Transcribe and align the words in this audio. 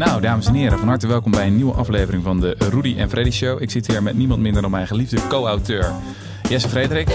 Nou, 0.00 0.20
dames 0.20 0.46
en 0.46 0.54
heren, 0.54 0.78
van 0.78 0.88
harte 0.88 1.06
welkom 1.06 1.30
bij 1.30 1.46
een 1.46 1.56
nieuwe 1.56 1.72
aflevering 1.72 2.22
van 2.22 2.40
de 2.40 2.56
Rudy 2.58 2.94
en 2.98 3.10
Freddy 3.10 3.30
Show. 3.30 3.62
Ik 3.62 3.70
zit 3.70 3.86
hier 3.86 4.02
met 4.02 4.16
niemand 4.16 4.40
minder 4.40 4.62
dan 4.62 4.70
mijn 4.70 4.86
geliefde 4.86 5.26
co-auteur 5.28 5.92
Jesse 6.48 6.68
Frederik. 6.68 7.08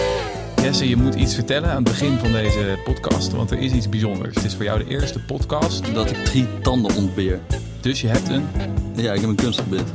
Jesse, 0.62 0.90
je 0.90 0.96
moet 0.96 1.16
iets 1.16 1.36
vertellen 1.36 1.70
aan 1.70 1.76
het 1.76 1.84
begin 1.84 2.18
van 2.18 2.32
deze 2.32 2.80
podcast, 2.84 3.32
want 3.32 3.52
er 3.52 3.60
is 3.60 3.72
iets 3.72 3.90
bijzonders. 3.90 4.36
Het 4.36 4.46
is 4.46 4.56
voor 4.56 4.64
jou 4.64 4.84
de 4.84 4.90
eerste 4.90 5.20
podcast. 5.20 5.94
Dat 5.94 6.10
ik 6.10 6.26
drie 6.26 6.48
tanden 6.62 6.96
ontbeer. 6.96 7.40
Dus 7.82 8.02
je 8.02 8.08
hebt 8.08 8.30
een... 8.30 8.48
Ja, 8.96 9.14
ik 9.14 9.20
heb 9.20 9.30
een 9.30 9.36
kunstgebied. 9.36 9.94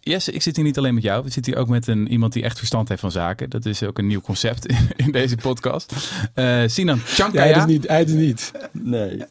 Jesse, 0.00 0.32
ik 0.32 0.42
zit 0.42 0.56
hier 0.56 0.64
niet 0.64 0.78
alleen 0.78 0.94
met 0.94 1.02
jou. 1.02 1.24
We 1.24 1.30
zitten 1.30 1.52
hier 1.52 1.62
ook 1.62 1.68
met 1.68 1.86
een, 1.86 2.08
iemand 2.08 2.32
die 2.32 2.42
echt 2.42 2.58
verstand 2.58 2.88
heeft 2.88 3.00
van 3.00 3.10
zaken. 3.10 3.50
Dat 3.50 3.66
is 3.66 3.82
ook 3.82 3.98
een 3.98 4.06
nieuw 4.06 4.20
concept 4.20 4.66
in, 4.66 4.88
in 4.96 5.12
deze 5.12 5.36
podcast. 5.36 5.94
Uh, 6.34 6.62
Sinan 6.66 6.98
Chankaya. 6.98 7.44
Ja, 7.44 7.52
hij 7.52 7.60
is 7.60 7.66
niet. 7.66 7.88
Hij 7.88 8.02
is 8.02 8.12
niet. 8.12 8.52
Nee. 8.72 9.22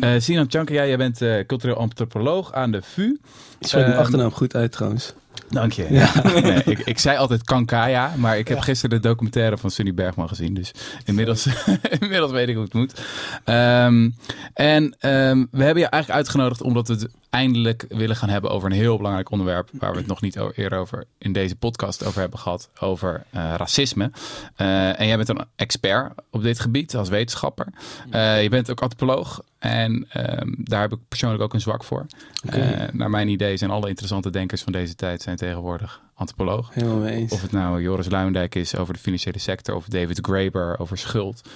Uh, 0.00 0.20
Sinan 0.24 0.46
Chankaya, 0.48 0.86
jij 0.86 0.96
bent 0.96 1.22
uh, 1.22 1.46
cultureel 1.46 1.76
antropoloog 1.76 2.52
aan 2.52 2.70
de 2.70 2.82
VU. 2.82 3.18
Ik 3.58 3.66
spreek 3.66 3.86
mijn 3.86 3.98
achternaam 3.98 4.30
goed 4.30 4.54
uit 4.54 4.72
trouwens. 4.72 5.14
Dank 5.50 5.72
je. 5.72 5.86
Ja. 5.90 6.12
Nee, 6.40 6.62
ik, 6.64 6.78
ik, 6.78 6.98
zei 6.98 7.16
altijd 7.18 7.44
Kankaya, 7.44 8.12
maar 8.16 8.38
ik 8.38 8.48
heb 8.48 8.56
ja. 8.56 8.62
gisteren 8.62 9.00
de 9.00 9.08
documentaire 9.08 9.58
van 9.58 9.70
Sunny 9.70 9.94
Bergman 9.94 10.28
gezien. 10.28 10.54
Dus 10.54 10.70
inmiddels, 11.04 11.46
inmiddels 12.00 12.32
weet 12.32 12.48
ik 12.48 12.54
hoe 12.54 12.64
het 12.64 12.72
moet. 12.72 13.00
Um, 13.44 14.14
en 14.54 14.82
um, 15.00 15.48
we 15.50 15.64
hebben 15.64 15.82
je 15.82 15.88
eigenlijk 15.88 16.10
uitgenodigd 16.10 16.62
omdat 16.62 16.88
we 16.88 16.94
het 16.94 17.08
eindelijk 17.30 17.84
willen 17.88 18.16
gaan 18.16 18.28
hebben 18.28 18.50
over 18.50 18.70
een 18.70 18.76
heel 18.76 18.96
belangrijk 18.96 19.30
onderwerp. 19.30 19.68
Waar 19.72 19.92
we 19.92 19.98
het 19.98 20.06
nog 20.06 20.20
niet 20.20 20.38
eerder 20.54 20.78
over 20.78 21.04
in 21.18 21.32
deze 21.32 21.56
podcast 21.56 22.04
over 22.04 22.20
hebben 22.20 22.38
gehad. 22.38 22.68
Over 22.78 23.24
uh, 23.34 23.54
racisme. 23.56 24.10
Uh, 24.56 25.00
en 25.00 25.06
jij 25.06 25.16
bent 25.16 25.28
een 25.28 25.44
expert 25.56 26.12
op 26.30 26.42
dit 26.42 26.60
gebied 26.60 26.96
als 26.96 27.08
wetenschapper. 27.08 27.66
Uh, 28.14 28.42
je 28.42 28.48
bent 28.48 28.70
ook 28.70 28.82
antropoloog. 28.82 29.40
En 29.60 29.92
um, 29.92 30.54
daar 30.58 30.80
heb 30.80 30.92
ik 30.92 30.98
persoonlijk 31.08 31.42
ook 31.42 31.54
een 31.54 31.60
zwak 31.60 31.84
voor. 31.84 32.06
Okay. 32.46 32.88
naar 32.92 33.10
mijn 33.10 33.28
idee 33.28 33.56
zijn 33.56 33.70
alle 33.70 33.88
interessante 33.88 34.30
denkers 34.30 34.62
van 34.62 34.72
deze 34.72 34.94
tijd 34.94 35.22
zijn 35.22 35.36
tegenwoordig 35.36 36.00
antropoloog. 36.14 36.74
Helemaal 36.74 36.96
mee 36.96 37.14
eens. 37.14 37.32
Of 37.32 37.42
het 37.42 37.52
nou 37.52 37.82
Joris 37.82 38.08
Luijendijk 38.08 38.54
is 38.54 38.76
over 38.76 38.94
de 38.94 39.00
financiële 39.00 39.38
sector. 39.38 39.74
Of 39.74 39.86
David 39.86 40.18
Graeber 40.22 40.78
over 40.78 40.98
schuld. 40.98 41.48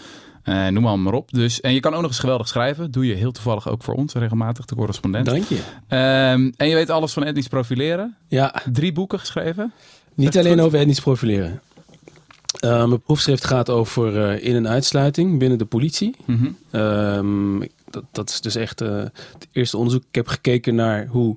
Uh, 0.45 0.67
noem 0.67 0.83
maar, 0.83 0.99
maar 0.99 1.13
op. 1.13 1.31
Dus, 1.33 1.61
en 1.61 1.75
je 1.75 1.81
kan 1.81 1.95
ook 1.95 2.01
nog 2.01 2.11
eens 2.11 2.19
geweldig 2.19 2.49
schrijven. 2.49 2.91
Doe 2.91 3.07
je 3.07 3.15
heel 3.15 3.33
toevallig 3.33 3.69
ook 3.69 3.83
voor 3.83 3.95
ons, 3.95 4.15
regelmatig, 4.15 4.65
de 4.65 4.75
correspondent. 4.75 5.27
Dank 5.27 5.45
je. 5.45 5.55
Um, 6.35 6.53
en 6.57 6.69
je 6.69 6.75
weet 6.75 6.91
alles 6.91 7.13
van 7.13 7.25
etnisch 7.25 7.49
profileren. 7.49 8.17
Ja. 8.29 8.63
Drie 8.73 8.93
boeken 8.93 9.19
geschreven. 9.19 9.73
Niet 10.15 10.39
alleen 10.39 10.61
over 10.61 10.79
etnisch 10.79 11.01
profileren. 11.01 11.61
Uh, 12.65 12.87
mijn 12.87 13.01
proefschrift 13.01 13.45
gaat 13.45 13.71
over 13.71 14.17
uh, 14.17 14.45
in- 14.49 14.55
en 14.55 14.69
uitsluiting 14.69 15.39
binnen 15.39 15.59
de 15.59 15.65
politie. 15.65 16.17
Mm 16.25 16.57
-hmm. 16.71 16.81
um, 16.81 17.69
dat, 17.95 18.05
dat 18.13 18.31
is 18.31 18.41
dus 18.41 18.55
echt 18.55 18.81
uh, 18.83 18.97
het 19.33 19.49
eerste 19.53 19.77
onderzoek. 19.77 20.03
Ik 20.09 20.15
heb 20.15 20.27
gekeken 20.29 20.75
naar 20.75 21.07
hoe 21.07 21.37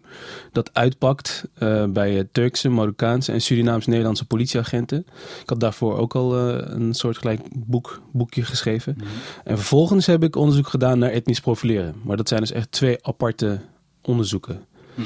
dat 0.51 0.69
uitpakt 0.73 1.43
uh, 1.59 1.85
bij 1.85 2.27
Turkse, 2.31 2.69
Marokkaanse 2.69 3.31
en 3.31 3.41
Surinaams-Nederlandse 3.41 4.25
politieagenten. 4.25 5.05
Ik 5.41 5.49
had 5.49 5.59
daarvoor 5.59 5.97
ook 5.97 6.15
al 6.15 6.37
een 6.37 6.93
soortgelijk 6.93 7.41
boek, 7.53 8.01
boekje 8.11 8.43
geschreven. 8.43 8.93
Mhm. 8.97 9.03
Mm 9.05 9.09
-hmm. 9.11 9.21
En 9.43 9.57
vervolgens 9.57 10.05
heb 10.05 10.23
ik 10.23 10.35
onderzoek 10.35 10.67
gedaan 10.67 10.99
naar 10.99 11.09
etnisch 11.11 11.39
profileren. 11.39 11.95
Maar 12.03 12.17
dat 12.17 12.27
zijn 12.27 12.41
dus 12.41 12.51
echt 12.51 12.71
twee 12.71 12.97
aparte 13.05 13.59
onderzoeken. 14.01 14.65
Hm. 14.95 15.01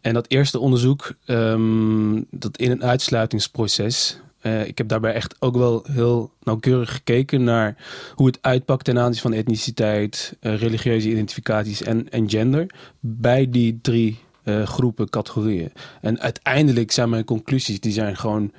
En 0.00 0.14
dat 0.14 0.30
eerste 0.30 0.58
onderzoek, 0.58 1.12
um, 1.26 2.26
dat 2.30 2.56
in- 2.56 2.70
en 2.70 2.82
uitsluitingsproces, 2.82 4.20
uh, 4.42 4.66
ik 4.66 4.78
heb 4.78 4.88
daarbij 4.88 5.12
echt 5.12 5.36
ook 5.38 5.56
wel 5.56 5.84
heel 5.90 6.30
nauwkeurig 6.42 6.92
gekeken 6.92 7.44
naar 7.44 7.76
hoe 8.14 8.26
het 8.26 8.38
uitpakt 8.40 8.84
ten 8.84 8.98
aanzien 8.98 9.22
van 9.22 9.32
etniciteit, 9.32 10.36
uh, 10.40 10.56
religieuze 10.56 11.10
identificaties 11.10 11.82
en, 11.82 12.10
en 12.10 12.30
gender 12.30 12.66
bij 13.00 13.50
die 13.50 13.78
drie 13.82 14.18
uh, 14.44 14.66
groepen, 14.66 15.10
categorieën. 15.10 15.72
En 16.00 16.20
uiteindelijk 16.20 16.90
zijn 16.90 17.08
mijn 17.08 17.24
conclusies, 17.24 17.80
die 17.80 17.92
zijn 17.92 18.16
gewoon 18.16 18.52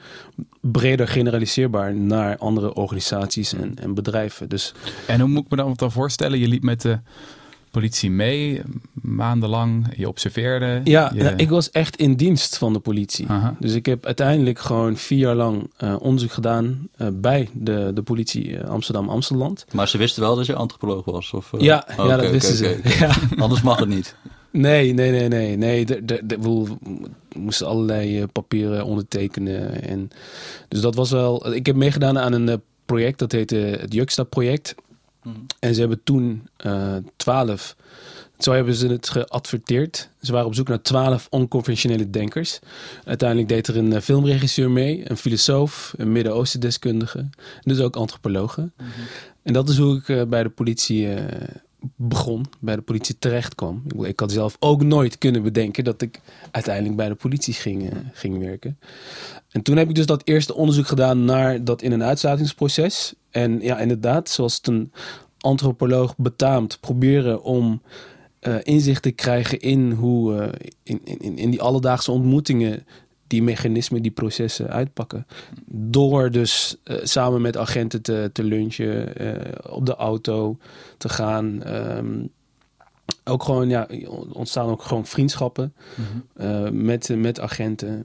breder 0.62 1.08
generaliseerbaar 1.08 1.96
naar 1.96 2.38
andere 2.38 2.74
organisaties 2.74 3.54
en, 3.54 3.76
en 3.76 3.94
bedrijven. 3.94 4.50
Dus, 4.50 4.74
en 5.08 5.20
hoe 5.20 5.30
moet 5.30 5.44
ik 5.44 5.50
me 5.50 5.58
dan, 5.58 5.74
dan 5.76 5.92
voorstellen? 5.92 6.40
Je 6.40 6.48
liep 6.48 6.64
met 6.64 6.82
de 6.82 7.00
politie 7.74 8.12
mee, 8.12 8.62
maandenlang, 8.94 9.94
je 9.96 10.08
observeerde. 10.08 10.82
Ja, 10.84 11.12
je... 11.14 11.24
nou, 11.24 11.36
ik 11.36 11.50
was 11.50 11.72
echt 11.72 11.96
in 11.96 12.16
dienst 12.16 12.58
van 12.58 12.74
de 12.74 12.80
politie. 12.80 13.28
Aha. 13.28 13.56
Dus 13.60 13.74
ik 13.74 13.86
heb 13.86 14.06
uiteindelijk 14.06 14.60
gewoon 14.60 14.98
vier 14.98 15.18
jaar 15.18 15.36
lang 15.36 15.70
uh, 15.84 15.96
onderzoek 16.00 16.32
gedaan 16.32 16.88
uh, 16.98 17.08
bij 17.14 17.50
de, 17.54 17.92
de 17.94 18.02
politie 18.02 18.50
uh, 18.50 18.64
Amsterdam-Amsteland. 18.64 19.66
Maar 19.72 19.88
ze 19.88 19.98
wisten 19.98 20.22
wel 20.22 20.36
dat 20.36 20.46
je 20.46 20.56
antropoloog 20.56 21.06
was? 21.06 21.32
Of, 21.32 21.52
ja, 21.58 21.88
oh, 21.98 22.06
ja, 22.06 22.18
dat 22.18 22.32
wisten 22.32 22.66
okay, 22.66 22.82
ze. 22.82 22.98
Okay. 22.98 23.10
Ja. 23.38 23.42
Anders 23.44 23.62
mag 23.62 23.80
het 23.80 23.90
niet. 23.90 24.16
Nee, 24.52 24.94
nee, 24.94 25.12
nee, 25.12 25.28
nee. 25.28 25.58
nee. 25.58 25.86
De, 25.86 26.06
de, 26.06 26.22
de, 26.24 26.38
we 26.40 26.78
moesten 27.40 27.68
allerlei 27.68 28.26
papieren 28.28 28.86
ondertekenen. 28.86 29.82
En, 29.84 30.10
dus 30.68 30.82
dat 30.82 30.96
was 30.96 31.12
wel... 31.12 31.54
Ik 31.54 31.66
heb 31.66 31.76
meegedaan 31.76 32.20
aan 32.20 32.34
een 32.34 32.62
project, 32.86 33.20
dat 33.20 33.32
heette 33.32 33.56
het 33.56 33.94
Juksta-project. 33.94 34.76
Mm. 35.24 35.46
En 35.60 35.74
ze 35.74 35.80
hebben 35.80 36.04
toen 36.04 36.48
uh, 36.66 36.96
twaalf, 37.16 37.76
zo 38.38 38.52
hebben 38.52 38.74
ze 38.74 38.88
het 38.88 39.10
geadverteerd. 39.10 40.10
Ze 40.22 40.32
waren 40.32 40.48
op 40.48 40.56
zoek 40.56 40.68
naar 40.68 40.82
twaalf 40.82 41.28
onconventionele 41.30 42.10
denkers. 42.10 42.60
Uiteindelijk 43.04 43.50
deed 43.50 43.68
er 43.68 43.78
een 43.78 43.92
uh, 43.92 44.00
filmregisseur 44.00 44.72
mee, 44.72 45.10
een 45.10 45.18
filosoof, 45.18 45.94
een 45.98 46.12
Midden-Oosten 46.12 46.60
deskundige. 46.60 47.20
En 47.20 47.64
dus 47.64 47.80
ook 47.80 47.96
antropologen. 47.96 48.74
Mm 48.78 48.86
-hmm. 48.86 49.04
En 49.44 49.54
dat 49.54 49.70
is 49.70 49.78
hoe 49.78 49.98
ik 49.98 50.08
uh, 50.08 50.24
bij 50.24 50.44
de 50.44 50.50
politie 50.50 51.08
begon, 51.96 52.46
bij 52.60 52.76
de 52.76 52.82
politie 52.82 53.16
terecht 53.20 53.56
kwam. 53.56 53.84
Ik, 54.02 54.20
had 54.20 54.32
zelf 54.32 54.56
ook 54.60 54.84
nooit 54.84 55.18
kunnen 55.18 55.44
bedenken 55.44 55.84
dat 55.84 56.02
ik 56.02 56.20
uiteindelijk 56.52 56.96
bij 56.96 57.08
de 57.08 57.16
politie 57.16 57.54
ging, 57.54 57.90
ging 58.14 58.40
werken. 58.40 58.80
En 59.50 59.62
toen 59.62 59.78
heb 59.78 59.90
ik 59.90 59.96
dus 59.96 60.06
dat 60.06 60.22
eerste 60.28 60.56
onderzoek 60.56 60.88
gedaan 60.88 61.26
naar 61.26 61.64
dat 61.64 61.82
in- 61.82 61.92
en 61.92 62.04
uitsluitingsproces. 62.04 63.14
En 63.30 63.62
ja, 63.62 63.80
inderdaad, 63.80 64.30
zoals 64.30 64.60
een 64.62 64.92
antropoloog 65.40 66.18
betaamt, 66.18 66.78
proberen 66.80 67.44
om 67.44 67.82
uh, 68.42 68.56
inzicht 68.64 69.02
te 69.02 69.12
krijgen 69.12 69.60
in 69.60 69.92
hoe 69.92 70.34
uh, 70.34 70.48
in, 70.84 71.02
in, 71.04 71.38
in 71.38 71.50
die 71.50 71.62
alledaagse 71.62 72.12
ontmoetingen 72.12 72.86
die 73.28 73.44
mechanismen, 73.44 74.02
die 74.02 74.12
processen 74.12 74.70
uitpakken. 74.70 75.28
Door 75.66 76.32
dus 76.32 76.78
uh, 76.84 76.98
samen 77.04 77.42
met 77.42 77.58
agenten 77.58 78.02
te, 78.02 78.30
te 78.34 78.44
lunchen, 78.44 79.14
op 79.70 79.86
de 79.86 79.96
auto 79.96 80.58
te 80.98 81.10
gaan. 81.10 81.68
Um, 81.68 82.30
ook 83.24 83.44
gewoon, 83.44 83.70
ja, 83.70 83.88
ontstaan 84.32 84.70
ook 84.70 84.84
gewoon 84.84 85.06
vriendschappen 85.06 85.74
mm 85.96 86.24
-hmm. 86.36 86.86
met, 86.86 87.10
met 87.16 87.40
agenten 87.40 88.04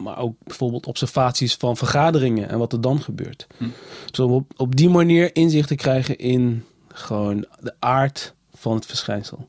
maar 0.00 0.18
ook 0.18 0.34
bijvoorbeeld 0.44 0.86
observaties 0.86 1.54
van 1.54 1.76
vergaderingen 1.76 2.48
en 2.48 2.58
wat 2.58 2.72
er 2.72 2.80
dan 2.80 3.00
gebeurt. 3.00 3.46
Hm. 3.56 3.64
Dus 4.10 4.20
om 4.20 4.32
op, 4.32 4.52
op 4.56 4.76
die 4.76 4.88
manier 4.88 5.34
inzicht 5.34 5.68
te 5.68 5.74
krijgen 5.74 6.18
in 6.18 6.64
gewoon 6.88 7.46
de 7.60 7.74
aard 7.78 8.34
van 8.54 8.74
het 8.74 8.86
verschijnsel. 8.86 9.48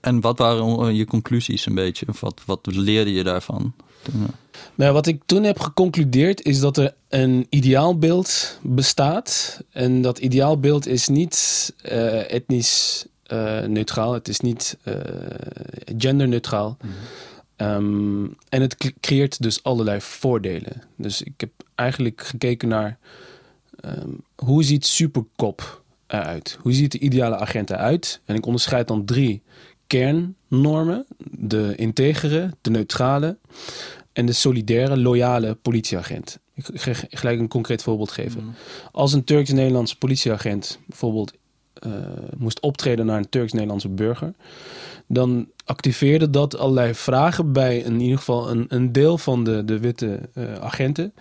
En 0.00 0.20
wat 0.20 0.38
waren 0.38 0.94
je 0.94 1.04
conclusies 1.04 1.66
een 1.66 1.74
beetje? 1.74 2.06
Of 2.08 2.20
wat, 2.20 2.42
wat 2.46 2.66
leerde 2.66 3.12
je 3.12 3.24
daarvan? 3.24 3.74
Nou, 4.74 4.92
wat 4.92 5.06
ik 5.06 5.22
toen 5.26 5.42
heb 5.42 5.60
geconcludeerd 5.60 6.42
is 6.42 6.60
dat 6.60 6.76
er 6.76 6.94
een 7.08 7.46
ideaalbeeld 7.48 8.58
bestaat. 8.62 9.60
En 9.70 10.02
dat 10.02 10.18
ideaalbeeld 10.18 10.86
is 10.86 11.08
niet 11.08 11.74
uh, 11.84 12.32
etnisch 12.32 13.06
uh, 13.32 13.60
neutraal. 13.60 14.12
Het 14.12 14.28
is 14.28 14.40
niet 14.40 14.78
uh, 14.84 14.94
genderneutraal. 15.98 16.76
Hm. 16.80 16.86
Um, 17.56 18.36
en 18.48 18.60
het 18.60 18.92
creëert 19.00 19.42
dus 19.42 19.62
allerlei 19.62 20.00
voordelen. 20.00 20.82
Dus 20.96 21.22
ik 21.22 21.32
heb 21.36 21.50
eigenlijk 21.74 22.22
gekeken 22.24 22.68
naar 22.68 22.98
um, 23.84 24.20
hoe 24.34 24.64
ziet 24.64 24.86
superkop 24.86 25.82
eruit? 26.06 26.58
Hoe 26.60 26.72
ziet 26.72 26.92
de 26.92 26.98
ideale 26.98 27.36
agent 27.36 27.70
eruit? 27.70 28.20
En 28.24 28.34
ik 28.34 28.46
onderscheid 28.46 28.88
dan 28.88 29.04
drie 29.04 29.42
kernnormen. 29.92 31.06
De 31.30 31.72
integere, 31.76 32.50
de 32.60 32.70
neutrale 32.70 33.36
en 34.12 34.26
de 34.26 34.32
solidaire, 34.32 34.96
loyale 34.96 35.54
politieagent. 35.54 36.38
Ik 36.54 36.80
ga 36.80 36.92
gelijk 37.10 37.38
een 37.38 37.48
concreet 37.48 37.82
voorbeeld 37.82 38.10
geven. 38.10 38.44
Mm. 38.44 38.54
Als 38.92 39.12
een 39.12 39.24
Turks-Nederlandse 39.24 39.98
politieagent 39.98 40.78
bijvoorbeeld 40.86 41.32
uh, 41.86 41.92
moest 42.36 42.60
optreden 42.60 43.06
naar 43.06 43.18
een 43.18 43.28
Turks-Nederlandse 43.28 43.88
burger, 43.88 44.34
dan 45.06 45.48
activeerde 45.64 46.30
dat 46.30 46.56
allerlei 46.56 46.94
vragen 46.94 47.52
bij 47.52 47.78
in 47.78 48.00
ieder 48.00 48.18
geval 48.18 48.50
een, 48.50 48.64
een 48.68 48.92
deel 48.92 49.18
van 49.18 49.44
de, 49.44 49.64
de 49.64 49.78
witte 49.78 50.20
uh, 50.34 50.54
agenten. 50.54 51.14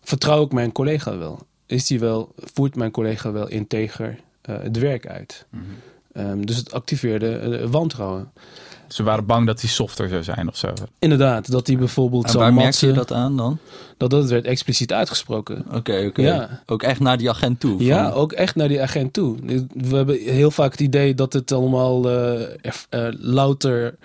Vertrouw 0.00 0.44
ik 0.44 0.52
mijn 0.52 0.72
collega 0.72 1.18
wel? 1.18 1.46
Is 1.66 1.86
die 1.86 2.00
wel, 2.00 2.32
voert 2.36 2.76
mijn 2.76 2.90
collega 2.90 3.32
wel 3.32 3.48
integer 3.48 4.18
uh, 4.50 4.62
het 4.62 4.78
werk 4.78 5.06
uit? 5.06 5.46
Mm 5.50 5.60
-hmm. 5.60 5.68
Ehm, 6.18 6.40
dus 6.40 6.56
het 6.56 6.72
activeerde 6.72 7.28
eh, 7.38 7.64
wantrouwen. 7.70 8.30
Ze 8.88 9.02
waren 9.02 9.26
bang 9.26 9.46
dat 9.46 9.60
hij 9.60 9.70
softer 9.70 10.08
zou 10.08 10.22
zijn 10.22 10.48
of 10.48 10.56
zo. 10.56 10.72
Inderdaad, 10.98 11.50
dat 11.50 11.66
hij 11.66 11.76
bijvoorbeeld 11.76 12.24
En 12.24 12.30
zou 12.30 12.42
waar 12.42 12.52
merk 12.52 12.64
matsen. 12.64 12.88
je 12.88 12.94
dat 12.94 13.12
aan 13.12 13.36
dan? 13.36 13.58
Dat 13.96 14.10
dat 14.10 14.28
werd 14.28 14.44
expliciet 14.44 14.92
uitgesproken. 14.92 15.64
Oké, 15.72 16.04
oké. 16.08 16.22
Ja. 16.22 16.62
Ook 16.66 16.82
echt 16.82 17.00
naar 17.00 17.18
die 17.18 17.30
agent 17.30 17.60
toe? 17.60 17.84
Ja, 17.84 18.04
van- 18.10 18.20
ook 18.20 18.32
echt 18.32 18.54
naar 18.54 18.68
die 18.68 18.82
agent 18.82 19.12
toe. 19.12 19.36
We 19.74 19.96
hebben 19.96 20.18
heel 20.18 20.50
vaak 20.50 20.70
het 20.70 20.80
idee 20.80 21.14
dat 21.14 21.32
het 21.32 21.52
allemaal 21.52 22.08
eh, 22.10 22.40
erf- 22.66 22.86
eh, 22.90 23.06
louter 23.10 23.96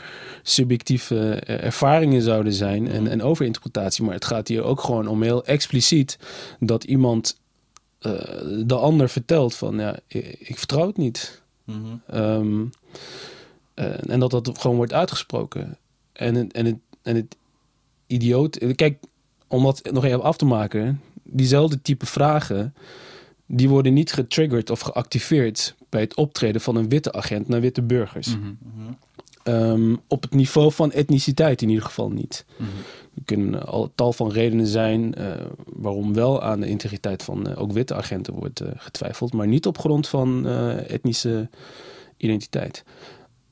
subjectieve 0.42 1.36
ervaringen 1.46 2.22
zouden 2.22 2.54
zijn 2.54 2.88
en, 2.92 3.08
en 3.08 3.22
overinterpretatie. 3.24 4.04
Maar 4.04 4.14
het 4.14 4.26
gaat 4.26 4.48
hier 4.48 4.64
ook 4.64 4.82
gewoon 4.82 5.08
om 5.08 5.22
heel 5.22 5.46
expliciet 5.46 6.18
dat 6.60 6.84
iemand 6.84 7.40
eh, 8.00 8.12
de 8.66 8.76
ander 8.76 9.10
vertelt 9.10 9.56
van 9.56 9.78
ja, 9.78 9.96
ik, 10.08 10.36
ik 10.40 10.58
vertrouw 10.58 10.88
het 10.88 10.98
niet. 10.98 11.42
Mhm. 11.64 11.96
Ehm, 12.08 12.66
eh, 13.74 14.10
en 14.10 14.20
dat 14.20 14.32
dat 14.32 14.58
gewoon 14.60 14.78
wordt 14.78 14.94
uitgesproken. 14.94 15.78
En, 16.14 16.52
en, 16.52 16.66
het, 16.66 16.78
en 17.02 17.16
het 17.16 17.36
idioot. 18.08 18.76
Kijk, 18.76 19.04
om 19.48 19.64
dat 19.64 19.92
nog 19.92 20.06
even 20.06 20.24
af 20.24 20.38
te 20.38 20.46
maken. 20.46 21.02
Diezelfde 21.24 21.82
type 21.82 22.06
vragen. 22.06 22.74
die 23.46 23.70
worden 23.70 23.94
niet 23.94 24.14
getriggerd 24.14 24.70
of 24.70 24.80
geactiveerd. 24.80 25.76
bij 25.90 26.02
het 26.02 26.16
optreden 26.16 26.62
van 26.62 26.76
een 26.76 26.90
witte 26.90 27.12
agent 27.12 27.48
naar 27.48 27.62
witte 27.62 27.82
burgers. 27.82 28.36
Ehm, 29.44 29.96
op 30.08 30.22
het 30.22 30.34
niveau 30.34 30.72
van 30.72 30.92
etniciteit 30.92 31.62
in 31.62 31.70
ieder 31.70 31.86
geval 31.86 32.10
niet. 32.10 32.46
Er 33.16 33.22
kunnen 33.26 33.66
al 33.66 33.92
tal 33.96 34.14
van 34.14 34.32
redenen 34.32 34.68
zijn 34.68 35.16
eh, 35.16 35.32
waarom 35.66 36.14
wel 36.14 36.42
aan 36.42 36.60
de 36.60 36.68
integriteit 36.68 37.24
van 37.24 37.48
eh, 37.48 37.62
ook 37.62 37.72
witte 37.72 37.96
agenten 37.96 38.34
wordt 38.34 38.60
eh, 38.60 38.72
getwijfeld, 38.76 39.34
maar 39.34 39.48
niet 39.48 39.68
op 39.68 39.78
grond 39.78 40.08
van 40.08 40.48
etnische 40.88 41.50
identiteit. 42.18 42.84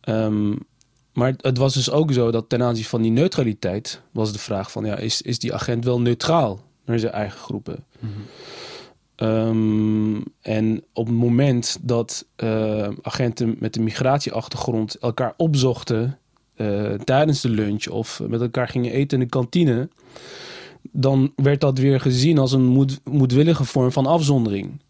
Ehm, 0.02 0.56
maar 1.14 1.34
het, 1.38 1.58
was 1.58 1.74
dus 1.74 1.92
ook 1.92 2.14
zo 2.14 2.32
dat 2.32 2.50
ten 2.50 2.64
aanzien 2.64 2.86
van 2.86 3.02
die 3.02 3.12
neutraliteit 3.12 4.02
was 4.12 4.34
de 4.34 4.40
vraag 4.40 4.72
van 4.72 4.86
ja, 4.86 4.98
is, 4.98 5.22
is 5.22 5.40
die 5.40 5.54
agent 5.54 5.86
wel 5.86 6.02
neutraal 6.02 6.62
naar 6.86 7.00
zijn 7.00 7.14
eigen 7.14 7.40
groepen? 7.40 7.86
Ehm, 9.22 10.22
en 10.42 10.84
op 10.94 11.06
het 11.06 11.16
moment 11.16 11.78
dat 11.82 12.26
eh, 12.36 12.88
agenten 13.02 13.56
met 13.60 13.76
een 13.76 13.84
migratieachtergrond 13.84 14.96
elkaar 14.96 15.34
opzochten 15.38 16.18
eh, 16.56 16.94
tijdens 16.94 17.42
de 17.42 17.50
lunch 17.50 17.88
of 17.88 18.22
met 18.28 18.42
elkaar 18.42 18.68
gingen 18.68 18.92
eten 18.92 19.20
in 19.20 19.24
de 19.24 19.30
kantine, 19.30 19.90
dan 20.82 21.32
werd 21.36 21.62
dat 21.62 21.78
weer 21.78 22.00
gezien 22.00 22.38
als 22.38 22.52
een 22.52 22.66
moed, 22.66 23.00
moedwillige 23.04 23.64
vorm 23.64 23.92
van 23.92 24.06
afzondering. 24.06 24.82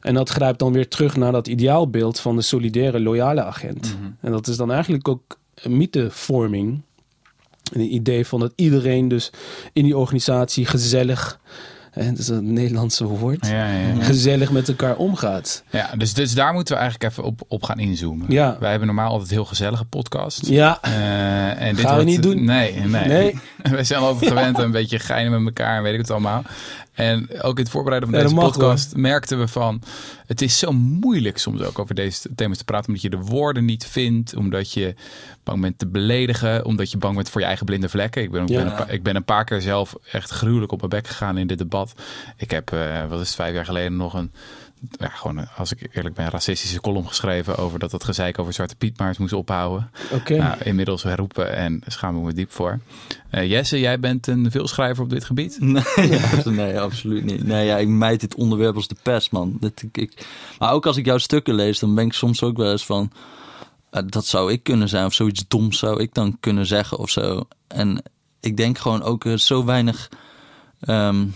En 0.00 0.14
dat 0.14 0.28
grijpt 0.28 0.58
dan 0.58 0.72
weer 0.72 0.88
terug 0.88 1.16
naar 1.16 1.32
dat 1.32 1.48
ideaalbeeld 1.48 2.20
van 2.20 2.36
de 2.36 2.42
solidaire, 2.42 3.00
loyale 3.00 3.42
agent. 3.42 3.96
En 4.20 4.32
dat 4.32 4.46
is 4.46 4.56
dan 4.56 4.72
eigenlijk 4.72 5.08
ook 5.08 5.38
een 5.54 5.76
mythevorming. 5.76 6.80
Een 7.72 7.94
idee 7.94 8.26
van 8.26 8.40
dat 8.40 8.52
iedereen 8.54 9.08
dus 9.08 9.32
in 9.72 9.84
die 9.84 9.96
organisatie 9.96 10.66
gezellig, 10.66 11.40
dat 12.06 12.18
is 12.18 12.28
een 12.28 12.52
Nederlandse 12.52 13.04
woord, 13.04 13.46
Ja, 13.46 13.68
ja, 13.70 13.88
ja. 13.88 14.02
gezellig 14.12 14.50
met 14.50 14.68
elkaar 14.68 14.96
omgaat. 14.96 15.62
ja 15.70 15.90
dus, 15.96 16.14
dus 16.14 16.34
daar 16.34 16.52
moeten 16.52 16.74
we 16.74 16.80
eigenlijk 16.80 17.12
even 17.12 17.24
op, 17.24 17.40
op 17.48 17.62
gaan 17.62 17.78
inzoomen. 17.78 18.26
Ja. 18.28 18.56
Wij 18.60 18.68
hebben 18.70 18.86
normaal 18.86 19.10
altijd 19.10 19.30
heel 19.30 19.44
gezellige 19.44 19.84
podcasts. 19.84 20.48
Ja, 20.48 20.78
Eh, 20.82 21.62
en 21.62 21.74
dit 21.74 21.84
Gaan 21.84 21.96
we 21.96 22.02
wordt- 22.04 22.04
niet 22.04 22.22
doen. 22.22 22.44
Nee, 22.44 22.74
nee. 22.80 23.06
Nee. 23.06 23.38
we 23.76 23.84
zijn 23.84 24.00
altijd 24.00 24.28
gewend 24.30 24.58
een 24.58 24.70
beetje 24.70 24.98
geinen 24.98 25.30
met 25.44 25.56
elkaar 25.58 25.76
en 25.76 25.82
weet 25.82 25.92
ik 25.94 25.98
het 26.00 26.10
allemaal. 26.10 26.42
En 26.98 27.42
ook 27.42 27.56
in 27.56 27.62
het 27.62 27.72
voorbereiden 27.72 28.10
van 28.10 28.18
Ja, 28.18 28.24
deze 28.24 28.40
podcast 28.40 28.96
merkten 28.96 29.38
we 29.38 29.48
van... 29.48 29.82
het 30.26 30.42
is 30.42 30.58
zo 30.58 30.72
moeilijk 30.72 31.38
soms 31.38 31.62
ook 31.62 31.78
over 31.78 31.94
deze 31.94 32.34
thema's 32.34 32.58
te 32.58 32.64
praten... 32.64 32.86
omdat 32.86 33.02
je 33.02 33.10
de 33.10 33.16
woorden 33.16 33.64
niet 33.64 33.86
vindt, 33.86 34.36
omdat 34.36 34.72
je 34.72 34.94
bang 35.44 35.60
bent 35.60 35.78
te 35.78 35.86
beledigen... 35.86 36.64
omdat 36.64 36.90
je 36.90 36.98
bang 36.98 37.14
bent 37.14 37.30
voor 37.30 37.40
je 37.40 37.46
eigen 37.46 37.66
blinde 37.66 37.88
vlekken. 37.88 38.22
Ik 38.22 38.30
ben, 38.30 38.46
Ja. 38.46 38.56
ben, 38.56 38.66
een, 38.66 38.76
paar, 38.76 38.90
ik 38.90 39.02
ben 39.02 39.16
een 39.16 39.24
paar 39.24 39.44
keer 39.44 39.60
zelf 39.60 39.94
echt 40.12 40.30
gruwelijk 40.30 40.72
op 40.72 40.78
mijn 40.78 40.90
bek 40.90 41.06
gegaan 41.06 41.38
in 41.38 41.46
dit 41.46 41.58
debat. 41.58 41.92
Ik 42.36 42.50
heb, 42.50 42.72
eh, 42.72 43.08
wat 43.08 43.20
is 43.20 43.26
het, 43.26 43.36
vijf 43.36 43.54
jaar 43.54 43.64
geleden 43.64 43.96
nog 43.96 44.14
een... 44.14 44.32
Ja, 44.90 45.08
gewoon, 45.08 45.38
eh, 45.38 45.58
als 45.58 45.72
ik 45.72 45.88
eerlijk 45.92 46.14
ben, 46.14 46.24
een 46.24 46.30
racistische 46.30 46.80
column 46.80 47.06
geschreven... 47.08 47.56
over 47.56 47.78
dat 47.78 47.92
het 47.92 48.04
gezeik 48.04 48.38
over 48.38 48.52
Zwarte 48.52 48.76
Piet 48.76 48.98
maar 48.98 49.08
eens 49.08 49.18
moest 49.18 49.32
ophouden. 49.32 49.90
oké. 50.12 50.36
Nou, 50.36 50.58
inmiddels 50.62 51.02
herroepen 51.02 51.54
en 51.54 51.80
schamen 51.86 52.20
we 52.20 52.26
me 52.26 52.32
diep 52.32 52.52
voor. 52.52 52.78
Eh, 53.30 53.50
Jesse, 53.50 53.80
jij 53.80 54.00
bent 54.00 54.26
een 54.26 54.50
veelschrijver 54.50 55.02
op 55.04 55.10
dit 55.10 55.24
gebied. 55.24 55.58
Nee, 55.60 56.20
nee, 56.44 56.80
absoluut 56.80 57.24
niet. 57.24 57.44
Nee, 57.44 57.66
ja, 57.66 57.76
ik 57.76 57.88
mijd 57.88 58.20
dit 58.20 58.34
onderwerp 58.34 58.74
als 58.76 58.88
de 58.88 58.96
pest, 59.02 59.30
man. 59.32 59.56
Dat, 59.60 59.82
ik, 59.82 59.96
ik- 59.96 60.26
maar 60.58 60.72
ook 60.72 60.86
als 60.86 60.96
ik 60.96 61.04
jouw 61.04 61.18
stukken 61.18 61.54
lees, 61.54 61.78
dan 61.78 61.94
ben 61.94 62.04
ik 62.06 62.12
soms 62.12 62.42
ook 62.42 62.56
wel 62.56 62.70
eens 62.70 62.86
van... 62.86 63.12
eh, 63.90 64.02
dat 64.06 64.26
zou 64.26 64.52
ik 64.52 64.62
kunnen 64.62 64.88
zijn, 64.88 65.04
of 65.06 65.14
zoiets 65.14 65.44
doms 65.48 65.78
zou 65.78 66.00
ik 66.00 66.14
dan 66.14 66.36
kunnen 66.40 66.66
zeggen 66.66 66.98
of 66.98 67.10
zo. 67.10 67.48
En 67.68 68.02
ik 68.40 68.56
denk 68.56 68.78
gewoon 68.78 69.02
ook 69.02 69.24
zo 69.36 69.64
weinig... 69.64 70.08
ehm, 70.80 71.26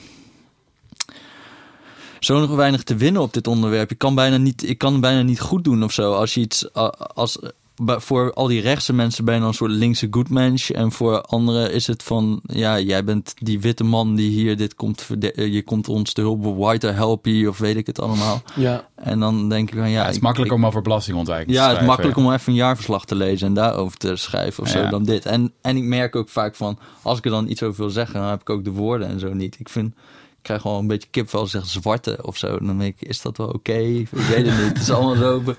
zo 2.24 2.40
nog 2.40 2.54
weinig 2.56 2.82
te 2.82 2.96
winnen 2.96 3.22
op 3.22 3.32
dit 3.32 3.46
onderwerp. 3.46 3.88
Je 3.88 3.94
kan 3.96 4.14
bijna 4.14 4.36
niet, 4.36 4.68
ik 4.68 4.78
kan 4.78 4.92
het 4.92 5.00
bijna 5.00 5.22
niet 5.22 5.40
goed 5.40 5.64
doen 5.64 5.84
of 5.84 5.92
zo. 5.92 6.12
Als 6.12 6.34
je 6.34 6.40
iets, 6.40 6.72
als, 7.14 7.38
voor 7.86 8.32
al 8.32 8.46
die 8.46 8.60
rechtse 8.60 8.92
mensen 8.92 9.24
ben 9.24 9.34
je 9.34 9.40
dan 9.40 9.48
een 9.48 9.54
soort 9.54 9.70
linkse 9.70 10.06
goodmensch. 10.10 10.70
En 10.70 10.92
voor 10.92 11.20
anderen 11.20 11.72
is 11.72 11.86
het 11.86 12.02
van, 12.02 12.40
ja, 12.42 12.80
jij 12.80 13.04
bent 13.04 13.34
die 13.38 13.60
witte 13.60 13.84
man 13.84 14.14
die 14.14 14.30
hier 14.30 14.56
dit 14.56 14.74
komt, 14.74 15.06
je 15.34 15.62
komt 15.64 15.88
ons 15.88 16.12
te 16.12 16.20
hulp, 16.20 16.56
white 16.56 16.86
help 16.86 17.26
je, 17.26 17.48
of 17.48 17.58
weet 17.58 17.76
ik 17.76 17.86
het 17.86 18.00
allemaal. 18.00 18.42
Ja, 18.54 18.88
En 18.94 19.20
dan 19.20 19.48
denk 19.48 19.70
ik 19.70 19.78
van, 19.78 19.88
ja, 19.90 19.94
Ja, 19.96 20.00
het 20.00 20.10
is 20.10 20.16
ik- 20.16 20.22
makkelijk 20.22 20.50
ik- 20.50 20.56
om 20.56 20.66
over 20.66 20.82
belastingontwijking 20.82 21.48
te 21.50 21.62
ja, 21.62 21.68
het 21.70 21.80
is 21.80 21.86
makkelijk 21.86 22.16
om 22.16 22.32
even 22.32 22.52
een 22.52 22.58
jaarverslag 22.58 23.04
te 23.04 23.14
lezen 23.14 23.46
en 23.46 23.54
daarover 23.54 23.96
te 23.98 24.16
schrijven 24.16 24.62
of 24.62 24.68
zo 24.68 24.78
Ja. 24.78 24.90
dan 24.90 25.04
dit. 25.04 25.26
En, 25.26 25.52
en 25.60 25.76
ik 25.76 25.82
merk 25.84 26.16
ook 26.16 26.28
vaak 26.28 26.54
van, 26.54 26.78
als 27.02 27.18
ik 27.18 27.24
er 27.24 27.30
dan 27.30 27.48
iets 27.48 27.62
over 27.62 27.80
wil 27.80 27.90
zeggen, 27.90 28.20
dan 28.20 28.28
heb 28.30 28.40
ik 28.40 28.50
ook 28.50 28.64
de 28.64 28.70
woorden 28.70 29.08
en 29.08 29.20
zo 29.20 29.32
niet. 29.34 29.56
Ik 29.58 29.68
vind, 29.68 29.86
ik 29.88 29.94
krijg 30.42 30.60
gewoon 30.60 30.78
een 30.78 30.86
beetje 30.86 31.08
kip 31.10 31.34
als 31.34 31.50
zeggen 31.50 31.70
zwarte 31.70 32.18
of 32.22 32.36
zo. 32.36 32.58
Dan 32.58 32.78
denk 32.78 33.00
ik, 33.00 33.08
is 33.08 33.22
dat 33.22 33.36
wel 33.36 33.48
oké? 33.48 33.78
Ik 33.78 34.08
weet 34.08 34.46
het 34.46 34.56
niet. 34.56 34.68
Het 34.68 34.78
is 34.78 34.90
allemaal 34.90 35.16
zo. 35.16 35.42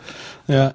ja. 0.45 0.73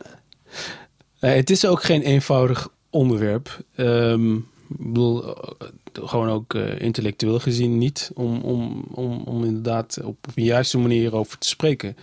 Nee, 1.20 1.36
het 1.36 1.50
is 1.50 1.66
ook 1.66 1.82
geen 1.82 2.02
eenvoudig 2.02 2.68
onderwerp. 2.90 3.64
Ehm, 3.74 4.34
ik 4.68 4.76
bedoel, 4.76 5.36
eh, 5.36 5.68
gewoon 5.92 6.28
ook 6.28 6.54
eh, 6.54 6.80
intellectueel 6.80 7.38
gezien 7.38 7.78
niet. 7.78 8.10
Om, 8.14 8.40
om, 8.40 8.84
om, 8.90 9.22
om 9.24 9.44
inderdaad 9.44 9.98
op 10.02 10.26
een 10.34 10.44
juiste 10.44 10.78
manier 10.78 11.14
over 11.14 11.38
te 11.38 11.48
spreken. 11.48 11.96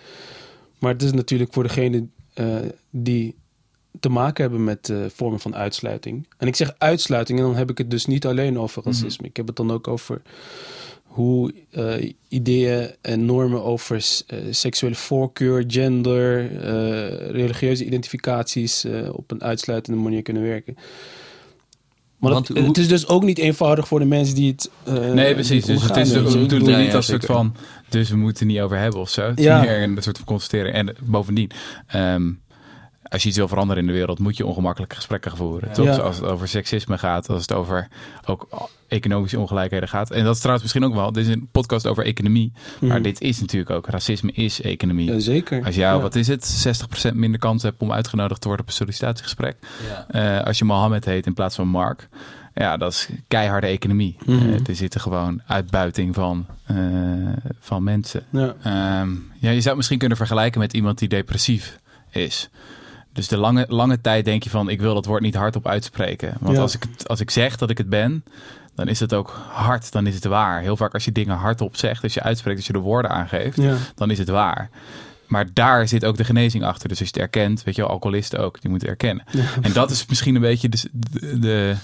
Maar 0.80 0.94
het 0.94 1.04
is 1.04 1.12
natuurlijk 1.12 1.54
voor 1.54 1.63
degene 1.63 2.07
eh, 2.34 2.56
die 2.90 3.36
te 4.00 4.10
maken 4.10 4.42
hebben 4.42 4.63
met 4.63 4.94
vormen 5.07 5.40
van 5.40 5.56
uitsluiting. 5.56 6.28
En 6.38 6.48
ik 6.48 6.56
zeg 6.56 6.75
uitsluiting 6.78 7.40
en 7.40 7.46
dan 7.46 7.56
heb 7.56 7.69
ik 7.69 7.78
het 7.78 7.92
dus 7.92 8.06
niet 8.06 8.25
alleen 8.25 8.60
over 8.60 8.84
racisme. 8.84 9.28
Ik 9.28 9.38
heb 9.38 9.48
het 9.48 9.56
dan 9.56 9.72
ook 9.72 9.88
over 9.88 10.22
hoe 11.16 11.54
eh, 11.72 12.12
ideeën 12.28 12.90
en 13.02 13.26
normen 13.26 13.64
over 13.64 13.96
eh, 14.28 14.40
seksuele 14.50 14.96
voorkeur, 14.96 15.64
gender, 15.68 16.52
eh, 16.62 17.30
religieuze 17.32 17.86
identificaties 17.86 18.84
eh, 18.84 19.10
op 19.14 19.31
een 19.31 19.44
uitsluitende 19.44 20.00
manier 20.00 20.22
kunnen 20.22 20.44
werken. 20.44 20.76
Maar 22.18 22.31
Want 22.31 22.48
het, 22.48 22.57
hoe- 22.57 22.68
het 22.68 22.78
is 22.78 22.88
dus 22.88 23.07
ook 23.07 23.24
niet 23.24 23.38
eenvoudig 23.38 23.88
voor 23.88 24.00
de 24.00 24.06
mensen 24.06 24.36
die 24.36 24.52
het. 24.52 24.69
eh, 24.84 24.94
Nee, 25.14 25.34
precies. 25.34 25.66
Dus 25.66 25.84
het 25.84 25.98
is 25.98 26.12
we 26.12 26.45
doen 26.45 26.66
ja, 26.66 26.78
niet 26.78 26.88
ja, 26.90 26.95
als 26.95 27.06
soort 27.06 27.26
van, 27.26 27.56
dus 27.90 28.10
we 28.10 28.16
moeten 28.16 28.44
het 28.45 28.56
niet 28.56 28.64
over 28.64 28.78
hebben 28.78 29.00
of 29.00 29.10
zo. 29.10 29.22
Het 29.28 29.40
is 29.40 29.45
Ja. 29.45 29.62
meer 29.62 29.81
een 29.84 29.98
soort 30.04 30.18
van 30.18 30.26
constatering. 30.26 30.76
En 30.76 30.95
bovendien, 31.04 31.52
ehm, 31.88 32.31
als 33.09 33.21
je 33.24 33.28
iets 33.28 33.38
wil 33.38 33.47
veranderen 33.47 33.81
in 33.81 33.88
de 33.88 33.94
wereld, 33.95 34.19
moet 34.19 34.38
je 34.38 34.45
ongemakkelijke 34.45 34.95
gesprekken 34.95 35.38
voeren. 35.38 35.74
Toch? 35.74 35.85
Ja. 35.85 35.95
Als 35.95 36.16
het 36.16 36.26
over 36.26 36.47
seksisme 36.47 36.97
gaat, 36.97 37.30
als 37.30 37.42
het 37.42 37.54
over 37.54 37.88
ook 38.26 38.69
economische 38.88 39.40
ongelijkheden 39.40 39.90
gaat. 39.90 40.12
En 40.12 40.24
dat 40.24 40.33
is 40.33 40.40
trouwens 40.42 40.64
misschien 40.64 40.85
ook 40.92 40.94
wel, 41.00 41.12
dit 41.12 41.28
is 41.28 41.33
een 41.33 41.47
podcast 41.52 41.88
over 41.88 42.06
economie. 42.06 42.52
Maar 42.80 42.90
Mhm. 42.90 43.02
dit 43.02 43.21
is 43.21 43.40
natuurlijk 43.40 43.71
ook, 43.71 43.88
racisme 43.88 44.31
is 44.31 44.62
economie. 44.62 45.12
Ja, 45.12 45.19
zeker. 45.19 45.66
Als 45.66 45.76
jou, 45.76 45.95
Ja. 45.95 46.02
wat 46.02 46.16
is 46.16 46.28
het, 46.28 46.45
60% 46.45 47.16
minder 47.16 47.40
kans 47.40 47.64
hebt 47.64 47.81
om 47.81 47.92
uitgenodigd 47.92 48.42
te 48.42 48.47
worden 48.47 48.66
op 48.66 48.71
een 48.71 48.78
sollicitatiegesprek. 48.78 49.57
Ja. 49.88 50.40
Eh, 50.40 50.45
als 50.47 50.57
je 50.57 50.66
Mohammed 50.66 51.06
heet 51.06 51.26
in 51.26 51.33
plaats 51.33 51.56
van 51.56 51.68
Mark. 51.68 52.09
Ja, 52.54 52.78
dat 52.78 52.92
is 52.92 53.09
keiharde 53.28 53.68
economie. 53.68 54.16
Mhm. 54.26 54.50
Eh, 54.50 54.68
er 54.68 54.76
zitten 54.76 55.02
gewoon 55.02 55.42
uitbuiting 55.47 56.16
van, 56.16 56.45
eh, 56.66 56.76
van 57.59 57.83
mensen. 57.83 58.26
Ja. 58.30 58.56
Ehm, 58.64 59.09
ja, 59.40 59.50
je 59.50 59.56
zou 59.56 59.68
het 59.68 59.76
misschien 59.76 59.97
kunnen 60.00 60.18
vergelijken 60.18 60.59
met 60.59 60.74
iemand 60.74 60.97
die 61.00 61.07
depressief 61.09 61.80
is. 62.12 62.50
Dus 63.16 63.28
de 63.28 63.38
lange, 63.38 63.66
lange 63.68 64.02
tijd 64.02 64.26
denk 64.26 64.44
je 64.44 64.50
van, 64.50 64.69
ik 64.69 64.80
wil 64.81 64.94
dat 64.94 65.06
woord 65.06 65.22
niet 65.22 65.36
hardop 65.36 65.68
uitspreken. 65.68 66.34
Want 66.40 66.56
Ja. 66.56 66.62
als, 66.62 66.76
ik 66.76 66.84
het, 66.92 67.07
als 67.07 67.19
ik 67.19 67.30
zeg 67.31 67.56
dat 67.56 67.69
ik 67.69 67.78
het 67.78 67.90
ben, 67.90 68.24
dan 68.76 68.88
is 68.88 69.00
het 69.00 69.14
ook 69.14 69.40
hard, 69.50 69.92
dan 69.92 70.07
is 70.07 70.16
het 70.16 70.26
waar. 70.26 70.62
Heel 70.62 70.78
vaak 70.78 70.94
als 70.94 71.06
je 71.06 71.12
dingen 71.12 71.36
hardop 71.36 71.76
zegt, 71.76 72.04
als 72.04 72.14
je 72.14 72.22
uitspreekt, 72.22 72.57
als 72.57 72.68
je 72.68 72.74
de 72.74 72.80
woorden 72.80 73.12
aangeeft, 73.12 73.57
Ja. 73.62 73.76
dan 73.95 74.12
is 74.12 74.18
het 74.18 74.30
waar. 74.30 74.69
Maar 75.28 75.48
daar 75.54 75.88
zit 75.88 76.06
ook 76.06 76.18
de 76.18 76.24
genezing 76.24 76.64
achter. 76.64 76.90
Dus 76.90 77.00
als 77.00 77.08
je 77.10 77.14
het 77.14 77.24
erkent, 77.24 77.64
weet 77.64 77.76
je 77.76 77.82
wel, 77.82 77.92
alcoholisten 77.92 78.40
ook, 78.40 78.62
die 78.62 78.70
moeten 78.70 78.88
erkennen. 78.90 79.26
En 79.62 79.74
dat 79.74 79.92
is 79.92 80.06
misschien 80.06 80.36
een 80.36 80.42
beetje 80.42 80.70
de, 80.70 80.90
de, 80.94 81.40
de- 81.40 81.76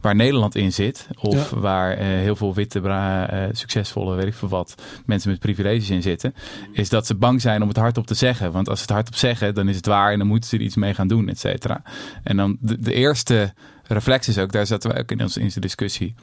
waar 0.00 0.14
Nederland 0.14 0.54
in 0.54 0.72
zit. 0.72 1.06
Of 1.20 1.50
Ja. 1.50 1.58
waar 1.58 1.92
eh, 1.96 2.06
heel 2.06 2.36
veel 2.36 2.54
witte, 2.54 2.80
bra- 2.80 3.28
eh, 3.30 3.48
succesvolle, 3.52 4.14
weet 4.16 4.26
ik 4.26 4.34
veel 4.34 4.48
wat, 4.48 4.74
mensen 5.06 5.30
met 5.30 5.38
privileges 5.40 5.90
in 5.90 6.02
zitten. 6.02 6.34
Is 6.72 6.88
dat 6.88 7.06
ze 7.06 7.14
bang 7.14 7.40
zijn 7.40 7.62
om 7.62 7.68
het 7.68 7.76
hardop 7.76 8.06
te 8.06 8.14
zeggen. 8.14 8.52
Want 8.52 8.68
als 8.68 8.78
ze 8.78 8.84
het 8.84 8.94
hardop 8.94 9.14
zeggen, 9.14 9.54
dan 9.54 9.68
is 9.68 9.76
het 9.76 9.86
waar 9.86 10.12
en 10.12 10.18
dan 10.18 10.26
moeten 10.26 10.48
ze 10.50 10.56
er 10.56 10.62
iets 10.62 10.76
mee 10.76 10.94
gaan 10.94 11.08
doen, 11.08 11.28
et 11.28 11.38
cetera. 11.38 11.82
En 12.22 12.36
dan 12.36 12.56
de, 12.60 12.78
de 12.78 12.92
eerste 12.92 13.52
reflex 13.82 14.28
is 14.28 14.38
ook, 14.38 14.52
daar 14.52 14.66
zaten 14.66 14.90
we 14.90 14.98
ook 14.98 15.10
in 15.10 15.20
onze, 15.22 15.38
in 15.38 15.44
onze 15.44 15.60
discussie, 15.60 16.14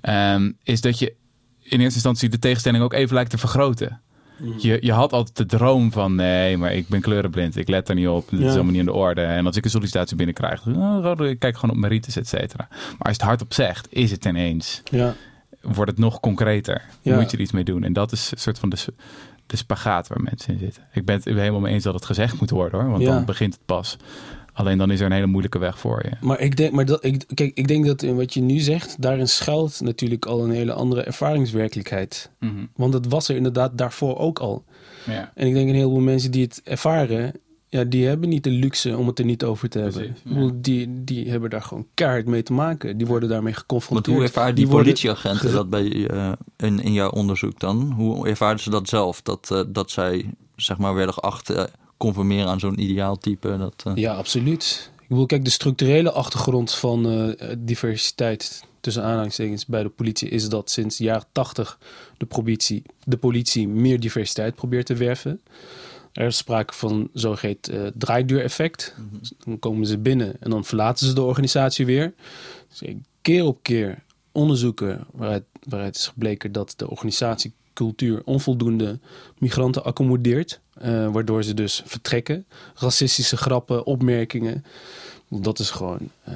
ehm, 0.00 0.52
is 0.62 0.80
dat 0.80 0.98
je 0.98 1.06
in 1.62 1.78
eerste 1.80 1.94
instantie 1.94 2.28
de 2.28 2.38
tegenstelling 2.38 2.84
ook 2.84 2.92
even 2.92 3.14
lijkt 3.14 3.30
te 3.30 3.38
vergroten. 3.38 4.00
Je, 4.58 4.78
je 4.80 4.92
had 4.92 5.12
altijd 5.12 5.36
de 5.36 5.46
droom 5.46 5.92
van 5.92 6.14
nee, 6.14 6.56
maar 6.56 6.74
ik 6.74 6.88
ben 6.88 7.00
kleurenblind. 7.00 7.56
Ik 7.56 7.68
let 7.68 7.88
er 7.88 7.94
niet 7.94 8.08
op. 8.08 8.30
Dit 8.30 8.38
is 8.40 8.44
Ja. 8.46 8.52
allemaal 8.52 8.70
niet 8.70 8.80
in 8.80 8.86
de 8.86 8.92
orde. 8.92 9.20
En 9.22 9.46
als 9.46 9.56
ik 9.56 9.64
een 9.64 9.70
sollicitatie 9.70 10.16
binnenkrijg, 10.16 10.62
dan, 10.62 11.06
oh, 11.20 11.26
ik 11.28 11.38
kijk 11.38 11.54
gewoon 11.58 11.74
op 11.74 11.80
merites, 11.80 12.16
et 12.16 12.28
cetera. 12.28 12.66
Maar 12.70 12.78
als 12.98 12.98
je 12.98 13.12
het 13.12 13.20
hardop 13.22 13.52
zegt, 13.54 13.86
is 13.90 14.10
het 14.10 14.24
ineens. 14.24 14.82
Ja, 14.90 15.14
Wordt 15.60 15.90
het 15.90 16.00
nog 16.00 16.20
concreter. 16.20 16.82
Ja. 17.02 17.16
Moet 17.16 17.30
je 17.30 17.36
er 17.36 17.42
iets 17.42 17.52
mee 17.52 17.64
doen. 17.64 17.82
En 17.84 17.92
dat 17.92 18.12
is 18.12 18.30
een 18.30 18.38
soort 18.38 18.58
van 18.58 18.68
de, 18.68 18.76
de 19.46 19.56
spagaat 19.56 20.08
waar 20.08 20.22
mensen 20.22 20.52
in 20.52 20.58
zitten. 20.58 20.82
Ik 20.92 21.04
ben 21.04 21.14
het 21.16 21.24
helemaal 21.24 21.60
mee 21.60 21.72
eens 21.74 21.84
dat 21.84 21.94
het 21.94 22.04
gezegd 22.04 22.40
moet 22.40 22.50
worden 22.50 22.80
hoor. 22.80 22.90
Want 22.90 23.02
Ja. 23.02 23.08
dan 23.14 23.24
begint 23.24 23.52
het 23.54 23.64
pas. 23.66 23.96
Alleen 24.56 24.78
dan 24.78 24.90
is 24.90 25.00
er 25.00 25.06
een 25.06 25.12
hele 25.12 25.26
moeilijke 25.26 25.58
weg 25.58 25.78
voor 25.78 26.02
je. 26.04 26.26
maar 26.26 26.40
ik 26.40 26.56
denk, 26.56 26.72
maar 26.72 26.84
dat, 26.84 27.04
ik, 27.04 27.24
kijk, 27.34 27.50
ik 27.54 27.68
denk 27.68 27.86
dat 27.86 28.02
in 28.02 28.16
wat 28.16 28.34
je 28.34 28.40
nu 28.40 28.58
zegt, 28.58 29.02
daarin 29.02 29.28
schuilt 29.28 29.80
natuurlijk 29.80 30.26
al 30.26 30.44
een 30.44 30.50
hele 30.50 30.72
andere 30.72 31.02
ervaringswerkelijkheid. 31.02 32.30
Want 32.76 32.92
dat 32.92 33.06
was 33.06 33.28
er 33.28 33.36
inderdaad 33.36 33.78
daarvoor 33.78 34.18
ook 34.18 34.38
al. 34.38 34.64
Ja. 35.06 35.32
En 35.34 35.46
ik 35.46 35.54
denk 35.54 35.68
een 35.68 35.74
heleboel 35.74 36.00
mensen 36.00 36.30
die 36.30 36.42
het 36.42 36.60
ervaren, 36.64 37.32
ja, 37.68 37.84
die 37.84 38.06
hebben 38.06 38.28
niet 38.28 38.44
de 38.44 38.50
luxe 38.50 38.96
om 38.96 39.06
het 39.06 39.18
er 39.18 39.24
niet 39.24 39.44
over 39.44 39.68
te 39.68 39.78
hebben. 39.78 40.16
Precies, 40.22 40.50
die, 40.54 41.04
die 41.04 41.30
hebben 41.30 41.50
daar 41.50 41.62
gewoon 41.62 41.86
keihard 41.94 42.26
mee 42.26 42.42
te 42.42 42.52
maken. 42.52 42.96
Die 42.96 43.06
worden 43.06 43.28
daarmee 43.28 43.54
geconfronteerd. 43.54 44.16
hoe 44.16 44.24
ervaren 44.24 44.54
die, 44.54 44.66
politieagenten 44.66 45.52
dat 45.52 45.70
bij, 45.70 46.08
eh, 46.08 46.32
in, 46.56 46.80
in 46.80 46.92
jouw 46.92 47.10
onderzoek 47.10 47.60
dan? 47.60 47.92
Hoe 47.92 48.28
ervaren 48.28 48.60
ze 48.60 48.70
dat 48.70 48.88
zelf? 48.88 49.22
Dat, 49.22 49.50
eh, 49.50 49.60
dat 49.68 49.90
zij 49.90 50.30
zeg 50.56 50.78
maar 50.78 50.94
werden 50.94 51.14
geacht 51.14 51.44
te 51.44 51.70
conformeren 51.96 52.48
aan 52.48 52.60
zo'n 52.60 52.80
ideaaltype? 52.80 53.56
Dat, 53.58 53.82
eh, 53.84 53.92
Ja, 53.94 54.14
absoluut. 54.14 54.90
Ik 55.00 55.08
bedoel, 55.08 55.26
kijk, 55.26 55.44
de 55.44 55.50
structurele 55.50 56.12
achtergrond 56.12 56.74
van 56.74 57.08
eh, 57.08 57.48
diversiteit 57.58 58.64
tussen 58.80 59.04
aanhalingstekens 59.04 59.66
bij 59.66 59.82
de 59.82 59.88
politie 59.88 60.28
is 60.28 60.48
dat 60.48 60.70
sinds 60.70 60.96
de 60.96 61.04
jaren 61.04 61.26
80 61.32 61.78
de 62.16 62.26
politie, 62.26 62.82
de 63.04 63.16
politie 63.16 63.68
meer 63.68 64.00
diversiteit 64.00 64.54
probeert 64.54 64.86
te 64.86 64.94
werven. 64.94 65.40
Er 66.12 66.26
is 66.26 66.36
sprake 66.36 66.74
van 66.74 67.08
zogeheten 67.12 67.84
eh 67.84 67.90
draaideureffect. 67.94 68.94
Dus 69.20 69.32
dan 69.44 69.58
komen 69.58 69.86
ze 69.86 69.98
binnen 69.98 70.36
en 70.40 70.50
dan 70.50 70.64
verlaten 70.64 71.06
ze 71.06 71.12
de 71.12 71.22
organisatie 71.22 71.86
weer. 71.86 72.14
Dus 72.68 72.94
keer 73.22 73.44
op 73.44 73.62
keer 73.62 74.02
onderzoeken 74.32 75.06
waaruit, 75.12 75.44
waaruit 75.62 75.96
is 75.96 76.06
gebleken 76.06 76.52
dat 76.52 76.74
de 76.76 76.90
organisatiecultuur 76.90 78.22
onvoldoende 78.24 78.98
migranten 79.38 79.84
accommodeert. 79.84 80.60
Eh, 80.78 81.12
waardoor 81.12 81.42
ze 81.44 81.54
dus 81.54 81.82
vertrekken. 81.86 82.46
Racistische 82.74 83.36
grappen, 83.36 83.86
opmerkingen. 83.86 84.64
Dat 85.28 85.58
is 85.58 85.70
gewoon 85.70 86.10
eh, 86.24 86.34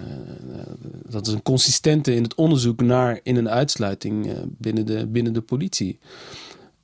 dat 1.08 1.26
is 1.26 1.32
een 1.32 1.42
consistente 1.42 2.14
in 2.14 2.22
het 2.22 2.34
onderzoek 2.34 2.80
naar 2.80 3.20
in- 3.22 3.36
en 3.36 3.50
uitsluiting 3.50 4.26
eh, 4.26 4.38
binnen, 4.46 4.86
de, 4.86 5.06
binnen 5.06 5.32
de 5.32 5.40
politie. 5.40 5.98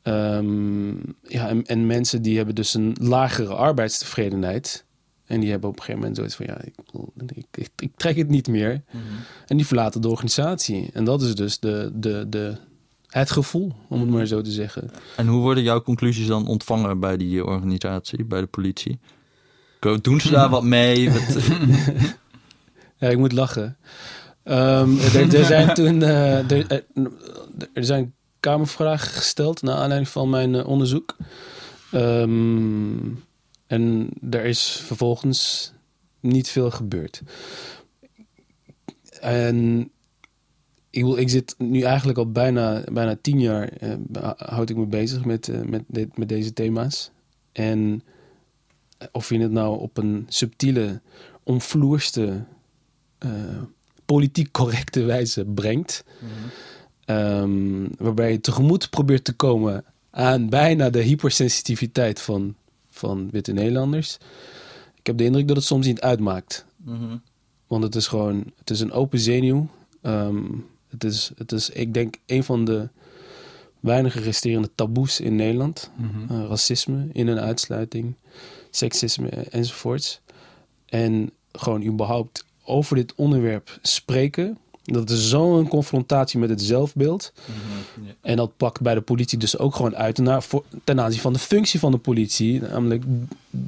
Ehm, 0.02 0.88
ja, 1.22 1.48
en, 1.48 1.64
en 1.66 1.86
mensen 1.86 2.22
die 2.22 2.36
hebben 2.36 2.54
dus 2.54 2.74
een 2.74 2.96
lagere 3.00 3.54
arbeidstevredenheid. 3.54 4.84
En 5.26 5.40
die 5.40 5.50
hebben 5.50 5.68
op 5.70 5.76
een 5.76 5.82
gegeven 5.82 6.00
moment 6.00 6.16
zoiets 6.16 6.34
van, 6.34 6.46
ja, 6.46 6.60
ik, 6.62 6.74
ik, 7.36 7.46
ik, 7.54 7.70
ik 7.76 7.90
trek 7.96 8.16
het 8.16 8.28
niet 8.28 8.48
meer. 8.48 8.82
En 9.46 9.56
die 9.56 9.66
verlaten 9.66 10.00
de 10.00 10.08
organisatie. 10.08 10.90
En 10.92 11.04
dat 11.04 11.22
is 11.22 11.34
dus 11.34 11.58
de, 11.58 11.90
de, 11.94 12.26
de, 12.28 12.56
het 13.18 13.30
gevoel, 13.30 13.72
om 13.88 14.00
het 14.00 14.10
maar 14.10 14.26
zo 14.26 14.40
te 14.40 14.50
zeggen. 14.50 14.90
En 15.16 15.26
hoe 15.26 15.40
worden 15.40 15.62
jouw 15.62 15.82
conclusies 15.82 16.26
dan 16.26 16.46
ontvangen 16.46 17.00
bij 17.00 17.16
die 17.16 17.44
organisatie, 17.44 18.24
bij 18.24 18.40
de 18.40 18.46
politie? 18.46 18.98
Doen 20.00 20.20
ze 20.20 20.30
daar 20.30 20.48
wat 20.48 20.64
mee? 20.64 21.10
Wat, 21.12 21.36
Ja, 22.98 23.08
ik 23.08 23.18
moet 23.18 23.32
lachen. 23.32 23.76
Ehm, 24.42 24.98
er, 24.98 25.34
er 25.34 25.44
zijn 25.44 25.74
toen 25.84 26.02
eh, 26.02 26.50
er, 26.50 26.66
er, 26.66 26.84
er 27.72 27.84
zijn 27.84 28.14
kamervragen 28.40 29.10
gesteld 29.10 29.62
naar 29.62 29.74
aanleiding 29.74 30.08
van 30.08 30.30
mijn 30.30 30.54
eh, 30.54 30.66
onderzoek. 30.66 31.16
Ehm, 31.92 32.98
en 33.66 34.08
er 34.30 34.44
is 34.44 34.80
vervolgens 34.84 35.72
niet 36.20 36.48
veel 36.48 36.70
gebeurd. 36.70 37.22
En 39.20 39.90
ik, 40.96 41.02
wil, 41.02 41.16
ik 41.16 41.28
zit 41.28 41.54
nu 41.58 41.80
eigenlijk 41.80 42.18
al 42.18 42.30
bijna, 42.30 42.82
bijna 42.92 43.16
tien 43.20 43.40
jaar 43.40 43.68
eh, 43.68 44.30
houd 44.36 44.70
ik 44.70 44.76
me 44.76 44.86
bezig 44.86 45.24
met, 45.24 45.48
eh, 45.48 45.60
met, 45.60 45.82
dit- 45.86 46.18
met 46.18 46.28
deze 46.28 46.52
thema's. 46.52 47.10
En 47.52 48.02
of 49.12 49.28
je 49.28 49.38
het 49.38 49.50
nou 49.50 49.80
op 49.80 49.96
een 49.98 50.26
subtiele, 50.28 51.00
omvloerste 51.42 52.44
eh, 53.18 53.30
politiek 54.04 54.50
correcte 54.50 55.02
wijze 55.04 55.44
brengt. 55.44 56.04
Ehm, 57.04 57.86
waarbij 57.98 58.32
je 58.32 58.40
tegemoet 58.40 58.90
probeert 58.90 59.24
te 59.24 59.32
komen 59.32 59.84
aan 60.10 60.48
bijna 60.48 60.90
de 60.90 61.00
hypersensitiviteit 61.02 62.20
van, 62.20 62.54
van 62.90 63.28
witte 63.30 63.52
Nederlanders. 63.52 64.18
Ik 64.94 65.06
heb 65.06 65.16
de 65.16 65.24
indruk 65.24 65.48
dat 65.48 65.56
het 65.56 65.66
soms 65.66 65.86
niet 65.86 66.00
uitmaakt. 66.00 66.66
Mhm. 66.76 67.16
Want 67.66 67.82
het 67.82 67.94
is 67.94 68.06
gewoon, 68.06 68.52
het 68.58 68.70
is 68.70 68.80
een 68.80 68.92
open 68.92 69.18
zenuw. 69.18 69.68
Ehm, 70.02 70.44
het, 70.98 71.12
is, 71.12 71.30
het 71.36 71.52
is, 71.52 71.70
ik 71.70 71.94
denk, 71.94 72.14
een 72.26 72.44
van 72.44 72.64
de 72.64 72.88
weinige 73.80 74.20
resterende 74.20 74.70
taboes 74.74 75.20
in 75.20 75.36
Nederland. 75.36 75.90
Eh, 76.30 76.44
racisme, 76.48 77.08
in- 77.12 77.28
en 77.28 77.40
uitsluiting, 77.40 78.14
seksisme 78.70 79.28
enzovoorts. 79.28 80.20
En 80.86 81.30
gewoon 81.52 81.82
überhaupt 81.84 82.44
over 82.64 82.96
dit 82.96 83.14
onderwerp 83.14 83.78
spreken. 83.82 84.58
Dat 84.86 85.10
is 85.10 85.28
zo'n 85.28 85.68
confrontatie 85.68 86.38
met 86.38 86.48
het 86.48 86.62
zelfbeeld. 86.62 87.32
En 88.20 88.36
dat 88.36 88.56
pakt 88.56 88.80
bij 88.80 88.94
de 88.94 89.00
politie 89.00 89.38
dus 89.38 89.58
ook 89.58 89.74
gewoon 89.74 89.96
uit 89.96 90.18
naar, 90.18 90.42
voor, 90.42 90.64
ten 90.84 91.00
aanzien 91.00 91.20
van 91.20 91.32
de 91.32 91.38
functie 91.38 91.80
van 91.80 91.90
de 91.90 91.98
politie. 91.98 92.60
Namelijk, 92.60 93.04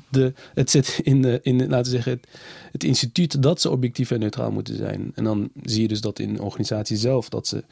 de, 0.09 0.33
het 0.55 0.71
zit 0.71 1.01
in, 1.03 1.23
de, 1.23 1.41
in 1.43 1.59
de, 1.59 1.69
laten 1.69 1.93
we 1.93 1.97
zeggen, 1.97 2.13
het, 2.13 2.29
het 2.73 2.85
instituut 2.85 3.43
dat 3.43 3.61
ze 3.61 3.71
objectief 3.71 4.11
en 4.11 4.21
neutraal 4.21 4.51
moeten 4.51 4.77
zijn. 4.77 5.13
En 5.15 5.25
dan 5.25 5.51
zie 5.63 5.83
je 5.83 5.89
dus 5.89 6.01
dat 6.01 6.19
in 6.19 6.35
de 6.35 6.43
organisatie 6.43 6.97
zelf 6.97 7.29
dat 7.29 7.47
ze 7.47 7.65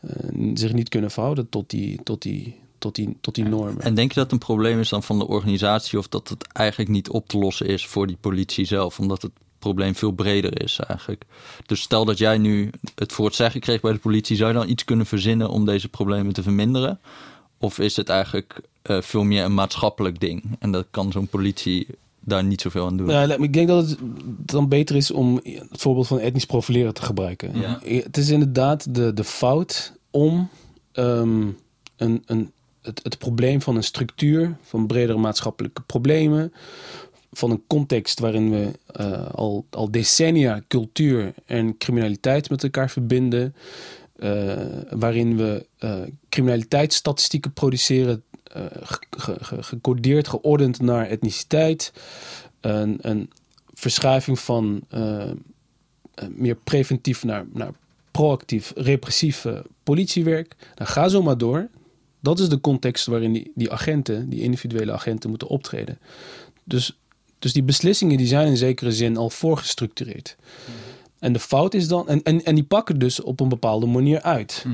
eh, 0.00 0.10
zich 0.54 0.72
niet 0.72 0.88
kunnen 0.88 1.10
verhouden 1.10 1.48
tot 1.48 1.70
die, 1.70 2.00
tot 2.02 2.22
die, 2.22 2.54
tot 2.78 2.94
die, 2.94 3.16
tot 3.20 3.34
die 3.34 3.44
normen. 3.44 3.82
En 3.82 3.94
denk 3.94 4.08
je 4.08 4.14
dat 4.14 4.24
het 4.24 4.32
een 4.32 4.46
probleem 4.46 4.80
is 4.80 4.88
dan 4.88 5.02
van 5.02 5.18
de 5.18 5.26
organisatie 5.26 5.98
of 5.98 6.08
dat 6.08 6.28
het 6.28 6.52
eigenlijk 6.52 6.90
niet 6.90 7.08
op 7.08 7.28
te 7.28 7.38
lossen 7.38 7.66
is 7.66 7.86
voor 7.86 8.06
die 8.06 8.18
politie 8.20 8.64
zelf, 8.64 8.98
omdat 8.98 9.22
het 9.22 9.32
probleem 9.64 9.94
veel 9.94 10.10
breder 10.10 10.62
is 10.62 10.78
eigenlijk? 10.78 11.24
Dus 11.66 11.80
stel 11.80 12.04
dat 12.04 12.18
jij 12.18 12.38
nu 12.38 12.70
het 12.94 13.12
voor 13.12 13.26
het 13.26 13.34
zeggen 13.34 13.60
kreeg 13.60 13.80
bij 13.80 13.92
de 13.92 13.98
politie, 13.98 14.36
zou 14.36 14.52
je 14.52 14.58
dan 14.58 14.68
iets 14.68 14.84
kunnen 14.84 15.06
verzinnen 15.06 15.48
om 15.48 15.64
deze 15.64 15.88
problemen 15.88 16.32
te 16.32 16.42
verminderen? 16.42 17.00
Of 17.58 17.78
is 17.78 17.96
het 17.96 18.08
eigenlijk 18.08 18.60
eh, 18.82 19.00
veel 19.00 19.24
meer 19.24 19.44
een 19.44 19.54
maatschappelijk 19.54 20.20
ding 20.20 20.42
en 20.58 20.72
dat 20.72 20.86
kan 20.90 21.12
zo'n 21.12 21.26
politie 21.26 21.86
daar 22.20 22.44
niet 22.44 22.60
zoveel 22.60 22.86
aan 22.86 22.96
doen? 22.96 23.08
Ja, 23.08 23.36
ik 23.36 23.52
denk 23.52 23.68
dat 23.68 23.88
het 23.88 23.98
dan 24.26 24.68
beter 24.68 24.96
is 24.96 25.10
om 25.10 25.40
het 25.44 25.80
voorbeeld 25.80 26.06
van 26.06 26.18
etnisch 26.18 26.46
profileren 26.46 26.94
te 26.94 27.02
gebruiken. 27.02 27.60
Ja. 27.60 27.80
Het 27.84 28.16
is 28.16 28.28
inderdaad 28.28 28.94
de, 28.94 29.14
de 29.14 29.24
fout 29.24 29.92
om 30.10 30.48
ehm, 30.92 31.46
een, 31.96 32.22
een, 32.26 32.52
het, 32.82 33.00
het 33.02 33.18
probleem 33.18 33.62
van 33.62 33.76
een 33.76 33.84
structuur, 33.84 34.56
van 34.62 34.86
bredere 34.86 35.18
maatschappelijke 35.18 35.82
problemen, 35.82 36.52
van 37.36 37.50
een 37.50 37.62
context 37.66 38.20
waarin 38.20 38.50
we 38.50 38.70
eh, 38.86 39.30
al, 39.30 39.66
al 39.70 39.90
decennia 39.90 40.62
cultuur 40.68 41.34
en 41.44 41.78
criminaliteit 41.78 42.50
met 42.50 42.62
elkaar 42.62 42.90
verbinden, 42.90 43.54
eh, 44.16 44.56
waarin 44.90 45.36
we 45.36 45.66
eh, 45.78 46.00
criminaliteitsstatistieken 46.28 47.52
produceren, 47.52 48.22
ge- 48.82 48.98
ge- 49.10 49.44
ge- 49.44 49.62
gecodeerd, 49.62 50.28
geordend 50.28 50.80
naar 50.80 51.06
etniciteit, 51.06 51.92
een, 52.60 52.98
een 53.00 53.30
verschuiving 53.72 54.38
van 54.38 54.82
meer 56.28 56.56
preventief 56.56 57.24
naar, 57.24 57.44
naar 57.52 57.72
proactief, 58.10 58.72
repressief 58.76 59.46
politiewerk. 59.82 60.56
Nou, 60.74 60.90
ga 60.90 61.08
zo 61.08 61.22
maar 61.22 61.38
door. 61.38 61.68
Dat 62.20 62.38
is 62.38 62.48
de 62.48 62.60
context 62.60 63.06
waarin 63.06 63.32
die, 63.32 63.52
die 63.54 63.72
agenten, 63.72 64.28
die 64.28 64.40
individuele 64.40 64.92
agenten, 64.92 65.30
moeten 65.30 65.48
optreden. 65.48 65.98
Dus, 66.64 66.98
dus 67.44 67.52
die 67.52 67.62
beslissingen 67.62 68.16
die 68.16 68.26
zijn 68.26 68.46
in 68.46 68.56
zekere 68.56 68.92
zin 68.92 69.16
al 69.16 69.30
voorgestructureerd. 69.30 70.36
En 71.18 71.32
de 71.32 71.38
fout 71.38 71.74
is 71.74 71.88
dan, 71.88 72.08
en, 72.08 72.22
en, 72.22 72.44
en 72.44 72.54
die 72.54 72.64
pakken 72.64 72.98
dus 72.98 73.20
op 73.22 73.40
een 73.40 73.48
bepaalde 73.48 73.86
manier 73.86 74.22
uit 74.22 74.64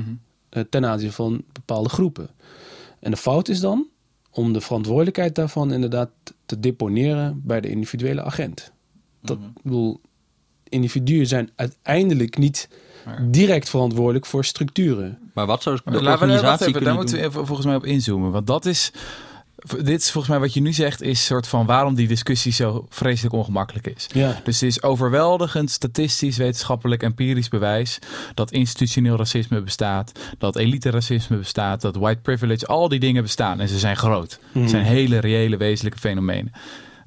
eh, 0.49 0.63
ten 0.69 0.85
aanzien 0.85 1.11
van 1.11 1.43
bepaalde 1.51 1.89
groepen. 1.89 2.29
En 2.99 3.11
de 3.11 3.17
fout 3.17 3.47
is 3.49 3.59
dan 3.59 3.87
om 4.31 4.53
de 4.53 4.61
verantwoordelijkheid 4.61 5.35
daarvan 5.35 5.71
inderdaad 5.73 6.09
te 6.45 6.59
deponeren 6.59 7.41
bij 7.45 7.61
de 7.61 7.69
individuele 7.69 8.23
agent. 8.23 8.71
Dat, 9.21 9.37
Mhm. 9.39 9.47
ik 9.47 9.61
bedoel, 9.63 10.01
individuen 10.69 11.27
zijn 11.27 11.49
uiteindelijk 11.55 12.37
niet 12.37 12.69
Maar- 13.05 13.27
direct 13.31 13.69
verantwoordelijk 13.69 14.25
voor 14.25 14.45
structuren. 14.45 15.17
Maar 15.33 15.45
wat 15.45 15.61
zou 15.63 15.75
de 15.75 15.81
laten 15.91 16.03
we- 16.05 16.11
organisatie 16.11 16.51
even, 16.67 16.71
daar 16.73 16.81
kunnen 16.81 16.95
moeten 16.95 17.15
we 17.17 17.21
even 17.23 17.45
volgens 17.45 17.67
mij 17.67 17.75
op 17.75 17.85
inzoomen. 17.85 18.31
Want 18.31 18.47
dat 18.47 18.65
is. 18.65 18.91
Dit 19.81 20.01
is 20.01 20.11
volgens 20.11 20.33
mij 20.33 20.41
wat 20.41 20.53
je 20.53 20.61
nu 20.61 20.73
zegt, 20.73 21.01
is 21.01 21.25
soort 21.25 21.47
van 21.47 21.65
waarom 21.65 21.95
die 21.95 22.07
discussie 22.07 22.51
zo 22.51 22.85
vreselijk 22.89 23.35
ongemakkelijk 23.35 23.87
is. 23.87 24.07
Ja. 24.13 24.39
Dus 24.43 24.59
het 24.59 24.69
is 24.69 24.83
overweldigend 24.83 25.71
statistisch, 25.71 26.37
wetenschappelijk, 26.37 27.03
empirisch 27.03 27.49
bewijs 27.49 27.99
dat 28.33 28.51
institutioneel 28.51 29.15
racisme 29.15 29.61
bestaat, 29.61 30.11
dat 30.37 30.55
elite 30.55 30.89
racisme 30.89 31.37
bestaat, 31.37 31.81
dat 31.81 31.95
white 31.95 32.21
privilege, 32.21 32.65
al 32.65 32.89
die 32.89 32.99
dingen 32.99 33.23
bestaan 33.23 33.59
en 33.59 33.67
ze 33.67 33.79
zijn 33.79 33.97
groot. 33.97 34.39
Het 34.51 34.69
zijn 34.69 34.85
hele 34.85 35.17
reële, 35.17 35.57
wezenlijke 35.57 35.99
fenomenen. 35.99 36.51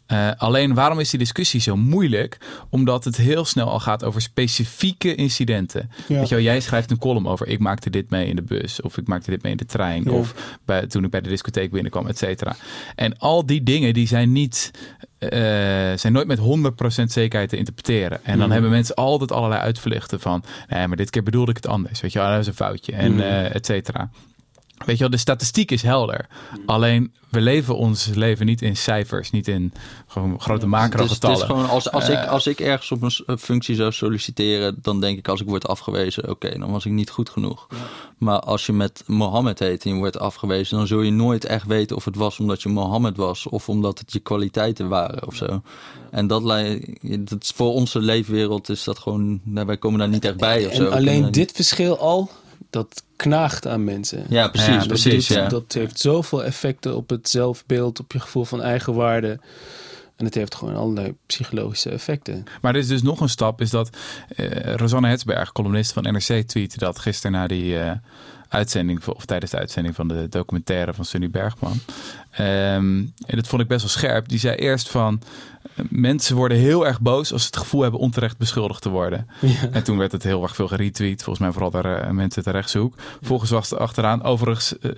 Eh, 0.06 0.30
alleen 0.37 0.75
waarom 0.75 0.99
is 1.00 1.11
die 1.11 1.18
discussie 1.18 1.61
zo 1.61 1.76
moeilijk? 1.76 2.38
Omdat 2.70 3.04
het 3.04 3.16
heel 3.16 3.44
snel 3.44 3.68
al 3.70 3.80
gaat 3.80 4.04
over 4.04 4.20
specifieke 4.23 5.14
incidenten. 5.14 5.90
Ja. 6.08 6.18
Weet 6.18 6.28
je 6.28 6.34
wel, 6.34 6.44
jij 6.44 6.61
schrijft 6.61 6.90
een 6.90 6.99
column 6.99 7.26
over 7.28 7.46
ik 7.49 7.58
maakte 7.58 7.90
dit 7.90 8.11
mee 8.11 8.26
in 8.26 8.37
de 8.37 8.42
bus 8.42 8.80
of 8.80 8.96
ik 8.99 9.06
maakte 9.06 9.30
dit 9.30 9.42
mee 9.42 9.52
in 9.52 9.58
de 9.58 9.64
trein 9.66 10.04
Ja. 10.04 10.11
of 10.11 10.58
bij, 10.64 10.87
toen 10.87 11.04
ik 11.04 11.11
bij 11.11 11.20
de 11.20 11.28
discotheek 11.28 11.70
binnenkwam, 11.70 12.06
et 12.06 12.18
cetera. 12.18 12.56
En 12.94 13.18
al 13.18 13.46
die 13.46 13.62
dingen 13.62 13.94
die 13.94 14.06
zijn 14.06 14.32
niet 14.32 14.70
eh, 15.18 15.30
zijn 15.94 16.12
nooit 16.12 16.26
met 16.26 16.38
100% 16.38 17.12
zekerheid 17.12 17.49
te 17.50 17.56
interpreteren. 17.56 18.18
En 18.25 18.32
dan 18.32 18.42
Mhm. 18.42 18.50
hebben 18.52 18.70
mensen 18.70 18.94
altijd 18.94 19.32
allerlei 19.32 19.61
uitvluchten 19.61 20.20
van 20.20 20.44
nee, 20.68 20.87
maar 20.88 20.96
dit 20.96 21.11
keer 21.11 21.23
bedoelde 21.23 21.50
ik 21.50 21.56
het 21.56 21.66
anders. 21.66 22.00
Weet 22.00 22.12
je 22.12 22.18
wel, 22.18 22.28
dat 22.30 22.40
is 22.40 22.46
een 22.46 22.54
foutje 22.54 22.92
en 22.92 23.12
Mhm. 23.12 23.20
eh, 23.20 23.54
et 23.54 23.66
cetera. 23.66 24.11
Weet 24.85 24.97
je 24.97 25.03
wel, 25.03 25.11
de 25.11 25.17
statistiek 25.17 25.71
is 25.71 25.83
helder. 25.83 26.26
Alleen 26.67 27.12
we 27.31 27.41
leven 27.41 27.76
ons 27.76 28.07
leven 28.07 28.47
niet 28.47 28.62
in 28.62 28.76
cijfers, 28.76 29.31
niet 29.31 29.49
in 29.49 29.73
gewoon 30.07 30.41
grote 30.41 30.67
is, 30.67 30.73
het 30.73 30.81
macro-getallen. 30.81 31.37
is 31.38 31.45
gewoon, 31.45 31.69
als, 31.69 31.91
als, 31.91 32.09
ik, 32.09 32.17
Eh. 32.17 32.29
als 32.29 32.47
ik 32.47 32.61
ergens 32.61 32.91
op 32.91 33.03
een 33.03 33.38
functie 33.38 33.75
zou 33.75 33.93
solliciteren, 33.93 34.79
dan 34.83 35.00
denk 35.00 35.19
ik 35.19 35.29
als 35.29 35.41
ik 35.41 35.47
word 35.47 35.69
afgewezen, 35.69 36.31
oké, 36.31 36.59
dan 36.59 36.71
was 36.71 36.85
ik 36.85 36.93
niet 36.93 37.11
goed 37.11 37.29
genoeg. 37.29 37.67
Maar 38.19 38.41
als 38.41 38.67
je 38.67 38.73
met 38.73 39.03
Mohammed 39.07 39.59
heet 39.59 39.85
en 39.85 39.91
je 39.91 39.97
wordt 39.97 40.19
afgewezen, 40.19 40.76
dan 40.76 40.87
zul 40.87 41.00
je 41.03 41.11
nooit 41.11 41.45
echt 41.45 41.67
weten 41.67 41.97
of 41.97 42.05
het 42.05 42.17
was 42.17 42.38
omdat 42.38 42.62
je 42.62 42.69
Mohammed 42.69 43.17
was 43.17 43.47
of 43.47 43.69
omdat 43.69 43.99
het 43.99 44.12
je 44.12 44.19
kwaliteiten 44.19 44.88
waren 44.88 45.26
of 45.26 45.35
zo. 45.35 45.62
En 46.11 46.26
dat, 46.26 46.43
dat 47.19 47.43
is 47.43 47.53
voor 47.55 47.73
onze 47.73 48.00
leefwereld 48.00 48.69
is 48.69 48.85
dat 48.85 48.99
gewoon, 48.99 49.41
nou, 49.45 49.67
wij 49.67 49.76
komen 49.76 49.99
daar 49.99 50.09
niet 50.09 50.25
echt 50.25 50.37
bij 50.37 50.64
of 50.64 50.71
En 50.71 50.76
zo. 50.76 50.83
Kunnen 50.83 50.99
alleen 50.99 51.31
dit 51.31 51.53
verschil 51.53 51.99
al, 51.99 52.31
dat 52.75 53.02
knaagt 53.16 53.66
aan 53.66 53.85
mensen. 53.85 54.25
Ja, 54.28 54.49
precies, 54.49 54.69
Ja, 54.73 54.78
dat, 54.78 54.87
precies. 54.88 55.26
doet- 55.26 55.37
ja. 55.37 55.49
dat 55.49 55.73
heeft 55.73 56.00
zoveel 56.00 56.45
effecten 56.45 56.97
op 56.97 57.09
het 57.11 57.28
zelfbeeld, 57.28 58.00
op 58.00 58.12
je 58.12 58.21
gevoel 58.21 58.45
van 58.45 58.62
eigenwaarde. 58.62 59.38
En 60.16 60.25
het 60.25 60.35
heeft 60.35 60.54
gewoon 60.54 60.76
allerlei 60.76 61.14
psychologische 61.26 61.90
effecten. 61.90 62.45
Maar 62.61 62.75
er 62.75 62.81
is 62.81 62.87
dus 62.87 63.02
nog 63.02 63.21
een 63.21 63.28
stap, 63.28 63.61
is 63.61 63.71
dat 63.71 63.90
eh 64.37 64.75
Rosanne 64.75 65.09
Hetsberg, 65.09 65.52
columnist 65.52 65.93
van 65.93 66.02
NRC, 66.02 66.43
tweette 66.47 66.78
dat 66.78 66.99
gisteren 66.99 67.33
na 67.33 67.47
die 67.47 67.78
eh, 67.78 67.93
uitzending, 68.49 69.07
of 69.07 69.25
tijdens 69.25 69.51
de 69.51 69.59
uitzending 69.59 69.95
van 69.95 70.09
de 70.09 70.27
documentaire 70.29 70.95
van 70.95 71.05
Sunny 71.05 71.31
Bergman. 71.31 71.79
Ehm, 72.31 72.99
en 73.27 73.37
dat 73.37 73.47
vond 73.47 73.63
ik 73.63 73.69
best 73.69 73.81
wel 73.81 73.91
scherp. 73.91 74.29
Die 74.29 74.39
zei 74.39 74.57
eerst 74.57 74.89
van, 74.89 75.23
mensen 75.91 76.37
worden 76.37 76.59
heel 76.59 76.87
erg 76.87 77.01
boos 77.01 77.33
als 77.33 77.41
ze 77.41 77.47
het 77.47 77.57
gevoel 77.57 77.83
hebben 77.83 78.01
onterecht 78.01 78.39
beschuldigd 78.39 78.83
te 78.83 78.89
worden. 78.89 79.27
En 79.73 79.85
toen 79.85 79.99
werd 79.99 80.13
het 80.13 80.23
heel 80.23 80.43
erg 80.43 80.55
veel 80.55 80.69
geretweet, 80.69 81.23
volgens 81.23 81.39
mij 81.45 81.53
vooral 81.53 81.71
door 81.71 81.85
eh, 81.85 82.11
mensen 82.11 82.37
uit 82.37 82.45
de 82.45 82.51
rechtshoek. 82.51 82.95
Volgens 83.21 83.51
was 83.51 83.71
er 83.71 83.79
achteraan, 83.79 84.23
overigens 84.23 84.79
eh, 84.79 84.91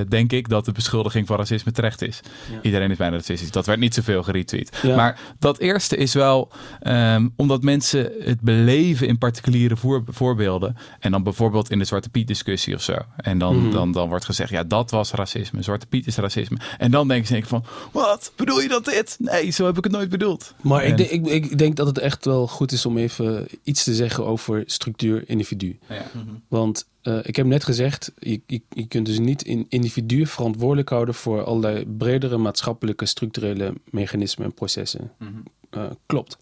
eh, 0.00 0.06
denk 0.08 0.32
ik 0.32 0.48
dat 0.48 0.64
de 0.64 0.72
beschuldiging 0.72 1.26
van 1.26 1.36
racisme 1.36 1.72
terecht 1.72 2.02
is. 2.02 2.20
Iedereen 2.62 2.90
is 2.90 2.96
bijna 2.96 3.16
racistisch. 3.16 3.50
Dat 3.50 3.66
werd 3.66 3.78
niet 3.78 3.94
zoveel 3.94 4.22
geretweet. 4.22 4.78
Ja. 4.82 4.96
Maar 4.96 5.18
dat 5.38 5.58
eerste 5.58 5.96
is 5.96 6.14
wel 6.14 6.52
ehm, 6.80 7.28
omdat 7.36 7.62
mensen 7.62 8.12
het 8.20 8.40
beleven 8.40 9.06
in 9.06 9.18
particuliere 9.18 9.76
voor- 9.76 10.02
voorbeelden. 10.06 10.76
En 11.00 11.10
dan 11.10 11.22
bijvoorbeeld 11.22 11.70
in 11.70 11.78
de 11.78 11.84
Zwarte 11.84 12.08
Piet 12.08 12.26
discussie 12.26 12.74
of 12.74 12.82
zo. 12.82 12.89
En 13.16 13.38
dan, 13.38 13.62
Mhm. 13.62 13.70
dan, 13.70 13.92
dan 13.92 14.08
wordt 14.08 14.24
gezegd, 14.24 14.50
ja, 14.50 14.64
dat 14.64 14.90
was 14.90 15.10
racisme. 15.12 15.62
Zwarte 15.62 15.86
Piet 15.86 16.06
is 16.06 16.16
racisme. 16.16 16.58
En 16.78 16.90
dan 16.90 17.08
denken 17.08 17.26
ze 17.26 17.32
denk 17.32 17.44
ik 17.44 17.50
van, 17.50 17.64
wat? 17.92 18.32
Bedoel 18.36 18.60
je 18.60 18.68
dat 18.68 18.84
dit? 18.84 19.16
Nee, 19.18 19.50
zo 19.50 19.66
heb 19.66 19.78
ik 19.78 19.84
het 19.84 19.92
nooit 19.92 20.08
bedoeld. 20.08 20.54
Maar 20.62 20.84
ik, 20.84 20.90
En- 20.90 20.96
denk- 20.96 21.10
ik, 21.10 21.26
ik 21.26 21.58
denk 21.58 21.76
dat 21.76 21.86
het 21.86 21.98
echt 21.98 22.24
wel 22.24 22.46
goed 22.48 22.72
is 22.72 22.86
om 22.86 22.98
even 22.98 23.46
iets 23.62 23.84
te 23.84 23.94
zeggen 23.94 24.26
over 24.26 24.62
structuur 24.66 25.22
individu. 25.28 25.78
Ja. 25.88 26.02
Want 26.48 26.88
eh, 27.02 27.18
ik 27.22 27.36
heb 27.36 27.46
net 27.46 27.64
gezegd, 27.64 28.12
je, 28.18 28.40
je, 28.46 28.62
je 28.68 28.86
kunt 28.86 29.06
dus 29.06 29.18
niet 29.18 29.42
in 29.42 29.66
individuen 29.68 30.26
verantwoordelijk 30.26 30.88
houden 30.88 31.14
voor 31.14 31.44
allerlei 31.44 31.86
bredere 31.86 32.36
maatschappelijke 32.36 33.06
structurele 33.06 33.72
mechanismen 33.90 34.46
en 34.46 34.54
processen. 34.54 35.10
Mhm. 35.18 35.30
Eh, 35.70 35.84
klopt. 36.06 36.38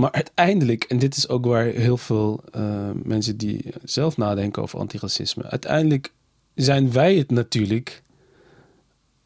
Maar 0.00 0.12
uiteindelijk, 0.12 0.84
en 0.84 0.98
dit 0.98 1.16
is 1.16 1.28
ook 1.28 1.44
waar 1.44 1.64
heel 1.64 1.96
veel 1.96 2.40
eh, 2.52 2.90
mensen 3.02 3.36
die 3.36 3.64
zelf 3.84 4.16
nadenken 4.16 4.62
over 4.62 4.78
antiracisme, 4.78 5.42
uiteindelijk 5.42 6.12
zijn 6.54 6.92
wij 6.92 7.16
het 7.16 7.30
natuurlijk 7.30 8.02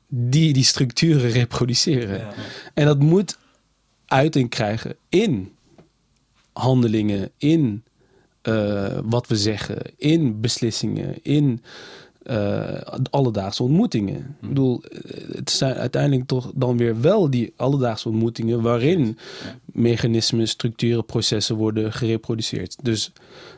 die 0.09 0.53
die 0.53 0.65
structuren 0.65 1.31
reproduceren. 1.31 2.27
En 2.75 2.85
dat 2.85 2.99
moet 2.99 3.39
uiting 4.07 4.51
krijgen 4.51 4.97
in 5.09 5.53
handelingen, 6.53 7.31
in 7.39 7.85
eh, 8.43 8.99
wat 9.05 9.27
we 9.27 9.37
zeggen, 9.37 9.83
in 9.97 10.41
beslissingen, 10.41 11.23
in 11.23 11.63
eh, 12.25 12.81
alledaagse 13.11 13.63
ontmoetingen. 13.63 14.37
Ik 14.41 14.49
bedoel, 14.49 14.83
eh, 14.83 15.37
het 15.37 15.51
zijn 15.51 15.75
uiteindelijk 15.75 16.27
toch 16.27 16.51
dan 16.55 16.77
weer 16.77 17.01
wel 17.01 17.31
die 17.31 17.53
alledaagse 17.57 18.09
ontmoetingen 18.09 18.63
waarin 18.63 19.19
mechanismen, 19.65 20.49
structuren, 20.49 21.05
processen 21.05 21.57
worden 21.57 21.93
gereproduceerd. 21.93 22.77
Dus 22.83 23.13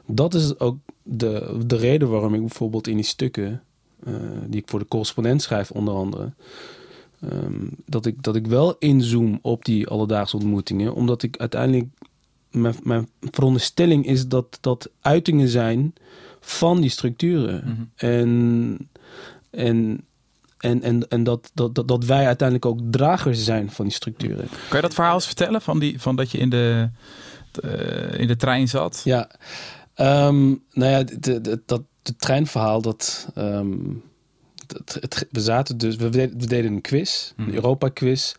dat 0.06 0.34
is 0.34 0.58
ook 0.58 0.76
de, 1.02 1.58
de 1.66 1.76
reden 1.76 2.10
waarom 2.10 2.34
ik 2.34 2.40
bijvoorbeeld 2.40 2.86
in 2.86 2.96
die 2.96 3.04
stukken 3.04 3.62
eh, 4.04 4.14
die 4.46 4.60
ik 4.60 4.68
voor 4.68 4.78
de 4.78 4.88
correspondent 4.88 5.42
schrijf, 5.42 5.70
onder 5.70 5.94
andere. 5.94 6.32
ehm, 7.20 7.66
dat, 7.86 8.06
ik, 8.06 8.22
dat 8.22 8.36
ik 8.36 8.46
wel 8.46 8.76
inzoom 8.78 9.38
op 9.42 9.64
die 9.64 9.86
alledaagse 9.86 10.36
ontmoetingen, 10.36 10.94
omdat 10.94 11.22
ik 11.22 11.36
uiteindelijk. 11.36 11.86
Mijn, 12.50 12.74
mijn 12.82 13.08
veronderstelling 13.20 14.06
is 14.06 14.28
dat 14.28 14.58
dat 14.60 14.90
uitingen 15.00 15.48
zijn 15.48 15.94
van 16.48 16.80
die 16.80 16.90
structuren. 16.90 17.62
Mhm. 17.64 18.06
En, 18.10 18.88
en, 19.50 20.04
en, 20.58 20.82
en, 20.82 21.08
en 21.08 21.24
dat, 21.24 21.50
dat, 21.54 21.74
dat, 21.74 21.88
dat 21.88 22.04
wij 22.04 22.26
uiteindelijk 22.26 22.66
ook 22.66 22.80
dragers 22.90 23.44
zijn 23.44 23.70
van 23.70 23.84
die 23.84 23.94
structuren. 23.94 24.48
Kan 24.68 24.76
je 24.76 24.80
dat 24.80 24.94
verhaal 24.94 25.14
eens 25.14 25.26
vertellen? 25.26 25.62
Van, 25.62 25.78
die, 25.78 26.00
van 26.00 26.16
dat 26.16 26.30
je 26.30 26.38
in 26.38 26.50
de, 26.50 26.90
eh, 27.62 28.20
in 28.20 28.26
de 28.26 28.36
trein 28.36 28.68
zat? 28.68 29.00
Ja, 29.04 29.28
Ehm, 29.94 30.46
nou 30.72 30.90
ja, 30.90 31.02
de, 31.02 31.40
de, 31.40 31.62
dat 31.66 31.82
het 32.02 32.18
treinverhaal, 32.20 32.82
dat, 32.82 33.28
ehm, 33.34 33.78
dat 34.66 34.98
het, 35.00 35.26
we 35.30 35.40
zaten 35.40 35.78
dus, 35.78 35.96
we 35.96 36.08
deden, 36.08 36.38
we 36.38 36.46
deden 36.46 36.72
een 36.72 36.80
quiz, 36.80 37.32
een 37.36 37.44
Mhm. 37.44 37.54
Europa-quiz. 37.54 38.34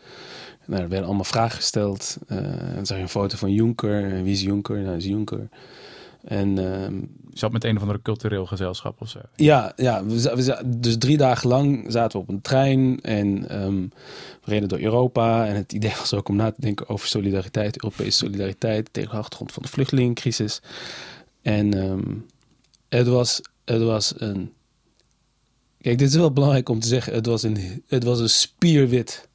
Nou, 0.66 0.82
er 0.82 0.90
werden 0.90 1.06
allemaal 1.08 1.24
vragen 1.24 1.56
gesteld. 1.56 2.18
Eh, 2.28 2.38
dan 2.76 2.86
zag 2.86 2.98
je 2.98 3.04
een 3.04 3.10
foto 3.10 3.38
van 3.38 3.54
Juncker. 3.54 4.24
Wie 4.24 4.34
is 4.34 4.42
Juncker? 4.42 4.78
Nou, 4.78 4.98
is 4.98 5.06
Juncker. 5.06 5.50
En 6.24 6.58
ehm, 6.58 6.96
zat 7.38 7.52
met 7.52 7.64
een 7.64 7.76
of 7.76 7.82
andere 7.82 8.02
cultureel 8.02 8.46
gezelschap 8.46 9.02
of 9.02 9.10
zo. 9.10 9.20
ja, 9.36 9.74
ja 9.76 10.06
we, 10.06 10.64
dus 10.66 10.98
drie 10.98 11.18
dagen 11.18 11.50
lang 11.50 11.86
zaten 11.88 12.20
we 12.20 12.26
op 12.26 12.30
een 12.30 12.42
trein 12.42 13.00
en 13.02 13.50
ehm, 13.50 13.82
we 14.44 14.52
reden 14.52 14.70
door 14.70 14.80
Europa. 14.80 15.48
En 15.48 15.56
het 15.56 15.74
idee 15.74 15.94
was 15.98 16.14
ook 16.14 16.30
om 16.30 16.36
na 16.36 16.52
te 16.52 16.62
denken 16.62 16.90
over 16.90 17.08
solidariteit, 17.08 17.84
Europese 17.84 18.18
solidariteit 18.18 18.90
tegen 18.92 19.12
de 19.12 19.18
achtergrond 19.18 19.52
van 19.52 19.64
de 19.64 19.70
vluchtelingencrisis. 19.70 20.62
En 21.42 21.74
ehm, 21.74 22.16
het, 22.90 23.08
was, 23.08 23.42
het 23.66 23.82
was 23.82 24.14
een. 24.18 24.52
Kijk, 25.82 25.98
dit 25.98 26.10
is 26.10 26.16
wel 26.16 26.32
belangrijk 26.32 26.70
om 26.70 26.80
te 26.80 26.88
zeggen. 26.88 27.14
Het 27.14 27.26
was 27.26 27.44
een, 27.44 27.84
het 27.88 28.04
was 28.04 28.20
een 28.20 28.30
spierwit 28.30 29.30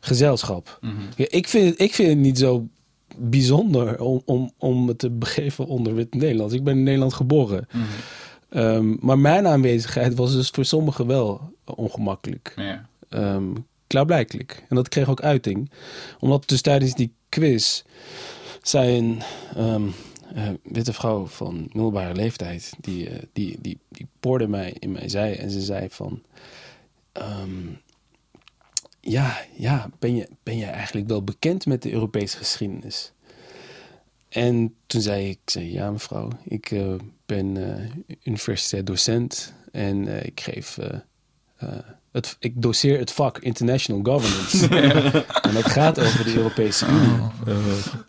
gezelschap. 0.00 0.78
Ja, 1.16 1.26
ik, 1.28 1.48
vind 1.48 1.80
ik 1.80 1.94
vind 1.94 2.08
het 2.08 2.18
niet 2.18 2.38
zo 2.38 2.68
bijzonder 3.18 4.00
om, 4.00 4.22
om, 4.24 4.50
om 4.58 4.88
het 4.88 4.98
te 4.98 5.10
begeven 5.10 5.66
onder 5.66 5.94
wit 5.94 6.14
Nederlands. 6.14 6.54
Ik 6.54 6.64
ben 6.64 6.76
in 6.76 6.82
Nederland 6.82 7.14
geboren. 7.14 7.68
Ehm, 8.48 8.94
maar 9.00 9.18
mijn 9.18 9.46
aanwezigheid 9.46 10.14
was 10.14 10.32
dus 10.32 10.48
voor 10.48 10.64
sommigen 10.64 11.06
wel 11.06 11.52
ongemakkelijk. 11.64 12.52
Ja. 12.56 12.88
Ehm 13.08 13.52
klaarblijkelijk. 13.86 14.64
En 14.68 14.76
dat 14.76 14.88
kreeg 14.88 15.08
ook 15.08 15.22
uiting. 15.22 15.70
Omdat 16.18 16.48
dus 16.48 16.60
tijdens 16.60 16.94
die 16.94 17.12
quiz 17.28 17.82
zei 18.62 18.98
een 18.98 19.22
ehm, 19.56 19.88
eh, 20.34 20.48
witte 20.62 20.92
vrouw 20.92 21.26
van 21.26 21.54
middelbare 21.72 22.14
leeftijd... 22.14 22.72
die, 22.80 23.08
eh, 23.08 23.22
die, 23.32 23.58
die, 23.60 23.78
die 23.88 24.06
poorde 24.20 24.48
mij 24.48 24.76
in 24.78 24.92
mijn 24.92 25.10
zij 25.10 25.38
en 25.38 25.50
ze 25.50 25.60
zei 25.60 25.86
van... 25.90 26.22
ja, 29.10 29.44
ja 29.56 29.90
ben, 29.98 30.16
je, 30.16 30.28
ben 30.42 30.56
je 30.56 30.64
eigenlijk 30.64 31.08
wel 31.08 31.22
bekend 31.22 31.66
met 31.66 31.82
de 31.82 31.92
Europese 31.92 32.36
geschiedenis? 32.36 33.12
En 34.28 34.74
toen 34.86 35.00
zei 35.00 35.28
ik, 35.28 35.38
zei, 35.44 35.72
ja 35.72 35.90
mevrouw, 35.90 36.30
ik 36.44 36.70
eh, 36.70 36.94
ben 37.26 37.56
eh 37.56 38.14
universitair 38.24 38.84
docent 38.84 39.52
en 39.72 40.08
eh, 40.08 40.24
ik 40.24 40.40
geef 40.40 40.78
het, 42.16 42.36
ik 42.38 42.62
doseer 42.62 42.98
het 42.98 43.12
vak 43.12 43.38
International 43.38 44.02
Governance. 44.02 44.68
En 45.48 45.54
dat 45.54 45.66
gaat 45.66 46.00
over 46.00 46.24
de 46.24 46.36
Europese 46.36 46.86
Unie. 46.86 47.28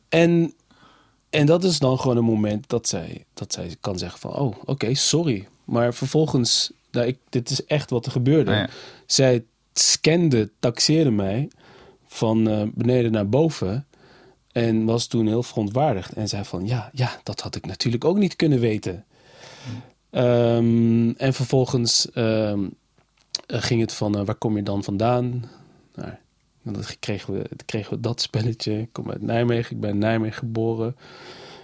En, 0.09 0.53
en 1.29 1.45
dat 1.45 1.63
is 1.63 1.79
dan 1.79 1.99
gewoon 1.99 2.17
een 2.17 2.23
moment 2.23 2.69
dat 2.69 2.87
zij, 2.87 3.25
dat 3.33 3.53
zij 3.53 3.75
kan 3.79 3.97
zeggen 3.97 4.19
van... 4.19 4.33
oh, 4.33 4.55
oké, 4.65 4.93
sorry. 4.93 5.47
Maar 5.63 5.93
vervolgens, 5.93 6.71
nou, 6.91 7.07
ik, 7.07 7.17
dit 7.29 7.49
is 7.49 7.65
echt 7.65 7.89
wat 7.89 8.05
er 8.05 8.11
gebeurde. 8.11 8.51
Ja. 8.51 8.69
Zij 9.05 9.43
scande, 9.79 10.49
taxeerde 10.59 11.11
mij 11.11 11.49
van 12.07 12.49
eh, 12.49 12.61
beneden 12.73 13.11
naar 13.11 13.29
boven... 13.29 13.87
En 14.57 14.85
was 14.85 15.07
toen 15.07 15.27
heel 15.27 15.43
verontwaardigd. 15.43 16.13
En 16.13 16.27
zei 16.27 16.43
van, 16.43 16.65
ja, 16.65 16.89
ja, 16.93 17.19
dat 17.23 17.41
had 17.41 17.55
ik 17.55 17.65
natuurlijk 17.65 18.05
ook 18.05 18.17
niet 18.17 18.35
kunnen 18.35 18.59
weten. 18.59 19.05
Ehm, 20.09 21.09
en 21.09 21.33
vervolgens 21.33 22.11
ehm, 22.11 22.67
eh, 23.47 23.61
ging 23.61 23.81
het 23.81 23.93
van, 23.93 24.17
eh, 24.17 24.25
waar 24.25 24.35
kom 24.35 24.55
je 24.55 24.63
dan 24.63 24.83
vandaan? 24.83 25.43
Nou, 25.95 26.11
dan 26.63 26.83
kregen 26.99 27.33
we, 27.33 27.49
kregen 27.65 27.93
we 27.93 27.99
dat 27.99 28.21
spelletje. 28.21 28.79
Ik 28.79 28.89
kom 28.91 29.11
uit 29.11 29.21
Nijmegen, 29.21 29.75
ik 29.75 29.81
ben 29.81 29.89
in 29.89 29.97
Nijmegen 29.97 30.37
geboren. 30.37 30.95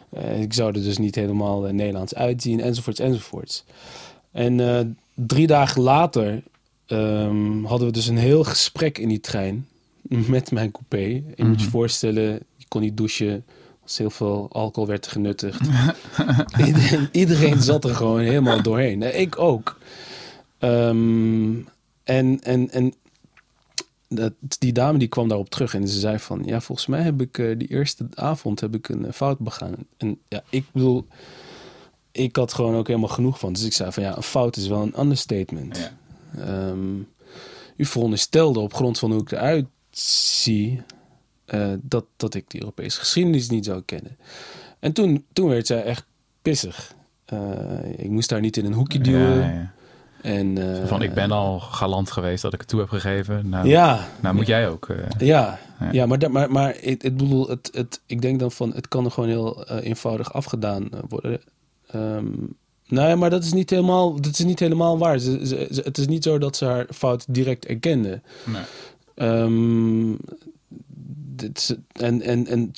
Eh, 0.09 0.41
ik 0.41 0.53
zou 0.53 0.75
er 0.75 0.83
dus 0.83 0.97
niet 0.97 1.15
helemaal 1.15 1.61
Nederlands 1.61 2.15
uitzien, 2.15 2.61
enzovoorts, 2.61 2.99
enzovoorts. 2.99 3.63
En 4.31 4.97
drie 5.13 5.47
dagen 5.47 5.81
later 5.81 6.43
ehm, 6.85 7.63
hadden 7.63 7.87
we 7.87 7.93
dus 7.93 8.07
een 8.07 8.17
heel 8.17 8.43
gesprek 8.43 8.97
in 8.97 9.07
die 9.07 9.19
trein 9.19 9.67
met 10.27 10.51
mijn 10.51 10.71
coupé. 10.71 11.23
Je 11.35 11.43
moet 11.43 11.61
je 11.61 11.69
voorstellen, 11.69 12.39
je 12.55 12.65
kon 12.67 12.81
niet 12.81 12.97
douchen. 12.97 13.45
Als 13.83 13.97
heel 13.97 14.09
veel 14.09 14.47
alcohol 14.51 14.87
werd 14.87 15.05
er 15.05 15.11
genuttigd. 15.11 15.61
iedereen, 16.67 17.09
iedereen 17.11 17.61
zat 17.61 17.83
er 17.83 17.95
gewoon 17.95 18.19
helemaal 18.19 18.61
doorheen. 18.61 19.19
Ik 19.19 19.39
ook. 19.39 19.77
Ehm, 20.59 21.53
en 22.03 22.39
en, 22.41 22.71
en 22.71 22.93
dat, 24.15 24.33
die 24.59 24.73
dame 24.73 24.97
die 24.97 25.07
kwam 25.07 25.27
daarop 25.27 25.49
terug 25.49 25.73
en 25.73 25.87
ze 25.87 25.99
zei 25.99 26.19
van... 26.19 26.41
Ja, 26.45 26.61
volgens 26.61 26.87
mij 26.87 27.01
heb 27.01 27.21
ik 27.21 27.37
eh, 27.37 27.57
die 27.57 27.67
eerste 27.67 28.07
avond 28.13 28.59
heb 28.59 28.75
ik 28.75 28.89
een 28.89 29.05
eh, 29.05 29.13
fout 29.13 29.39
begaan. 29.39 29.75
En 29.97 30.19
ja, 30.27 30.43
ik 30.49 30.65
bedoel... 30.71 31.07
Ik 32.11 32.35
had 32.35 32.53
gewoon 32.53 32.75
ook 32.75 32.87
helemaal 32.87 33.09
genoeg 33.09 33.39
van. 33.39 33.53
Dus 33.53 33.63
ik 33.63 33.73
zei 33.73 33.91
van 33.91 34.03
ja, 34.03 34.15
een 34.15 34.23
fout 34.23 34.57
is 34.57 34.67
wel 34.67 34.81
een 34.81 34.99
understatement. 34.99 35.77
Ja. 35.77 35.91
Ehm, 36.39 36.95
u 37.77 37.85
veronderstelde 37.85 38.59
op 38.59 38.73
grond 38.73 38.99
van 38.99 39.11
hoe 39.11 39.21
ik 39.21 39.31
eruit 39.31 39.65
zie... 39.91 40.81
eh, 41.45 41.67
dat, 41.81 42.05
dat 42.17 42.33
ik 42.33 42.49
de 42.49 42.59
Europese 42.59 42.99
geschiedenis 42.99 43.49
niet 43.49 43.65
zou 43.65 43.81
kennen. 43.85 44.17
En 44.79 44.93
toen, 44.93 45.25
toen 45.33 45.49
werd 45.49 45.67
zij 45.67 45.83
echt 45.83 46.05
pissig. 46.41 46.93
Eh, 47.25 47.39
ik 47.97 48.09
moest 48.09 48.29
daar 48.29 48.39
niet 48.41 48.57
in 48.57 48.65
een 48.65 48.73
hoekje 48.73 48.99
duwen. 48.99 49.37
Ja, 49.39 49.49
ja. 49.51 49.71
En, 50.21 50.77
eh, 50.81 50.87
Van 50.87 51.01
ik 51.01 51.13
ben 51.13 51.31
al 51.31 51.59
galant 51.59 52.11
geweest 52.11 52.41
dat 52.41 52.53
ik 52.53 52.59
het 52.59 52.69
toe 52.69 52.79
heb 52.79 52.89
gegeven. 52.89 53.49
Nou, 53.49 53.67
Ja, 53.67 54.07
nou 54.21 54.35
moet 54.35 54.47
jij 54.47 54.69
ook. 54.69 54.89
eh, 54.89 54.97
ja, 55.27 55.59
Ja. 55.79 55.91
ja. 55.91 56.05
maar, 56.05 56.31
maar, 56.31 56.51
maar 56.51 56.75
ik, 56.75 57.03
ik 57.03 57.17
bedoel, 57.17 57.49
het, 57.49 57.69
het, 57.73 58.01
ik 58.05 58.21
denk 58.21 58.39
dan 58.39 58.51
van, 58.51 58.73
het 58.73 58.87
kan 58.87 59.05
er 59.05 59.11
gewoon 59.11 59.29
heel 59.29 59.65
eh, 59.65 59.85
eenvoudig 59.87 60.33
afgedaan 60.33 60.89
eh, 60.91 60.99
worden. 61.09 61.41
Ehm 61.87 62.25
nou 62.87 63.07
ja, 63.09 63.15
maar 63.15 63.29
dat 63.29 63.43
is 63.43 63.53
niet 63.53 63.69
helemaal, 63.69 64.15
dat 64.21 64.31
is 64.39 64.45
niet 64.45 64.59
helemaal 64.59 64.97
waar. 64.97 65.19
Ze, 65.19 65.47
ze- 65.47 65.67
ze- 65.71 65.81
het 65.83 65.97
is 65.97 66.07
niet 66.07 66.23
zo 66.23 66.37
dat 66.37 66.55
ze 66.57 66.65
haar 66.65 66.87
fout 66.93 67.25
direct 67.29 67.65
erkende. 67.65 68.21
nee. 68.45 68.61
Ehm, 69.15 70.11
dit 71.35 71.77
en, 71.91 72.21
en, 72.21 72.47
en 72.47 72.71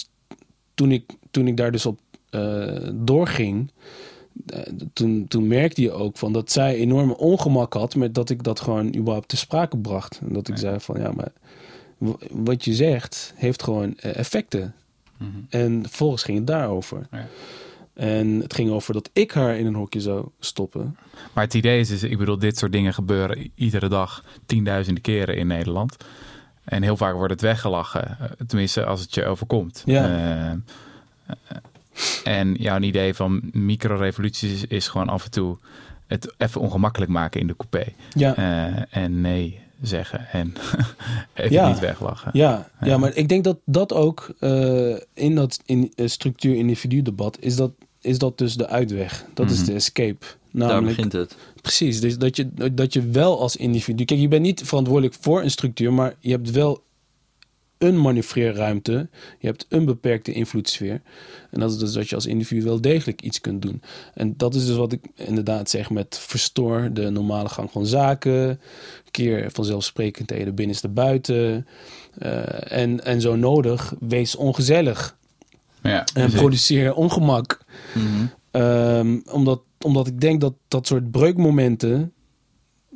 toen, 0.74 0.92
ik, 0.92 1.04
toen 1.32 1.48
ik 1.48 1.58
daar 1.58 1.72
dus 1.72 1.86
op 1.86 2.00
eh, 2.30 2.90
doorging, 2.94 3.72
eh, 4.48 4.60
toen, 4.94 5.26
toen 5.28 5.48
merkte 5.48 5.82
je 5.82 5.92
ook 5.92 6.18
van 6.18 6.34
dat 6.34 6.52
zij 6.52 6.76
enorme 6.76 7.18
ongemak 7.18 7.74
had 7.74 7.96
met 7.96 8.16
dat 8.16 8.30
ik 8.30 8.44
dat 8.44 8.60
gewoon 8.60 8.96
überhaupt 8.96 9.28
te 9.30 9.38
sprake 9.38 9.78
bracht. 9.78 10.20
En 10.28 10.34
dat 10.34 10.48
ik 10.48 10.58
zei 10.58 10.80
van 10.80 11.00
ja, 11.00 11.12
maar 11.12 11.32
wat 12.32 12.66
je 12.66 12.74
zegt 12.74 13.34
heeft 13.36 13.64
gewoon 13.64 13.98
eh, 13.98 14.16
effecten. 14.18 14.74
Mhm. 15.18 15.30
En 15.50 15.82
vervolgens 15.88 16.24
ging 16.24 16.38
het 16.38 16.48
daarover. 16.48 17.08
Ja. 17.12 17.28
En 17.96 18.28
het 18.42 18.54
ging 18.54 18.70
over 18.72 18.94
dat 18.94 19.10
ik 19.14 19.32
haar 19.32 19.58
in 19.58 19.66
een 19.66 19.76
hokje 19.76 20.02
zou 20.02 20.28
stoppen. 20.40 20.98
Maar 21.34 21.44
het 21.44 21.54
idee 21.54 21.80
is, 21.80 21.90
is, 21.90 22.04
ik 22.04 22.18
bedoel, 22.18 22.38
dit 22.40 22.58
soort 22.58 22.72
dingen 22.72 22.94
gebeuren 22.94 23.52
iedere 23.56 23.88
dag 23.88 24.24
tienduizenden 24.46 25.04
keren 25.04 25.38
in 25.38 25.48
Nederland. 25.48 25.96
En 26.64 26.84
heel 26.84 26.98
vaak 26.98 27.14
wordt 27.16 27.32
het 27.32 27.42
weggelachen. 27.42 28.18
eh, 28.20 28.30
Tenminste, 28.48 28.86
als 28.86 29.02
het 29.02 29.14
je 29.14 29.26
overkomt. 29.26 29.82
Ja. 29.86 30.04
Eh, 30.06 30.52
eh, 30.52 30.58
en 32.24 32.54
jouw 32.54 32.80
idee 32.80 33.14
van 33.14 33.42
microrevoluties 33.52 34.52
is, 34.54 34.66
is 34.68 34.88
gewoon 34.88 35.10
af 35.10 35.26
en 35.26 35.32
toe 35.32 35.58
het 36.08 36.34
even 36.38 36.62
ongemakkelijk 36.62 37.12
maken 37.12 37.40
in 37.42 37.48
de 37.48 37.56
coupé. 37.56 37.92
Ja, 38.14 38.36
en 38.90 39.22
nee 39.22 39.60
zeggen 39.82 40.28
en 40.32 40.54
even 41.34 41.52
Ja. 41.52 41.68
niet 41.68 41.80
weglachen. 41.80 42.30
ja, 42.34 42.68
Ja. 42.82 42.88
ja, 42.88 42.98
maar 42.98 43.16
ik 43.16 43.28
denk 43.30 43.44
dat 43.44 43.58
dat 43.66 43.94
ook 43.94 44.34
in 45.14 45.36
dat 45.36 45.60
in, 45.66 45.92
eh, 45.96 46.08
structuur-individu 46.08 47.02
debat 47.02 47.38
is 47.40 47.56
dat, 47.56 47.72
is 48.06 48.18
dat 48.18 48.38
dus 48.38 48.56
de 48.56 48.68
uitweg. 48.68 49.26
Dat 49.34 49.52
is 49.52 49.58
Mhm. 49.58 49.66
de 49.66 49.74
escape. 49.74 50.26
Daar 50.52 50.68
Namelijk, 50.68 50.96
begint 50.96 51.14
het. 51.14 51.36
Precies, 51.62 52.00
dus 52.00 52.18
dat 52.18 52.36
je, 52.36 52.74
dat 52.74 52.94
je 52.94 53.10
wel 53.10 53.40
als 53.40 53.56
individu... 53.56 54.06
Kijk, 54.06 54.20
je 54.20 54.28
bent 54.28 54.42
niet 54.42 54.62
verantwoordelijk 54.66 55.16
voor 55.20 55.42
een 55.42 55.52
structuur... 55.52 55.94
maar 55.94 56.16
je 56.20 56.32
hebt 56.32 56.52
wel 56.52 56.84
een 57.78 58.02
manoeuvreerruimte. 58.02 59.08
Je 59.40 59.48
hebt 59.48 59.66
een 59.70 59.86
beperkte 59.86 60.32
invloedssfeer. 60.32 61.02
En 61.52 61.60
dat 61.60 61.72
is 61.72 61.78
dus 61.78 61.92
dat 61.94 62.10
je 62.10 62.16
als 62.16 62.26
individu 62.26 62.64
wel 62.64 62.82
degelijk 62.82 63.22
iets 63.22 63.42
kunt 63.42 63.62
doen. 63.62 63.82
En 64.14 64.34
dat 64.38 64.56
is 64.56 64.66
dus 64.66 64.76
wat 64.76 64.92
ik 64.92 65.02
inderdaad 65.16 65.70
zeg 65.70 65.90
met 65.90 66.18
verstoor 66.20 66.90
de 66.94 67.10
normale 67.10 67.50
gang 67.50 67.72
van 67.72 67.86
zaken. 67.86 68.60
Keer 69.12 69.52
vanzelfsprekendheden 69.52 70.56
binnenste 70.56 70.88
buiten. 70.88 71.68
Eh, 72.18 72.72
en, 72.72 73.06
en 73.06 73.22
zo 73.22 73.36
nodig, 73.36 73.94
wees 74.00 74.36
ongezellig. 74.36 75.18
Ja, 75.90 76.06
En 76.14 76.32
produceer 76.32 76.94
ongemak. 76.94 77.60
Mhm. 77.94 78.26
Ehm, 78.52 79.20
omdat, 79.32 79.62
omdat 79.82 80.08
ik 80.08 80.22
denk 80.22 80.42
dat 80.42 80.54
dat 80.68 80.88
soort 80.88 81.12
breukmomenten 81.12 82.14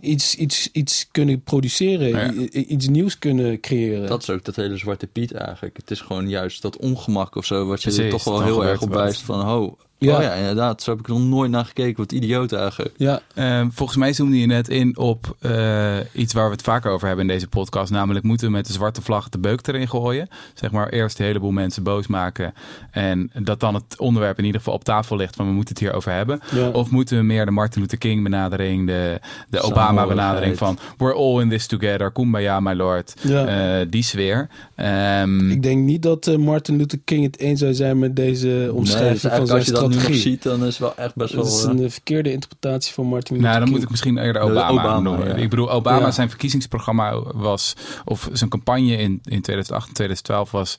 iets, 0.02 0.36
iets, 0.36 0.70
iets 0.72 1.08
kunnen 1.12 1.42
produceren, 1.42 2.08
Ja. 2.10 2.32
iets 2.52 2.88
nieuws 2.88 3.18
kunnen 3.18 3.60
creëren. 3.60 4.08
Dat 4.08 4.22
is 4.22 4.30
ook 4.30 4.44
dat 4.46 4.56
hele 4.56 4.78
zwarte 4.78 5.08
piet 5.08 5.34
eigenlijk. 5.34 5.78
Het 5.78 5.92
is 5.92 6.02
gewoon 6.02 6.30
juist 6.30 6.62
dat 6.62 6.78
ongemak 6.78 7.36
of 7.36 7.46
zo, 7.46 7.66
wat 7.66 7.82
je 7.84 8.04
er 8.04 8.10
toch 8.10 8.24
wel 8.24 8.44
heel 8.44 8.66
erg 8.66 8.82
op 8.82 8.94
wijst 8.94 9.22
van, 9.22 9.50
oh, 9.50 9.80
Ja. 10.00 10.16
oh 10.18 10.22
ja, 10.22 10.34
inderdaad, 10.34 10.82
zo 10.84 10.92
heb 10.92 11.00
ik 11.00 11.08
er 11.08 11.14
nog 11.14 11.22
nooit 11.22 11.52
naar 11.52 11.66
gekeken. 11.66 11.98
Wat 11.98 12.12
idioot 12.12 12.52
eigenlijk. 12.52 12.94
ja, 12.98 13.22
Ehm, 13.36 13.70
volgens 13.70 13.98
mij 13.98 14.14
zoomde 14.14 14.40
je 14.40 14.46
net 14.46 14.70
in 14.70 14.98
op 14.98 15.36
eh, 15.40 15.98
iets 16.14 16.34
waar 16.34 16.46
we 16.46 16.52
het 16.52 16.62
vaker 16.62 16.92
over 16.92 17.08
hebben 17.08 17.26
in 17.28 17.32
deze 17.34 17.48
podcast. 17.48 17.92
Namelijk 17.92 18.26
moeten 18.26 18.48
we 18.48 18.54
met 18.54 18.68
de 18.68 18.74
zwarte 18.74 19.02
vlag 19.02 19.30
de 19.30 19.38
beuk 19.40 19.68
erin 19.68 19.88
gooien. 19.88 20.28
Zeg 20.54 20.72
maar 20.72 20.90
eerst 20.90 21.20
een 21.20 21.26
heleboel 21.26 21.52
mensen 21.52 21.84
boos 21.84 22.08
maken. 22.08 22.54
En 22.92 23.32
dat 23.42 23.60
dan 23.60 23.74
het 23.74 23.98
onderwerp 23.98 24.38
in 24.38 24.46
ieder 24.46 24.60
geval 24.60 24.76
op 24.76 24.84
tafel 24.84 25.16
ligt 25.16 25.36
van 25.36 25.46
we 25.48 25.52
moeten 25.54 25.74
het 25.74 25.84
hierover 25.84 26.12
hebben. 26.12 26.40
ja. 26.52 26.70
Of 26.70 26.90
moeten 26.90 27.18
we 27.18 27.24
meer 27.24 27.46
de 27.46 27.52
Martin 27.52 27.82
Luther 27.82 27.98
King 27.98 28.24
benadering, 28.24 28.88
de, 28.88 29.20
de 29.50 29.62
Obama 29.62 30.08
benadering 30.08 30.58
van 30.58 30.78
we're 30.98 31.14
all 31.16 31.42
in 31.42 31.50
this 31.50 31.68
together, 31.68 32.12
kumbaya 32.12 32.60
my 32.60 32.74
lord. 32.74 33.14
Ja. 33.22 33.46
Eh, 33.80 33.86
die 33.90 34.04
sfeer. 34.04 34.48
Ehm, 34.76 35.50
ik 35.52 35.64
denk 35.64 35.84
niet 35.84 36.02
dat 36.02 36.28
eh, 36.28 36.36
Martin 36.36 36.76
Luther 36.78 37.00
King 37.04 37.24
het 37.24 37.40
eens 37.40 37.60
zou 37.60 37.74
zijn 37.74 38.00
met 38.00 38.16
deze 38.16 38.48
Nee, 38.48 38.58
dus 38.66 38.72
omschrijving 38.72 39.34
van 39.34 39.48
zijn 39.48 39.64
nu 39.90 39.96
nog 39.96 40.04
strategie. 40.04 40.32
ziet, 40.32 40.44
dan 40.44 40.66
is 40.66 40.78
wel 40.78 40.96
echt 40.98 41.16
best 41.16 41.34
wel... 41.34 41.44
dat 41.44 41.54
is 41.54 41.64
eh, 41.64 41.70
een 41.70 41.84
eh, 41.84 41.90
verkeerde 41.90 42.32
interpretatie 42.32 42.94
van 42.94 43.06
Martin 43.06 43.36
Luther 43.36 43.50
Nou, 43.50 43.54
dan 43.54 43.64
King. 43.64 43.76
moet 43.76 43.84
ik 43.86 43.90
misschien 43.92 44.18
eerder 44.18 44.42
De 44.42 44.48
Obama, 44.48 44.70
Obama, 44.70 45.00
noemen. 45.00 45.28
ja. 45.28 45.34
Ik 45.36 45.50
bedoel, 45.50 45.72
Obama, 45.72 46.00
Ja. 46.06 46.12
zijn 46.12 46.30
verkiezingsprogramma 46.30 47.22
was, 47.22 47.74
of 48.06 48.30
zijn 48.34 48.50
campagne 48.50 48.92
in, 48.96 49.20
in 49.24 49.42
2008 49.42 49.88
en 49.88 49.94
2012 49.94 50.52
was, 50.52 50.76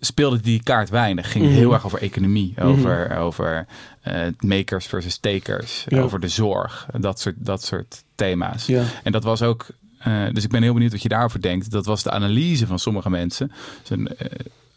speelde 0.00 0.40
die 0.40 0.62
kaart 0.62 0.90
weinig. 0.90 1.32
Ging 1.32 1.44
Mhm. 1.44 1.54
heel 1.54 1.72
erg 1.72 1.84
over 1.84 1.98
economie, 2.02 2.52
Mhm. 2.56 2.66
over, 2.66 3.16
over 3.16 3.66
eh, 4.00 4.26
makers 4.40 4.86
versus 4.86 5.16
takers, 5.18 5.84
Ja. 5.88 6.00
over 6.00 6.20
de 6.20 6.28
zorg, 6.28 6.86
dat 6.98 7.20
soort, 7.20 7.34
dat 7.38 7.62
soort 7.64 8.04
thema's. 8.14 8.66
Ja, 8.66 8.82
En 9.02 9.12
dat 9.12 9.24
was 9.24 9.42
ook, 9.42 9.66
eh, 9.98 10.22
dus 10.32 10.44
ik 10.44 10.50
ben 10.50 10.62
heel 10.62 10.72
benieuwd 10.72 10.92
wat 10.92 11.02
je 11.02 11.08
daarover 11.08 11.42
denkt. 11.42 11.70
Dat 11.70 11.86
was 11.86 12.02
de 12.02 12.10
analyse 12.10 12.66
van 12.66 12.78
sommige 12.78 13.10
mensen. 13.10 13.52
Dus 13.80 13.90
een, 13.90 14.08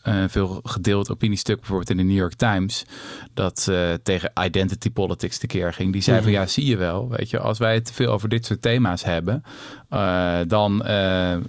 eh, 0.04 0.24
veel 0.28 0.60
gedeeld 0.64 1.12
opiniestuk 1.12 1.56
bijvoorbeeld 1.58 1.90
in 1.90 1.98
de 1.98 2.04
New 2.04 2.18
York 2.18 2.34
Times. 2.34 2.86
Dat 3.34 3.68
eh, 3.70 3.94
tegen 4.04 4.32
identity 4.44 4.92
politics 4.92 5.38
tekeer 5.38 5.74
ging. 5.74 5.94
Die 5.94 6.02
zei 6.02 6.22
van 6.22 6.32
Mhm. 6.32 6.40
ja, 6.40 6.48
zie 6.48 6.66
je 6.66 6.78
wel. 6.78 7.10
Weet 7.10 7.30
je, 7.30 7.40
als 7.40 7.58
wij 7.58 7.74
het 7.74 7.86
te 7.86 7.94
veel 7.94 8.12
over 8.12 8.30
dit 8.30 8.46
soort 8.46 8.62
thema's 8.62 9.04
hebben. 9.04 9.44
eh, 9.90 10.40
dan 10.48 10.84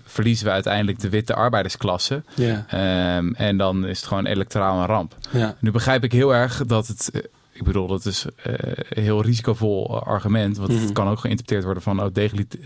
verliezen 0.05 0.47
we 0.47 0.53
uiteindelijk 0.53 1.01
de 1.01 1.09
witte 1.09 1.35
arbeidersklasse. 1.35 2.23
Ehm, 2.69 3.33
en 3.35 3.57
dan 3.57 3.87
is 3.87 3.99
het 3.99 4.09
gewoon 4.09 4.27
electoraal 4.27 4.81
een 4.81 4.87
ramp. 4.87 5.15
ja. 5.31 5.57
Nu 5.61 5.71
begrijp 5.71 6.05
ik 6.05 6.13
heel 6.13 6.35
erg 6.35 6.63
dat 6.67 6.87
het. 6.87 7.11
Eh, 7.53 7.59
Ik 7.59 7.65
bedoel, 7.65 7.87
dat 7.87 8.07
is 8.07 8.25
eh, 8.43 8.53
een 8.89 9.03
heel 9.03 9.23
risicovol 9.23 9.89
eh, 9.89 10.07
argument. 10.07 10.57
Want 10.57 10.71
Mhm. 10.73 10.81
het 10.81 10.93
kan 10.93 11.09
ook 11.09 11.19
geïnterpreteerd 11.19 11.65
worden 11.65 11.83
van... 11.83 12.01
oh, 12.03 12.07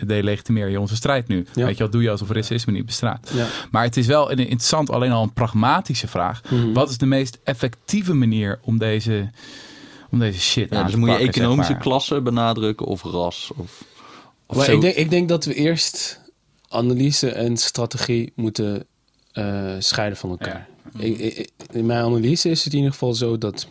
delegitimeer 0.07 0.69
je 0.69 0.81
onze 0.81 0.97
strijd 0.97 1.29
nu. 1.29 1.47
Ja. 1.55 1.65
Weet 1.67 1.77
je 1.77 1.83
wat, 1.83 1.93
doe 1.93 2.03
je 2.03 2.11
alsof 2.11 2.31
racisme 2.31 2.73
niet 2.73 2.87
bestaat. 2.87 3.31
ja. 3.35 3.47
Maar 3.71 3.83
het 3.83 3.97
is 3.97 4.07
wel 4.07 4.31
een 4.31 4.39
interessant, 4.39 4.91
alleen 4.91 5.13
al 5.13 5.23
een 5.23 5.33
pragmatische 5.33 6.09
vraag. 6.09 6.43
Mhm. 6.51 6.73
Wat 6.73 6.91
is 6.91 6.99
de 6.99 7.07
meest 7.07 7.39
effectieve 7.45 8.15
manier 8.15 8.59
om 8.63 8.79
deze, 8.79 9.31
om 10.11 10.19
deze 10.19 10.41
shit 10.41 10.71
ja, 10.71 10.77
aan 10.77 10.83
dus 10.85 10.93
te 10.93 10.99
moet 10.99 11.09
je 11.11 11.17
zeg 11.19 11.27
economische 11.29 11.73
maar? 11.73 11.81
klasse 11.81 12.21
benadrukken 12.21 12.87
of 12.87 13.03
ras? 13.03 13.51
Of, 13.57 13.85
Of 14.47 14.57
Maar 14.57 14.69
ik 14.71 14.81
denk, 14.81 14.95
ik 14.97 15.11
denk 15.11 15.29
dat 15.29 15.45
we 15.45 15.55
eerst 15.55 16.21
analyse 16.69 17.31
en 17.31 17.57
strategie 17.57 18.33
moeten 18.35 18.85
eh, 19.33 19.75
scheiden 19.79 20.19
van 20.19 20.31
elkaar. 20.31 20.69
In 21.71 21.87
mijn 21.87 22.05
analyse 22.05 22.49
is 22.51 22.65
het 22.65 22.73
in 22.73 22.79
ieder 22.79 22.93
geval 22.93 23.15
zo 23.15 23.39
dat 23.39 23.69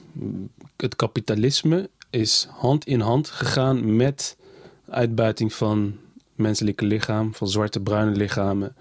het 0.78 0.96
kapitalisme 0.96 1.90
is 2.10 2.48
hand 2.52 2.86
in 2.88 3.00
hand 3.00 3.30
gegaan 3.30 3.96
met 3.96 4.38
uitbuiting 4.90 5.54
van 5.54 5.96
menselijke 6.36 6.86
lichaam, 6.86 7.34
van 7.34 7.48
zwarte 7.48 7.80
bruine 7.80 8.16
lichamen 8.16 8.76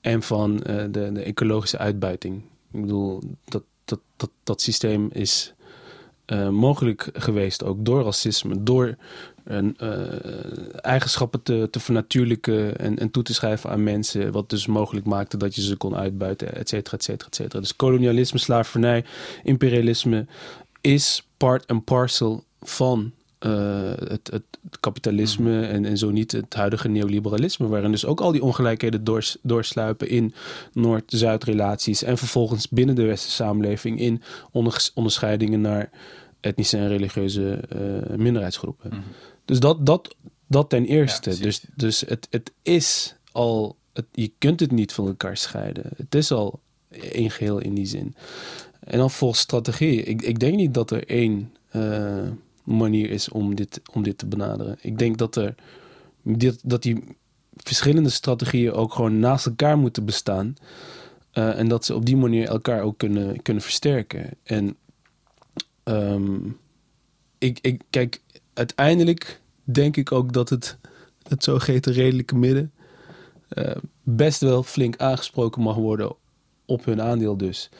en 0.00 0.22
van 0.22 0.62
eh, 0.62 0.76
de, 0.90 1.10
de 1.12 1.22
ecologische 1.22 1.78
uitbuiting. 1.78 2.42
Ik 2.72 2.80
bedoel, 2.80 3.22
dat, 3.44 3.62
dat, 3.84 4.00
dat, 4.16 4.30
dat 4.42 4.60
systeem 4.60 5.08
is 5.12 5.54
eh, 6.28 6.48
mogelijk 6.48 7.10
geweest 7.12 7.64
ook 7.64 7.84
door 7.84 8.02
racisme, 8.04 8.62
door 8.62 8.96
een, 9.44 9.76
eh, 9.78 9.90
eigenschappen 10.76 11.42
te, 11.42 11.68
te 11.70 11.80
vernatuurlijken 11.80 12.78
en, 12.78 12.98
en 12.98 13.10
toe 13.10 13.22
te 13.22 13.34
schrijven 13.34 13.70
aan 13.70 13.82
mensen, 13.82 14.32
wat 14.32 14.50
dus 14.50 14.66
mogelijk 14.66 15.06
maakte 15.06 15.36
dat 15.36 15.54
je 15.54 15.62
ze 15.62 15.76
kon 15.76 15.96
uitbuiten, 15.96 16.54
et 16.54 16.68
cetera, 16.68 16.96
et 16.96 17.02
cetera, 17.04 17.28
et 17.28 17.34
cetera. 17.34 17.60
Dus 17.60 17.76
kolonialisme, 17.76 18.38
slavernij, 18.38 19.04
imperialisme 19.42 20.26
is 20.80 21.26
part 21.36 21.66
and 21.66 21.84
parcel 21.84 22.44
van 22.60 23.12
eh, 23.38 23.90
het, 23.96 24.30
het 24.32 24.42
kapitalisme 24.80 25.66
en, 25.66 25.84
en 25.84 25.98
zo 25.98 26.10
niet 26.10 26.32
het 26.32 26.54
huidige 26.54 26.88
neoliberalisme, 26.88 27.66
waarin 27.68 27.90
dus 27.90 28.06
ook 28.06 28.20
al 28.20 28.32
die 28.32 28.42
ongelijkheden 28.42 29.04
doors, 29.04 29.36
doorsluipen 29.42 30.08
in 30.08 30.34
Noord-Zuid 30.72 31.44
relaties 31.44 32.02
en 32.02 32.18
vervolgens 32.18 32.68
binnen 32.68 32.94
de 32.94 33.04
westerse 33.04 33.36
samenleving 33.36 34.00
in 34.00 34.22
onder- 34.52 34.90
onderscheidingen 34.94 35.60
naar 35.60 35.90
etnische 36.40 36.76
en 36.76 36.88
religieuze 36.88 37.60
eh, 37.68 38.16
minderheidsgroepen. 38.16 38.90
Dus 39.44 39.60
dat, 39.60 39.86
dat, 39.86 40.14
dat 40.46 40.70
ten 40.70 40.84
eerste. 40.84 41.38
dus 41.40 41.60
dus 41.74 42.00
het, 42.00 42.26
het 42.30 42.52
is 42.62 43.14
al, 43.32 43.76
het, 43.92 44.04
je 44.12 44.32
kunt 44.38 44.60
het 44.60 44.70
niet 44.72 44.92
van 44.92 45.06
elkaar 45.06 45.36
scheiden. 45.36 45.84
Het 45.96 46.14
is 46.14 46.32
al 46.32 46.60
één 46.90 47.30
geheel 47.30 47.58
in 47.58 47.74
die 47.74 47.86
zin. 47.86 48.14
En 48.80 48.98
dan 48.98 49.10
volgens 49.10 49.40
strategie. 49.40 50.02
Ik, 50.02 50.22
ik 50.22 50.38
denk 50.38 50.56
niet 50.56 50.74
dat 50.74 50.90
er 50.90 51.08
één 51.08 51.52
eh, 51.68 52.28
manier 52.76 53.10
is 53.10 53.28
om 53.28 53.54
dit, 53.54 53.80
om 53.92 54.02
dit 54.02 54.18
te 54.18 54.26
benaderen. 54.26 54.78
Ik 54.80 54.98
denk 54.98 55.18
dat, 55.18 55.36
er, 55.36 55.54
dit, 56.22 56.60
dat 56.64 56.82
die 56.82 57.04
verschillende 57.56 58.10
strategieën 58.10 58.72
ook 58.72 58.94
gewoon 58.94 59.18
naast 59.18 59.46
elkaar 59.46 59.78
moeten 59.78 60.04
bestaan. 60.04 60.56
Eh, 61.30 61.58
en 61.58 61.68
dat 61.68 61.84
ze 61.84 61.94
op 61.94 62.06
die 62.06 62.16
manier 62.16 62.48
elkaar 62.48 62.82
ook 62.82 62.98
kunnen, 62.98 63.42
kunnen 63.42 63.62
versterken. 63.62 64.30
En 64.42 64.76
ehm, 65.82 66.36
ik, 67.38 67.58
ik, 67.60 67.82
kijk, 67.90 68.20
uiteindelijk 68.54 69.40
denk 69.62 69.96
ik 69.96 70.12
ook 70.12 70.32
dat 70.32 70.48
het, 70.48 70.78
het 71.28 71.44
zogeheten 71.44 71.92
redelijke 71.92 72.36
midden 72.36 72.72
eh, 73.48 73.76
best 74.02 74.40
wel 74.40 74.62
flink 74.62 74.96
aangesproken 74.96 75.62
mag 75.62 75.76
worden 75.76 76.14
op 76.64 76.84
hun 76.84 77.02
aandeel 77.02 77.36
dus. 77.36 77.70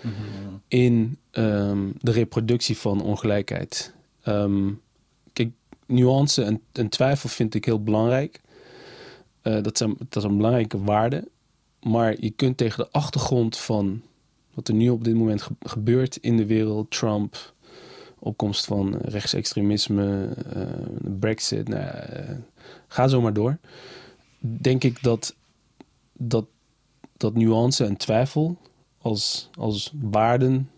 In 0.68 1.18
ehm, 1.31 1.90
de 2.01 2.11
reproductie 2.11 2.77
van 2.77 3.03
ongelijkheid. 3.03 3.94
Ehm, 4.28 4.70
kijk, 5.32 5.50
nuance 5.86 6.60
en, 6.72 6.88
twijfel 6.88 7.28
vind 7.28 7.54
ik 7.54 7.64
heel 7.64 7.82
belangrijk. 7.82 8.40
Eh, 9.42 9.62
dat, 9.62 9.78
zijn, 9.78 9.94
dat 10.08 10.16
is 10.16 10.30
een 10.30 10.36
belangrijke 10.36 10.82
waarde. 10.82 11.28
Maar 11.82 12.20
je 12.20 12.30
kunt 12.30 12.56
tegen 12.56 12.84
de 12.84 12.90
achtergrond 12.90 13.56
van 13.56 14.02
wat 14.54 14.68
er 14.68 14.74
nu 14.74 14.90
op 14.90 15.04
dit 15.04 15.14
moment 15.14 15.42
ge- 15.42 15.54
gebeurt 15.60 16.16
in 16.16 16.36
de 16.36 16.46
wereld, 16.46 16.90
Trump, 16.90 17.52
opkomst 18.18 18.64
van 18.64 18.96
rechtsextremisme, 18.96 20.28
eh, 20.52 20.62
Brexit, 21.18 21.68
nou, 21.68 21.82
eh, 21.82 22.36
ga 22.88 23.08
zo 23.08 23.20
maar 23.20 23.32
door. 23.32 23.58
Denk 24.38 24.84
ik 24.84 25.02
dat, 25.02 25.34
dat, 26.12 26.46
dat 27.16 27.34
nuance 27.34 27.84
en 27.84 27.96
twijfel 27.96 28.56
als, 28.98 29.50
als 29.54 29.92
waarden 30.00 30.70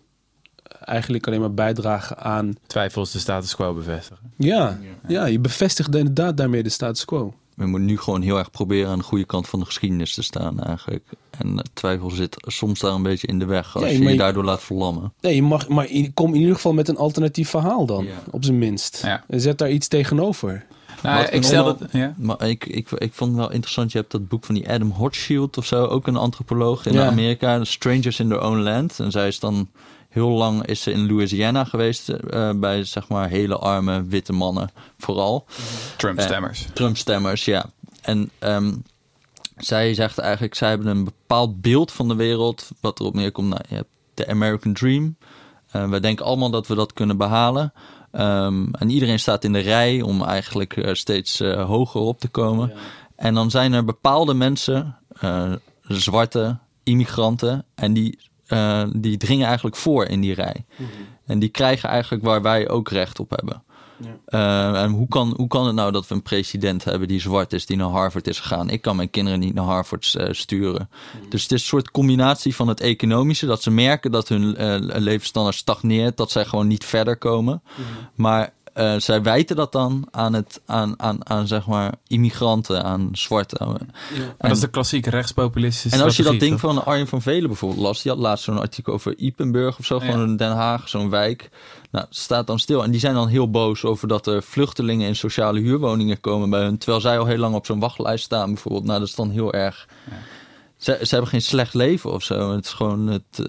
eigenlijk 0.84 1.26
alleen 1.26 1.40
maar 1.40 1.54
bijdragen 1.54 2.18
aan. 2.18 2.54
Twijfels 2.66 3.12
de 3.12 3.18
status 3.18 3.54
quo 3.54 3.74
bevestigen. 3.74 4.32
Ja, 4.36 4.78
ja, 5.08 5.24
je 5.24 5.38
bevestigt 5.38 5.94
inderdaad 5.94 6.36
daarmee 6.36 6.62
de 6.62 6.68
status 6.68 7.04
quo. 7.04 7.34
We 7.54 7.66
moeten 7.66 7.88
nu 7.88 7.98
gewoon 7.98 8.22
heel 8.22 8.38
erg 8.38 8.50
proberen 8.50 8.90
aan 8.90 8.98
de 8.98 9.04
goede 9.04 9.24
kant 9.24 9.48
van 9.48 9.58
de 9.58 9.64
geschiedenis 9.64 10.14
te 10.14 10.22
staan 10.22 10.60
eigenlijk. 10.62 11.04
En 11.38 11.48
eh, 11.58 11.64
twijfel 11.72 12.10
zit 12.10 12.36
soms 12.40 12.80
daar 12.80 12.92
een 12.92 13.02
beetje 13.02 13.26
in 13.26 13.38
de 13.38 13.44
weg 13.44 13.76
als 13.76 13.90
je 13.90 14.02
je 14.02 14.16
daardoor 14.16 14.44
laat 14.44 14.62
verlammen. 14.62 15.12
Nee, 15.20 15.34
je 15.34 15.42
mag, 15.42 15.68
maar 15.68 15.92
je- 15.92 16.12
kom 16.12 16.34
in 16.34 16.40
ieder 16.40 16.54
geval 16.54 16.72
met 16.72 16.88
een 16.88 16.96
alternatief 16.96 17.48
verhaal 17.48 17.86
dan, 17.86 18.04
Ja. 18.04 18.10
op 18.30 18.44
zijn 18.44 18.58
minst. 18.58 19.02
Ja. 19.04 19.24
En 19.28 19.40
zet 19.40 19.58
daar 19.58 19.70
iets 19.70 19.88
tegenover. 19.88 20.64
Nou, 21.02 21.26
ik 21.26 21.42
stel 21.42 21.64
dat... 21.64 21.78
Ja? 21.92 22.14
Maar 22.16 22.48
ik, 22.48 22.66
ik, 22.66 22.90
ik 22.90 23.12
vond 23.14 23.30
het 23.30 23.40
wel 23.40 23.50
interessant, 23.52 23.92
je 23.92 23.98
hebt 23.98 24.10
dat 24.10 24.28
boek 24.28 24.44
van 24.44 24.54
die 24.54 24.70
Adam 24.70 24.90
Hochschild 24.90 25.58
of 25.58 25.66
zo, 25.66 25.84
ook 25.84 26.06
een 26.06 26.16
antropoloog 26.16 26.86
in 26.86 26.92
Ja. 26.92 27.06
Amerika, 27.06 27.64
Strangers 27.64 28.20
in 28.20 28.28
Their 28.28 28.40
Own 28.42 28.58
Land. 28.58 29.00
En 29.00 29.10
zij 29.10 29.28
is 29.28 29.40
dan 29.40 29.68
heel 30.10 30.28
lang 30.28 30.66
is 30.66 30.82
ze 30.82 30.90
in 30.90 31.06
Louisiana 31.06 31.64
geweest 31.64 32.08
eh, 32.08 32.50
bij 32.54 32.84
zeg 32.84 33.08
maar 33.08 33.28
hele 33.28 33.56
arme 33.56 34.04
witte 34.04 34.32
mannen 34.32 34.70
vooral. 34.98 35.46
Trump-stemmers. 35.96 36.66
Trump-stemmers, 36.72 37.44
ja. 37.44 37.66
En 38.02 38.30
ehm, 38.38 38.72
zij 39.56 39.94
zegt 39.94 40.18
eigenlijk, 40.18 40.54
zij 40.54 40.68
hebben 40.68 40.86
een 40.86 41.04
bepaald 41.04 41.60
beeld 41.60 41.92
van 41.92 42.08
de 42.08 42.14
wereld, 42.14 42.68
wat 42.80 43.00
erop 43.00 43.14
neerkomt, 43.14 43.48
nou, 43.48 43.62
je 43.68 43.74
hebt 43.74 43.88
de 44.14 44.26
American 44.26 44.72
Dream. 44.72 45.16
Eh 45.70 45.88
wij 45.88 46.00
denken 46.00 46.24
allemaal 46.24 46.50
dat 46.50 46.66
we 46.66 46.74
dat 46.74 46.92
kunnen 46.92 47.16
behalen. 47.16 47.72
Ehm, 48.10 48.66
en 48.72 48.90
iedereen 48.90 49.18
staat 49.18 49.44
in 49.44 49.52
de 49.52 49.58
rij 49.58 50.02
om 50.02 50.22
eigenlijk 50.22 50.76
eh, 50.76 50.94
steeds 50.94 51.40
eh, 51.40 51.66
hoger 51.66 52.00
op 52.00 52.20
te 52.20 52.28
komen. 52.28 52.72
En 53.16 53.34
dan 53.34 53.50
zijn 53.50 53.72
er 53.72 53.84
bepaalde 53.84 54.34
mensen, 54.34 54.96
eh, 55.20 55.52
zwarte 55.82 56.58
immigranten, 56.82 57.64
en 57.74 57.92
die, 57.92 58.18
eh, 58.50 58.82
die 58.92 59.16
dringen 59.16 59.46
eigenlijk 59.46 59.76
voor 59.76 60.04
in 60.04 60.20
die 60.20 60.34
rij. 60.34 60.64
En 61.26 61.38
die 61.38 61.48
krijgen 61.48 61.88
eigenlijk 61.88 62.24
waar 62.24 62.42
wij 62.42 62.68
ook 62.68 62.88
recht 62.88 63.20
op 63.20 63.30
hebben. 63.30 63.62
Eh, 64.24 64.82
en 64.82 64.90
hoe 64.90 65.08
kan, 65.08 65.34
hoe 65.36 65.46
kan 65.46 65.66
het 65.66 65.74
nou 65.74 65.92
dat 65.92 66.08
we 66.08 66.14
een 66.14 66.22
president 66.22 66.84
hebben 66.84 67.08
die 67.08 67.20
zwart 67.20 67.52
is, 67.52 67.66
die 67.66 67.76
naar 67.76 67.88
Harvard 67.88 68.26
is 68.26 68.40
gegaan? 68.40 68.70
Ik 68.70 68.82
kan 68.82 68.96
mijn 68.96 69.10
kinderen 69.10 69.40
niet 69.40 69.54
naar 69.54 69.64
Harvard 69.64 70.14
eh, 70.14 70.28
sturen. 70.30 70.90
Dus 71.28 71.42
het 71.42 71.52
is 71.52 71.60
een 71.60 71.66
soort 71.66 71.90
combinatie 71.90 72.54
van 72.54 72.68
het 72.68 72.80
economische, 72.80 73.46
dat 73.46 73.62
ze 73.62 73.70
merken 73.70 74.10
dat 74.10 74.28
hun 74.28 74.54
levensstandaard 75.02 75.56
stagneert, 75.56 76.16
dat 76.16 76.30
zij 76.30 76.44
gewoon 76.44 76.66
niet 76.66 76.84
verder 76.84 77.16
komen. 77.16 77.62
Maar 78.14 78.52
eh, 78.72 78.94
zij 78.96 79.22
wijten 79.22 79.56
dat 79.56 79.72
dan 79.72 80.06
aan, 80.10 80.32
het, 80.32 80.60
aan, 80.66 80.94
aan, 80.96 81.28
aan 81.30 81.46
zeg 81.46 81.66
maar 81.66 81.94
immigranten, 82.06 82.84
aan 82.84 83.08
zwarte. 83.12 83.64
Maar 83.64 83.78
dat 84.38 84.50
is 84.50 84.60
de 84.60 84.70
klassieke 84.70 85.10
rechtspopulistische 85.10 85.98
En 85.98 86.04
als 86.04 86.16
je 86.16 86.22
dat 86.22 86.38
ding 86.40 86.50
toch? 86.50 86.60
van 86.60 86.84
Arjen 86.84 87.06
van 87.06 87.22
Velen 87.22 87.46
bijvoorbeeld 87.46 87.80
las, 87.82 88.02
die 88.02 88.12
had 88.12 88.20
laatst 88.20 88.44
zo'n 88.44 88.58
artikel 88.60 88.92
over 88.92 89.16
Ipenburg 89.16 89.78
of 89.78 89.84
zo, 89.84 89.94
Ja. 89.94 90.04
gewoon 90.04 90.28
in 90.28 90.36
Den 90.36 90.52
Haag, 90.52 90.88
zo'n 90.88 91.10
wijk. 91.10 91.50
Nou, 91.90 92.06
staat 92.10 92.46
dan 92.46 92.58
stil. 92.58 92.82
En 92.84 92.90
die 92.90 93.00
zijn 93.00 93.14
dan 93.14 93.28
heel 93.28 93.50
boos 93.50 93.84
over 93.84 94.08
dat 94.08 94.26
er 94.26 94.42
vluchtelingen 94.42 95.08
in 95.08 95.16
sociale 95.16 95.60
huurwoningen 95.60 96.20
komen 96.20 96.50
bij 96.50 96.62
hun, 96.62 96.78
terwijl 96.78 97.00
zij 97.00 97.18
al 97.18 97.26
heel 97.26 97.38
lang 97.38 97.54
op 97.54 97.66
zo'n 97.66 97.80
wachtlijst 97.80 98.24
staan 98.24 98.52
bijvoorbeeld. 98.52 98.84
Nou, 98.84 98.98
dat 98.98 99.08
is 99.08 99.14
dan 99.14 99.30
heel 99.30 99.52
erg. 99.52 99.88
Ze, 100.76 100.98
ze 101.02 101.08
hebben 101.10 101.28
geen 101.30 101.42
slecht 101.42 101.74
leven 101.74 102.12
of 102.12 102.22
zo. 102.22 102.52
Het 102.52 102.64
is 102.64 102.72
gewoon 102.72 103.06
het. 103.06 103.42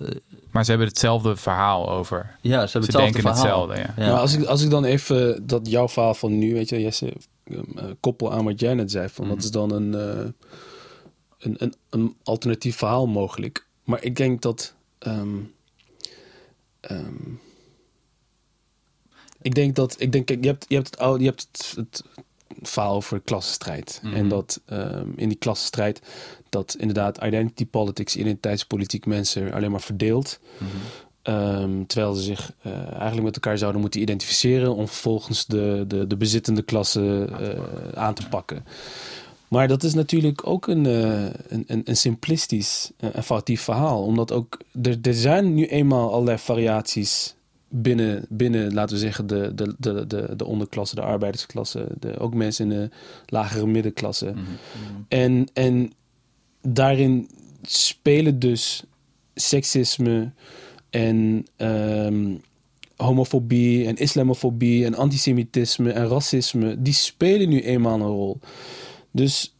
Maar 0.51 0.63
ze 0.63 0.69
hebben 0.69 0.87
hetzelfde 0.87 1.35
verhaal 1.35 1.89
over. 1.89 2.35
ja, 2.41 2.49
ze 2.51 2.55
hebben 2.57 2.69
Ze 2.69 2.77
hetzelfde 2.77 2.97
denken 3.21 3.21
verhaal. 3.21 3.69
hetzelfde, 3.69 4.01
ja. 4.01 4.11
Maar 4.11 4.19
als 4.19 4.33
ik, 4.33 4.43
als 4.45 4.61
ik 4.63 4.69
dan 4.69 4.83
even 4.83 5.47
dat 5.47 5.67
jouw 5.69 5.87
verhaal 5.87 6.13
van 6.13 6.37
nu, 6.37 6.53
weet 6.53 6.69
je, 6.69 6.81
Jesse, 6.81 7.13
eh, 7.43 7.83
koppel 7.99 8.31
aan 8.33 8.43
wat 8.45 8.59
jij 8.59 8.73
net 8.73 8.91
zei, 8.91 9.09
van 9.09 9.25
Mhm. 9.25 9.33
dat 9.35 9.43
is 9.43 9.51
dan 9.51 9.71
een, 9.71 9.93
eh, 9.95 10.29
een, 11.39 11.55
een, 11.57 11.73
een 11.89 12.15
alternatief 12.23 12.77
verhaal 12.77 13.07
mogelijk. 13.07 13.67
Maar 13.83 14.03
ik 14.03 14.15
denk 14.15 14.41
dat. 14.41 14.73
ehm, 14.99 15.37
ehm, 16.79 17.13
ik 19.41 19.55
denk 19.55 19.75
dat. 19.75 19.95
Ik 19.99 20.11
denk, 20.11 20.25
kijk, 20.25 20.41
je 20.43 20.49
hebt, 20.49 20.65
je 20.67 20.75
hebt, 20.75 20.87
het, 20.89 20.99
oude, 20.99 21.23
je 21.23 21.29
hebt 21.29 21.47
het, 21.51 21.73
het 21.75 22.03
verhaal 22.61 22.95
over 22.95 23.19
klassenstrijd. 23.19 23.99
Mhm. 24.03 24.15
En 24.15 24.27
dat 24.27 24.61
ehm, 24.65 25.07
in 25.15 25.29
die 25.29 25.37
klassenstrijd. 25.37 26.01
dat 26.49 26.75
inderdaad 26.79 27.23
identity 27.23 27.65
politics, 27.65 28.15
identiteitspolitiek 28.15 29.05
mensen 29.05 29.53
alleen 29.53 29.71
maar 29.71 29.81
verdeelt. 29.81 30.39
Mhm. 30.57 30.69
Ehm, 31.21 31.85
terwijl 31.85 32.13
ze 32.13 32.21
zich 32.21 32.53
eh, 32.61 32.71
eigenlijk 32.73 33.23
met 33.23 33.35
elkaar 33.35 33.57
zouden 33.57 33.81
moeten 33.81 34.01
identificeren 34.01 34.75
om 34.75 34.87
vervolgens 34.87 35.45
de, 35.45 35.83
de, 35.87 36.07
de 36.07 36.17
bezittende 36.17 36.61
klasse 36.61 37.27
eh, 37.39 37.99
aan 37.99 38.13
te 38.13 38.27
pakken. 38.27 38.65
Maar 39.47 39.67
dat 39.67 39.83
is 39.83 39.93
natuurlijk 39.93 40.47
ook 40.47 40.67
een, 40.67 40.85
eh, 40.85 41.23
een, 41.23 41.63
een, 41.67 41.81
een 41.83 41.97
simplistisch 41.97 42.91
en 42.97 43.23
foutief 43.23 43.61
verhaal. 43.61 44.03
Omdat 44.03 44.31
ook 44.31 44.59
er, 44.81 44.97
er 45.01 45.13
zijn 45.13 45.53
nu 45.53 45.65
eenmaal 45.65 46.11
allerlei 46.11 46.37
variaties 46.37 47.35
binnen, 47.71 48.25
binnen 48.29 48.73
laten 48.73 48.95
we 48.95 49.01
zeggen, 49.01 49.27
de, 49.27 49.51
de, 49.55 49.75
de, 49.77 50.07
de, 50.07 50.33
de 50.35 50.45
onderklasse, 50.45 50.95
de 50.95 51.01
arbeidersklasse. 51.01 51.87
De, 51.99 52.17
ook 52.19 52.33
mensen 52.33 52.71
in 52.71 52.77
de 52.79 52.89
lagere 53.25 53.67
middenklasse. 53.67 54.33
En, 55.07 55.47
en 55.53 55.91
daarin 56.61 57.29
spelen 57.61 58.39
dus 58.39 58.83
seksisme 59.33 60.31
en 60.89 61.45
ehm, 61.55 62.35
homofobie 62.95 63.87
en 63.87 63.95
islamofobie 63.95 64.85
en 64.85 64.95
antisemitisme 64.95 65.91
en 65.91 66.07
racisme, 66.07 66.81
die 66.81 66.93
spelen 66.93 67.49
nu 67.49 67.61
eenmaal 67.61 67.95
een 67.99 68.05
rol. 68.07 68.39
Dus 69.11 69.55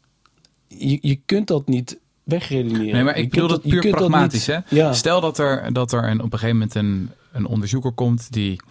je, 0.68 0.98
je 1.02 1.20
kunt 1.26 1.48
dat 1.48 1.68
niet 1.68 2.00
wegredeneren. 2.24 2.94
Nee, 2.94 3.04
maar 3.04 3.18
ik 3.18 3.30
bedoel 3.30 3.48
dat 3.48 3.62
puur 3.62 3.82
dat 3.82 3.92
pragmatisch. 3.92 4.48
niet- 4.48 4.58
hè? 4.70 4.76
Ja. 4.76 4.94
Stel 4.94 5.22
dat 5.22 5.38
er, 5.38 5.74
dat 5.74 5.92
er 5.92 6.04
een, 6.10 6.22
op 6.22 6.34
een 6.34 6.40
gegeven 6.40 6.56
moment 6.58 6.76
een, 6.76 7.10
een 7.32 7.46
onderzoeker 7.46 7.92
komt 7.92 8.32
die 8.32 8.62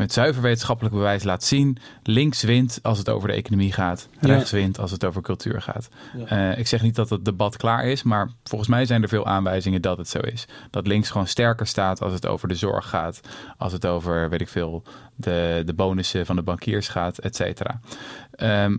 met 0.00 0.12
zuiver 0.12 0.42
wetenschappelijk 0.42 0.94
bewijs 0.94 1.22
laat 1.22 1.44
zien. 1.44 1.78
Links 2.02 2.42
wint 2.42 2.78
als 2.82 2.98
het 2.98 3.08
over 3.08 3.28
de 3.28 3.34
economie 3.34 3.72
gaat. 3.72 4.08
Ja. 4.20 4.28
Rechts 4.28 4.50
wint 4.50 4.78
als 4.78 4.90
het 4.90 5.04
over 5.04 5.22
cultuur 5.22 5.62
gaat. 5.62 5.88
Ja. 6.16 6.26
Eh, 6.52 6.58
ik 6.58 6.66
zeg 6.66 6.82
niet 6.82 6.94
dat 6.94 7.10
het 7.10 7.24
debat 7.24 7.56
klaar 7.56 7.84
is, 7.84 8.02
maar 8.02 8.30
volgens 8.44 8.70
mij 8.70 8.84
zijn 8.84 9.02
er 9.02 9.08
veel 9.08 9.26
aanwijzingen 9.26 9.82
dat 9.82 9.98
het 9.98 10.08
zo 10.08 10.18
is. 10.18 10.48
Dat 10.70 10.86
links 10.86 11.10
gewoon 11.10 11.26
sterker 11.26 11.66
staat 11.66 12.02
als 12.02 12.12
het 12.12 12.26
over 12.26 12.48
de 12.48 12.54
zorg 12.54 12.88
gaat. 12.88 13.20
Als 13.58 13.72
het 13.72 13.86
over, 13.86 14.30
weet 14.30 14.40
ik 14.40 14.48
veel, 14.48 14.82
de, 15.16 15.62
de 15.64 15.74
bonussen 15.74 16.26
van 16.26 16.36
de 16.36 16.42
bankiers 16.42 16.88
gaat, 16.88 17.18
et 17.18 17.36
cetera. 17.36 17.80
Ehm, 18.30 18.76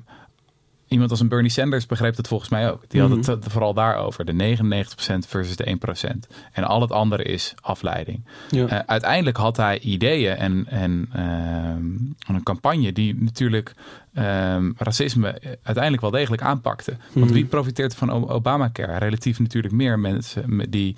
iemand 0.91 1.11
als 1.11 1.19
een 1.19 1.27
Bernie 1.27 1.51
Sanders 1.51 1.85
begreep 1.85 2.15
dat 2.15 2.27
volgens 2.27 2.49
mij 2.49 2.71
ook. 2.71 2.83
Die 2.87 3.01
had 3.01 3.09
het 3.09 3.27
eh, 3.27 3.35
vooral 3.41 3.73
daarover. 3.73 4.25
De 4.25 4.55
99% 4.57 5.27
versus 5.27 5.55
de 5.55 5.77
1%. 6.15 6.27
En 6.51 6.63
al 6.63 6.81
het 6.81 6.91
andere 6.91 7.23
is 7.23 7.53
afleiding. 7.61 8.25
Ja. 8.49 8.67
Eh, 8.67 8.79
uiteindelijk 8.85 9.37
had 9.37 9.57
hij 9.57 9.79
ideeën 9.79 10.35
en, 10.35 10.65
en 10.69 11.09
ehm, 11.13 12.35
een 12.35 12.43
campagne 12.43 12.93
die 12.93 13.15
natuurlijk 13.23 13.73
ehm, 14.13 14.71
racisme 14.77 15.41
uiteindelijk 15.63 16.01
wel 16.01 16.11
degelijk 16.11 16.41
aanpakte. 16.41 16.97
Want 17.13 17.25
Mhm. 17.25 17.33
wie 17.35 17.45
profiteert 17.45 17.95
van 17.95 18.29
Obamacare? 18.29 18.97
Relatief 18.97 19.39
natuurlijk 19.39 19.73
meer 19.73 19.99
mensen 19.99 20.55
met- 20.55 20.71
die 20.71 20.95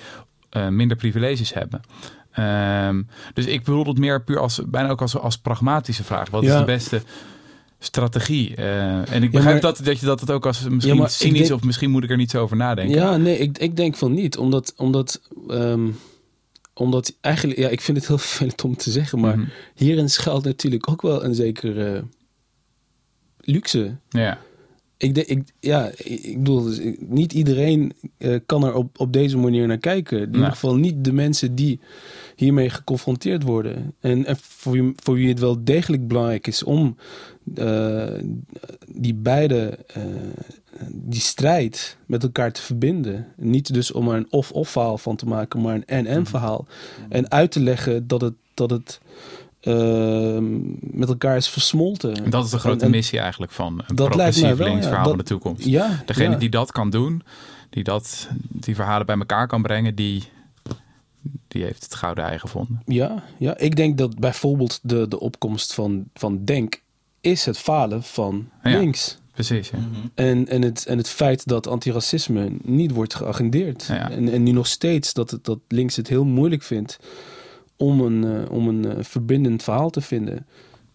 eh, 0.50 0.68
minder 0.68 0.98
privileges 0.98 1.54
hebben. 1.54 1.82
Ehm, 2.32 3.02
dus 3.34 3.46
ik 3.46 3.64
bedoel 3.64 3.86
het 3.86 3.98
meer 3.98 4.24
puur 4.24 4.40
als 4.40 4.62
bijna 4.66 4.90
ook 4.90 5.02
als, 5.02 5.18
als 5.18 5.38
pragmatische 5.38 6.04
vraag. 6.04 6.30
Wat 6.30 6.44
is 6.44 6.58
de 6.58 6.64
beste 6.64 7.02
strategie? 7.84 8.56
Eh, 8.56 8.96
en 8.96 9.04
ik 9.04 9.10
Ja, 9.24 9.30
begrijp 9.30 9.44
maar- 9.62 9.74
dat, 9.74 9.86
dat 9.86 10.00
je 10.00 10.06
dat 10.06 10.20
het 10.20 10.32
ook 10.32 10.46
als 10.46 10.64
misschien 10.70 10.96
Ja, 10.96 11.08
cynisch 11.08 11.40
denk- 11.48 11.52
of 11.60 11.64
misschien 11.64 11.92
moet 11.92 12.04
ik 12.04 12.10
er 12.10 12.18
niet 12.18 12.32
zo 12.32 12.42
over 12.42 12.58
nadenken. 12.58 12.96
Ja, 12.96 13.18
nee, 13.18 13.38
ik, 13.38 13.58
ik 13.58 13.76
denk 13.78 13.96
van 13.96 14.14
niet. 14.14 14.38
Omdat, 14.38 14.74
omdat, 14.78 15.22
ehm, 15.48 15.90
omdat 16.74 17.14
eigenlijk, 17.22 17.60
ja, 17.60 17.70
ik 17.70 17.82
vind 17.82 17.98
het 17.98 18.08
heel 18.08 18.18
vervelend 18.28 18.64
om 18.64 18.76
te 18.76 18.92
zeggen, 18.92 19.20
maar 19.20 19.38
Mhm. 19.38 19.48
hierin 19.76 20.10
schuilt 20.10 20.44
natuurlijk 20.44 20.90
ook 20.90 21.02
wel 21.02 21.24
een 21.24 21.36
zekere 21.36 22.04
luxe. 23.40 23.96
ja. 24.10 24.38
Ik, 25.04 25.18
ik, 25.18 25.44
ja, 25.60 25.92
ik 25.98 26.38
bedoel, 26.38 26.64
dus, 26.64 26.78
ik- 26.80 27.10
niet 27.10 27.34
iedereen 27.34 27.94
eh, 28.18 28.36
kan 28.46 28.64
er 28.64 28.74
op, 28.74 29.00
op 29.00 29.14
deze 29.14 29.38
manier 29.38 29.68
naar 29.68 29.78
kijken. 29.78 30.18
In 30.18 30.26
Nee. 30.26 30.34
ieder 30.36 30.52
geval 30.52 30.76
niet 30.76 31.04
de 31.04 31.14
mensen 31.14 31.56
die 31.56 31.80
hiermee 32.36 32.70
geconfronteerd 32.70 33.44
worden. 33.44 33.94
En, 34.00 34.26
en 34.26 34.38
voor, 34.40 34.72
wie, 34.72 34.94
voor 34.96 35.16
wie 35.16 35.28
het 35.30 35.40
wel 35.40 35.64
degelijk 35.64 36.08
belangrijk 36.08 36.48
is 36.48 36.64
om 36.64 36.96
eh, 37.56 38.12
die 38.96 39.14
beide, 39.14 39.78
eh, 39.88 40.04
die 40.92 41.22
strijd 41.22 41.98
met 42.06 42.24
elkaar 42.24 42.52
te 42.52 42.62
verbinden. 42.62 43.28
Niet 43.38 43.74
dus 43.74 43.92
om 43.92 44.10
er 44.10 44.16
een 44.18 44.28
of-of 44.32 44.70
verhaal 44.70 44.98
van 44.98 45.16
te 45.16 45.26
maken, 45.26 45.62
maar 45.62 45.76
een 45.76 45.86
en-en 45.86 46.26
verhaal. 46.26 46.66
En 47.10 47.32
uit 47.32 47.52
te 47.52 47.60
leggen 47.60 48.08
dat 48.08 48.22
het, 48.22 48.34
dat 48.54 48.70
het 48.70 49.00
ehm, 49.64 50.62
met 50.80 51.10
elkaar 51.10 51.36
is 51.38 51.48
versmolten. 51.48 52.24
En 52.24 52.30
dat 52.30 52.46
is 52.46 52.52
de 52.52 52.60
grote 52.60 52.80
En- 52.80 52.86
en- 52.86 52.92
missie 52.92 53.20
eigenlijk 53.20 53.52
van 53.52 53.84
een 53.88 53.96
Dat 53.96 54.08
progressief 54.10 54.56
wel, 54.56 54.68
links 54.68 54.84
ja. 54.84 54.88
verhaal 54.88 55.04
Dat- 55.04 55.08
van 55.16 55.18
de 55.18 55.24
toekomst. 55.30 55.66
Ja, 55.66 56.04
Degene 56.06 56.30
ja. 56.32 56.38
die 56.38 56.50
dat 56.50 56.72
kan 56.72 56.90
doen, 56.90 57.22
die 57.70 57.84
dat, 57.84 58.28
die 58.50 58.76
verhalen 58.76 59.06
bij 59.06 59.18
elkaar 59.18 59.48
kan 59.48 59.62
brengen, 59.62 59.96
die, 59.96 60.24
die 61.48 61.64
heeft 61.64 61.84
het 61.84 61.96
gouden 61.96 62.24
ei 62.24 62.40
gevonden. 62.40 62.82
Ja, 62.86 63.24
ja, 63.38 63.58
ik 63.58 63.76
denk 63.76 63.98
dat 63.98 64.20
bijvoorbeeld 64.20 64.80
de, 64.84 65.08
de 65.08 65.20
opkomst 65.20 65.74
van, 65.74 66.04
van 66.14 66.46
Denk 66.46 66.82
is 67.22 67.46
het 67.46 67.58
falen 67.58 68.04
van 68.04 68.50
Ja. 68.64 68.78
links. 68.78 69.18
Precies. 69.34 69.70
Ja. 69.70 69.78
En, 70.16 70.48
en, 70.48 70.62
het, 70.62 70.86
en 70.86 70.98
het 70.98 71.10
feit 71.10 71.48
dat 71.48 71.68
antiracisme 71.68 72.52
niet 72.64 72.92
wordt 72.92 73.16
geagendeerd. 73.16 73.86
Ja. 73.88 74.12
En, 74.12 74.30
en 74.30 74.44
nu 74.44 74.52
nog 74.52 74.68
steeds 74.68 75.14
dat, 75.14 75.32
het, 75.32 75.46
dat 75.46 75.60
links 75.68 75.96
het 75.96 76.08
heel 76.08 76.26
moeilijk 76.26 76.64
vindt 76.64 77.00
om 77.84 78.00
een, 78.02 78.24
eh, 78.24 78.52
om 78.52 78.68
een 78.68 78.86
eh, 78.86 79.04
verbindend 79.04 79.64
verhaal 79.64 79.90
te 79.90 80.02
vinden. 80.02 80.46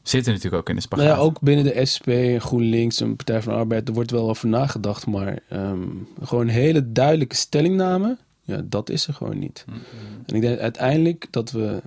Zitten 0.03 0.33
natuurlijk 0.33 0.62
ook 0.62 0.68
in 0.68 0.74
de 0.74 0.81
spagaat. 0.81 1.07
Nou 1.07 1.18
ja, 1.18 1.24
ook 1.24 1.40
binnen 1.40 1.64
de 1.64 1.85
SP, 1.92 2.07
en 2.09 2.40
GroenLinks 2.40 3.01
en 3.01 3.16
Partij 3.16 3.42
van 3.42 3.53
de 3.53 3.59
Arbeid, 3.59 3.88
er 3.88 3.94
wordt 3.94 4.11
wel 4.11 4.29
over 4.29 4.48
nagedacht. 4.48 5.07
Maar 5.07 5.38
ehm, 5.48 5.83
gewoon 6.22 6.48
hele 6.48 6.92
duidelijke 6.92 7.35
stellingname, 7.35 8.16
ja, 8.42 8.62
dat 8.64 8.90
is 8.90 9.07
er 9.07 9.14
gewoon 9.14 9.38
niet. 9.38 9.64
En 10.27 10.35
ik 10.35 10.40
denk 10.40 10.59
uiteindelijk 10.59 11.27
dat 11.31 11.51
we 11.51 11.83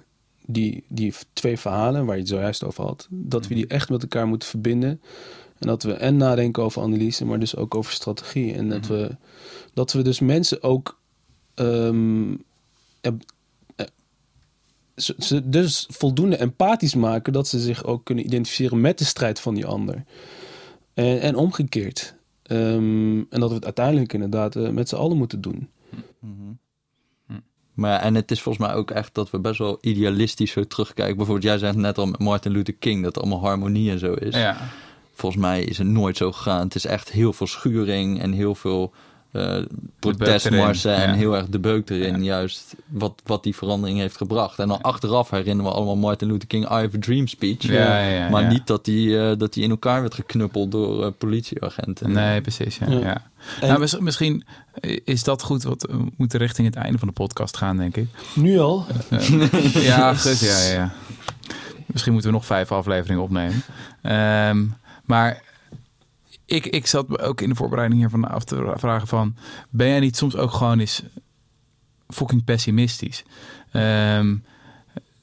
die, 0.46 0.84
die 0.88 1.14
twee 1.34 1.58
verhalen 1.60 2.06
waar 2.06 2.16
je 2.16 2.22
het 2.22 2.30
zojuist 2.30 2.64
over 2.64 2.84
had, 2.84 3.08
dat 3.10 3.48
we 3.48 3.56
die 3.56 3.68
echt 3.68 3.90
met 3.90 4.02
elkaar 4.02 4.28
moeten 4.28 4.50
verbinden. 4.50 5.02
En 5.60 5.68
dat 5.68 5.84
we 5.84 5.94
en 5.94 6.18
nadenken 6.18 6.64
over 6.64 6.82
analyse, 6.82 7.26
maar 7.26 7.40
dus 7.40 7.56
ook 7.56 7.76
over 7.76 7.94
strategie. 7.94 8.54
En 8.54 8.70
dat, 8.70 8.88
we, 8.88 9.16
dat 9.74 9.92
we 9.94 10.02
dus 10.02 10.20
mensen 10.20 10.64
ook. 10.64 11.00
eh, 13.02 13.12
ze, 14.96 15.16
ze 15.18 15.50
dus 15.50 15.88
voldoende 15.90 16.38
empathisch 16.38 16.96
maken 16.96 17.34
dat 17.34 17.48
ze 17.48 17.60
zich 17.60 17.84
ook 17.84 18.06
kunnen 18.06 18.26
identificeren 18.26 18.82
met 18.82 18.98
de 18.98 19.06
strijd 19.06 19.40
van 19.40 19.56
die 19.56 19.66
ander. 19.66 20.04
En, 20.94 21.22
en 21.22 21.36
omgekeerd. 21.36 22.16
Ehm, 22.44 23.18
en 23.30 23.40
dat 23.40 23.50
we 23.50 23.56
het 23.56 23.66
uiteindelijk 23.66 24.14
inderdaad 24.14 24.56
eh, 24.56 24.70
met 24.70 24.90
z'n 24.90 24.96
allen 24.96 25.18
moeten 25.18 25.42
doen. 25.42 25.70
Maar 27.74 27.92
ja, 27.92 28.02
en 28.02 28.16
het 28.16 28.32
is 28.32 28.42
volgens 28.42 28.68
mij 28.68 28.76
ook 28.76 28.92
echt 28.92 29.14
dat 29.14 29.30
we 29.30 29.40
best 29.40 29.58
wel 29.58 29.78
idealistisch 29.82 30.52
zo 30.52 30.64
terugkijken. 30.64 31.16
Bijvoorbeeld, 31.16 31.48
jij 31.48 31.58
zei 31.58 31.72
het 31.72 31.82
net 31.82 31.98
al 31.98 32.06
met 32.06 32.20
Martin 32.20 32.52
Luther 32.52 32.74
King, 32.74 33.04
dat 33.04 33.16
het 33.16 33.24
allemaal 33.24 33.48
harmonie 33.48 33.92
en 33.92 34.00
zo 34.00 34.14
is. 34.14 34.36
Ja. 34.36 34.58
Volgens 35.14 35.42
mij 35.42 35.64
is 35.64 35.78
het 35.78 35.88
nooit 35.88 36.18
zo 36.18 36.32
gegaan. 36.32 36.64
Het 36.64 36.76
is 36.76 36.86
echt 36.86 37.12
heel 37.12 37.34
veel 37.34 37.48
schuring 37.48 38.22
en 38.22 38.32
heel 38.32 38.56
veel 38.56 38.94
eh, 39.32 39.58
protestmarsen 40.00 40.92
erin, 40.92 41.04
en 41.04 41.10
ja. 41.14 41.16
heel 41.18 41.36
erg 41.36 41.46
de 41.48 41.60
beuk 41.60 41.90
erin. 41.90 42.24
Ja. 42.24 42.24
Juist 42.38 42.76
wat, 42.88 43.22
wat 43.26 43.44
die 43.44 43.56
verandering 43.56 44.00
heeft 44.00 44.18
gebracht. 44.18 44.60
En 44.60 44.68
dan 44.68 44.82
achteraf 44.82 45.30
herinneren 45.30 45.72
we 45.72 45.78
allemaal 45.78 45.96
Martin 45.96 46.28
Luther 46.28 46.48
King 46.48 46.64
I 46.64 46.68
have 46.68 46.96
a 46.96 47.00
dream 47.00 47.28
speech. 47.28 47.62
Ja, 47.62 47.74
ja, 47.74 48.08
ja, 48.08 48.30
maar 48.30 48.42
ja. 48.42 48.48
niet 48.50 48.68
dat 48.68 48.86
die, 48.86 49.20
eh, 49.20 49.38
dat 49.38 49.54
die 49.54 49.64
in 49.64 49.70
elkaar 49.70 50.02
werd 50.02 50.14
geknuppeld 50.14 50.72
door 50.72 51.06
eh, 51.06 51.12
politieagenten. 51.18 52.12
Nee, 52.12 52.42
precies. 52.42 52.78
Ja, 52.78 52.90
Ja. 52.90 53.00
ja. 53.00 53.22
En- 53.62 53.68
Nou, 53.68 53.80
mis- 53.80 54.00
misschien 54.00 54.44
is 55.04 55.24
dat 55.24 55.42
goed. 55.44 55.64
Wat 55.64 55.82
we 55.90 56.06
moeten 56.18 56.40
richting 56.40 56.68
het 56.68 56.76
einde 56.76 56.98
van 56.98 57.08
de 57.08 57.14
podcast 57.14 57.58
gaan, 57.58 57.78
denk 57.78 57.96
ik. 57.98 58.08
Nu 58.36 58.60
al? 58.60 58.86
Eh, 59.10 59.84
ja, 59.84 60.14
goed, 60.14 60.40
ja, 60.40 60.58
ja, 60.60 60.74
ja. 60.74 60.92
Misschien 61.86 62.14
moeten 62.14 62.32
we 62.32 62.38
nog 62.38 62.46
vijf 62.46 62.72
afleveringen 62.72 63.24
opnemen. 63.24 63.64
Ehm, 64.02 64.64
maar 65.06 65.42
ik, 66.52 66.66
ik 66.66 66.88
zat 66.88 67.08
me 67.08 67.20
ook 67.20 67.42
in 67.42 67.50
de 67.50 67.56
voorbereiding 67.56 68.00
hiervan 68.00 68.30
af 68.30 68.44
te 68.44 68.74
vragen 68.76 69.08
van... 69.08 69.36
ben 69.70 69.88
jij 69.88 70.00
niet 70.00 70.18
soms 70.18 70.36
ook 70.36 70.52
gewoon 70.52 70.80
eens 70.80 71.04
fucking 72.08 72.44
pessimistisch? 72.44 73.24
Ehm, 73.72 74.36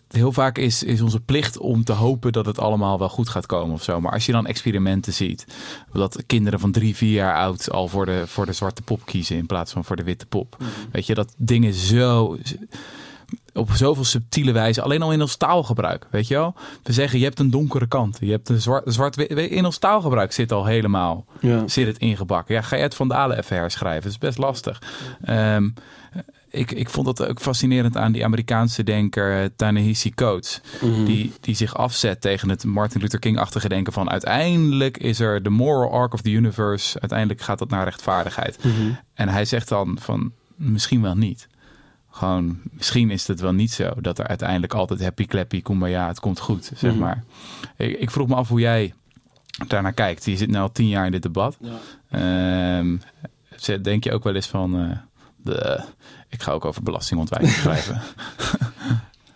heel 0.09 0.33
vaak 0.33 0.59
is, 0.59 0.83
is 0.83 1.01
onze 1.01 1.21
plicht 1.21 1.59
om 1.59 1.85
te 1.85 1.93
hopen 1.93 2.33
dat 2.33 2.47
het 2.47 2.59
allemaal 2.59 2.99
wel 2.99 3.09
goed 3.09 3.29
gaat 3.29 3.47
komen 3.47 3.75
of 3.75 3.83
zo. 3.83 4.01
Maar 4.01 4.13
als 4.13 4.27
je 4.27 4.33
dan 4.33 4.47
experimenten 4.47 5.13
ziet, 5.13 5.47
dat 5.93 6.23
kinderen 6.27 6.61
van 6.61 6.73
drie, 6.73 6.97
vier 6.97 7.13
jaar 7.13 7.37
oud 7.37 7.71
al 7.71 7.89
voor 7.89 8.07
de, 8.07 8.27
voor 8.27 8.47
de 8.47 8.53
zwarte 8.53 8.83
pop 8.83 9.07
kiezen 9.07 9.37
in 9.37 9.47
plaats 9.47 9.73
van 9.73 9.85
voor 9.85 9.97
de 9.97 10.05
witte 10.05 10.27
pop. 10.27 10.57
Weet 10.93 11.07
je, 11.07 11.15
dat 11.15 11.35
dingen 11.37 11.75
zo 11.75 12.39
op 13.53 13.71
zoveel 13.73 14.05
subtiele 14.05 14.53
wijze, 14.53 14.83
alleen 14.83 15.03
al 15.03 15.13
in 15.13 15.21
ons 15.21 15.37
taalgebruik, 15.37 16.07
weet 16.11 16.29
je 16.29 16.35
wel? 16.35 16.55
We 16.83 16.93
zeggen, 16.93 17.19
je 17.19 17.25
hebt 17.25 17.39
een 17.39 17.51
donkere 17.51 17.87
kant, 17.87 18.17
je 18.21 18.31
hebt 18.31 18.49
een 18.49 18.61
zwart, 18.61 18.93
zwart 18.95 19.17
in 19.33 19.65
ons 19.65 19.79
taalgebruik 19.79 20.33
zit 20.33 20.53
al 20.53 20.65
helemaal, 20.65 21.25
Ja. 21.41 21.69
zit 21.69 21.87
het 21.87 21.99
ingebakken. 21.99 22.55
Ja, 22.55 22.63
ga 22.63 22.77
je 22.77 22.83
het 22.83 22.95
Van 22.95 23.09
Dalen 23.09 23.39
even 23.39 23.57
herschrijven, 23.57 24.03
dat 24.03 24.11
is 24.13 24.19
best 24.19 24.39
lastig. 24.39 24.83
Ehm, 25.23 25.69
ik, 26.51 26.71
ik 26.73 26.89
vond 26.89 27.07
dat 27.07 27.29
ook 27.29 27.41
fascinerend 27.41 27.97
aan 27.97 28.13
die 28.13 28.25
Amerikaanse 28.25 28.83
denker 28.85 29.41
eh, 29.43 29.49
Ta-Nehisi 29.57 30.15
Coates, 30.15 30.61
Mhm. 30.81 31.05
die, 31.05 31.33
die 31.41 31.55
zich 31.55 31.75
afzet 31.77 32.21
tegen 32.21 32.49
het 32.49 32.65
Martin 32.65 33.01
Luther 33.01 33.19
King-achtige 33.19 33.69
denken 33.69 33.93
van 33.93 34.11
uiteindelijk 34.11 34.97
is 34.99 35.21
er 35.21 35.43
de 35.43 35.51
moral 35.51 35.93
arc 35.93 36.13
of 36.13 36.21
the 36.21 36.31
universe, 36.31 37.01
uiteindelijk 37.01 37.41
gaat 37.41 37.59
dat 37.59 37.71
naar 37.71 37.85
rechtvaardigheid. 37.85 38.59
Mhm. 38.65 38.73
En 39.15 39.29
hij 39.29 39.45
zegt 39.45 39.69
dan 39.69 39.97
van 40.01 40.33
misschien 40.57 41.03
wel 41.03 41.15
niet. 41.17 41.47
Gewoon, 42.19 42.59
misschien 42.71 43.11
is 43.11 43.27
het 43.27 43.41
wel 43.41 43.53
niet 43.53 43.71
zo 43.73 43.93
dat 44.01 44.19
er 44.19 44.27
uiteindelijk 44.27 44.75
altijd 44.75 45.03
happy 45.03 45.27
clappy, 45.27 45.63
kumbaya, 45.63 46.09
het 46.09 46.21
komt 46.21 46.41
goed, 46.41 46.71
zeg 46.77 46.91
Mhm. 46.91 46.99
maar. 47.01 47.25
Ik, 47.77 47.99
ik 47.99 48.11
vroeg 48.11 48.29
me 48.29 48.35
af 48.35 48.49
hoe 48.49 48.61
jij 48.61 48.95
daarnaar 49.67 49.93
kijkt. 49.93 50.25
Je 50.25 50.37
zit 50.37 50.49
nu 50.49 50.57
al 50.57 50.73
tien 50.73 50.89
jaar 50.89 51.07
in 51.07 51.13
dit 51.13 51.23
debat. 51.23 51.59
Ehm, 52.11 52.97
denk 53.83 54.05
je 54.05 54.13
ook 54.13 54.25
wel 54.25 54.35
eens 54.35 54.47
van, 54.47 54.77
eh, 54.81 54.99
de, 55.37 55.85
ik 56.29 56.43
ga 56.43 56.53
ook 56.53 56.65
over 56.65 56.83
belastingontwijking 56.83 57.53
schrijven. 57.63 58.01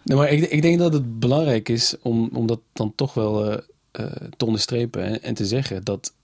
Nee, 0.02 0.16
maar 0.16 0.28
ik, 0.28 0.40
ik 0.50 0.62
denk 0.62 0.78
dat 0.78 0.92
het 0.92 1.18
belangrijk 1.18 1.68
is 1.68 1.96
om, 2.02 2.30
om 2.32 2.46
dat 2.46 2.60
dan 2.72 2.92
toch 2.94 3.14
wel 3.14 3.50
eh, 3.50 3.58
eh, 3.90 4.12
te 4.36 4.44
onderstrepen 4.44 5.04
en, 5.04 5.22
en 5.22 5.34
te 5.34 5.46
zeggen 5.46 5.84
dat 5.84 6.14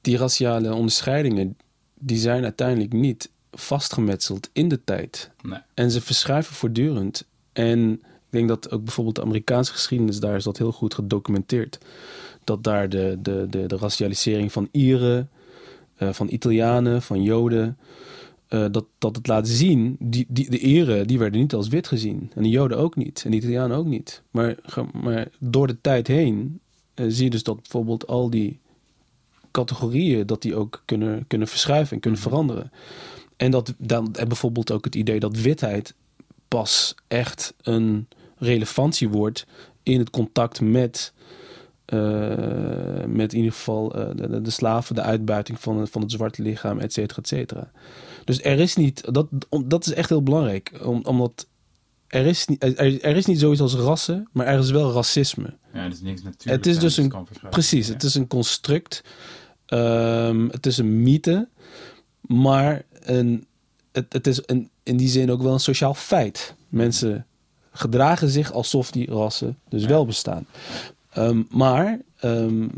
die 0.00 0.16
raciale 0.16 0.74
onderscheidingen, 0.74 1.56
die 1.94 2.18
zijn 2.18 2.42
uiteindelijk 2.42 2.92
niet 2.92 3.30
vastgemetseld 3.52 4.48
in 4.52 4.68
de 4.68 4.84
tijd. 4.84 5.30
Nee. 5.42 5.58
En 5.74 5.90
ze 5.90 6.00
verschuiven 6.00 6.54
voortdurend. 6.54 7.24
En 7.52 7.92
ik 7.92 8.38
denk 8.38 8.48
dat 8.48 8.70
ook 8.70 8.84
bijvoorbeeld 8.84 9.16
de 9.16 9.22
Amerikaanse 9.22 9.72
geschiedenis, 9.72 10.20
daar 10.20 10.36
is 10.36 10.44
dat 10.44 10.58
heel 10.58 10.72
goed 10.72 10.94
gedocumenteerd. 10.94 11.78
Dat 12.44 12.64
daar 12.64 12.88
de, 12.88 13.18
de, 13.22 13.46
de, 13.50 13.66
de 13.66 13.76
racialisering 13.76 14.52
van 14.52 14.68
Ieren 14.70 15.30
eh, 15.96 16.12
van 16.12 16.28
Italianen, 16.30 17.02
van 17.02 17.22
Joden. 17.22 17.78
eh, 18.48 18.66
dat, 18.70 18.84
dat 18.98 19.16
het 19.16 19.26
laat 19.26 19.48
zien, 19.48 19.96
die, 19.98 20.26
die, 20.28 20.50
de 20.50 20.58
eren 20.58 21.06
die 21.06 21.18
werden 21.18 21.40
niet 21.40 21.54
als 21.54 21.68
wit 21.68 21.86
gezien. 21.88 22.30
En 22.34 22.42
de 22.42 22.48
Joden 22.48 22.78
ook 22.78 22.96
niet. 22.96 23.22
En 23.24 23.30
de 23.30 23.36
Italianen 23.36 23.76
ook 23.76 23.86
niet. 23.86 24.22
Maar, 24.30 24.56
maar 24.92 25.28
door 25.38 25.66
de 25.66 25.80
tijd 25.80 26.06
heen 26.06 26.60
eh, 26.94 27.06
zie 27.08 27.24
je 27.24 27.30
dus 27.30 27.42
dat 27.42 27.56
bijvoorbeeld 27.56 28.06
al 28.06 28.30
die 28.30 28.58
categorieën... 29.50 30.26
dat 30.26 30.42
die 30.42 30.54
ook 30.54 30.82
kunnen, 30.84 31.24
kunnen 31.26 31.48
verschuiven 31.48 31.94
en 31.94 32.00
kunnen 32.00 32.20
veranderen. 32.20 32.70
En 33.36 33.50
dat 33.50 33.74
dan 33.78 34.14
en 34.14 34.28
bijvoorbeeld 34.28 34.70
ook 34.72 34.84
het 34.84 34.94
idee 34.94 35.20
dat 35.20 35.36
witheid 35.36 35.94
pas 36.48 36.94
echt 37.08 37.54
een 37.62 38.08
relevantie 38.36 39.08
wordt 39.08 39.46
in 39.82 39.98
het 39.98 40.10
contact 40.10 40.60
met, 40.60 41.12
eh, 41.84 43.04
met 43.06 43.32
in 43.32 43.38
ieder 43.38 43.52
geval 43.52 43.94
eh, 43.94 44.42
de, 44.42 44.50
slaven, 44.50 44.94
de 44.94 45.00
uitbuiting 45.02 45.60
van, 45.60 45.78
het- 45.78 45.90
van 45.90 46.02
het 46.02 46.10
zwarte 46.10 46.42
lichaam, 46.42 46.78
et 46.78 46.92
cetera, 46.92 47.20
et 47.20 47.28
cetera. 47.28 47.70
Dus 48.24 48.42
er 48.42 48.58
is 48.58 48.76
niet, 48.76 49.14
dat, 49.14 49.26
om- 49.48 49.68
dat 49.68 49.86
is 49.86 49.92
echt 49.92 50.08
heel 50.08 50.22
belangrijk, 50.22 50.72
om, 50.84 51.00
omdat 51.04 51.46
er 52.06 52.26
is, 52.26 52.46
niet, 52.46 52.62
er, 52.64 53.02
er 53.02 53.16
is 53.16 53.26
niet 53.26 53.38
zoiets 53.40 53.60
als 53.60 53.74
rassen, 53.74 54.28
maar 54.32 54.46
er 54.46 54.58
is 54.58 54.70
wel 54.70 54.92
racisme. 54.92 55.56
Ja, 55.72 55.82
dat 55.84 55.92
is 55.92 56.00
niks 56.00 56.22
natuurlijk. 56.22 56.64
Het 56.64 56.74
is 56.74 56.78
dus 56.78 56.96
een, 56.96 57.12
precies, 57.50 57.88
het 57.88 58.02
is 58.02 58.14
een 58.14 58.26
construct, 58.26 59.02
Ehm, 59.66 60.48
het 60.48 60.66
is 60.66 60.78
een 60.78 61.02
mythe, 61.02 61.48
maar 62.20 62.82
een, 63.04 63.46
het, 63.92 64.12
het 64.12 64.26
is 64.26 64.40
een, 64.46 64.70
in 64.82 64.96
die 64.96 65.08
zin 65.08 65.30
ook 65.30 65.42
wel 65.42 65.52
een 65.52 65.60
sociaal 65.60 65.94
feit. 65.94 66.54
Mensen 66.68 67.26
gedragen 67.72 68.28
zich 68.28 68.52
alsof 68.52 68.90
die 68.90 69.10
rassen 69.10 69.58
dus 69.68 69.84
wel 69.84 70.06
bestaan. 70.06 70.46
Ehm, 71.10 71.42
maar 71.50 72.00
ehm, 72.16 72.68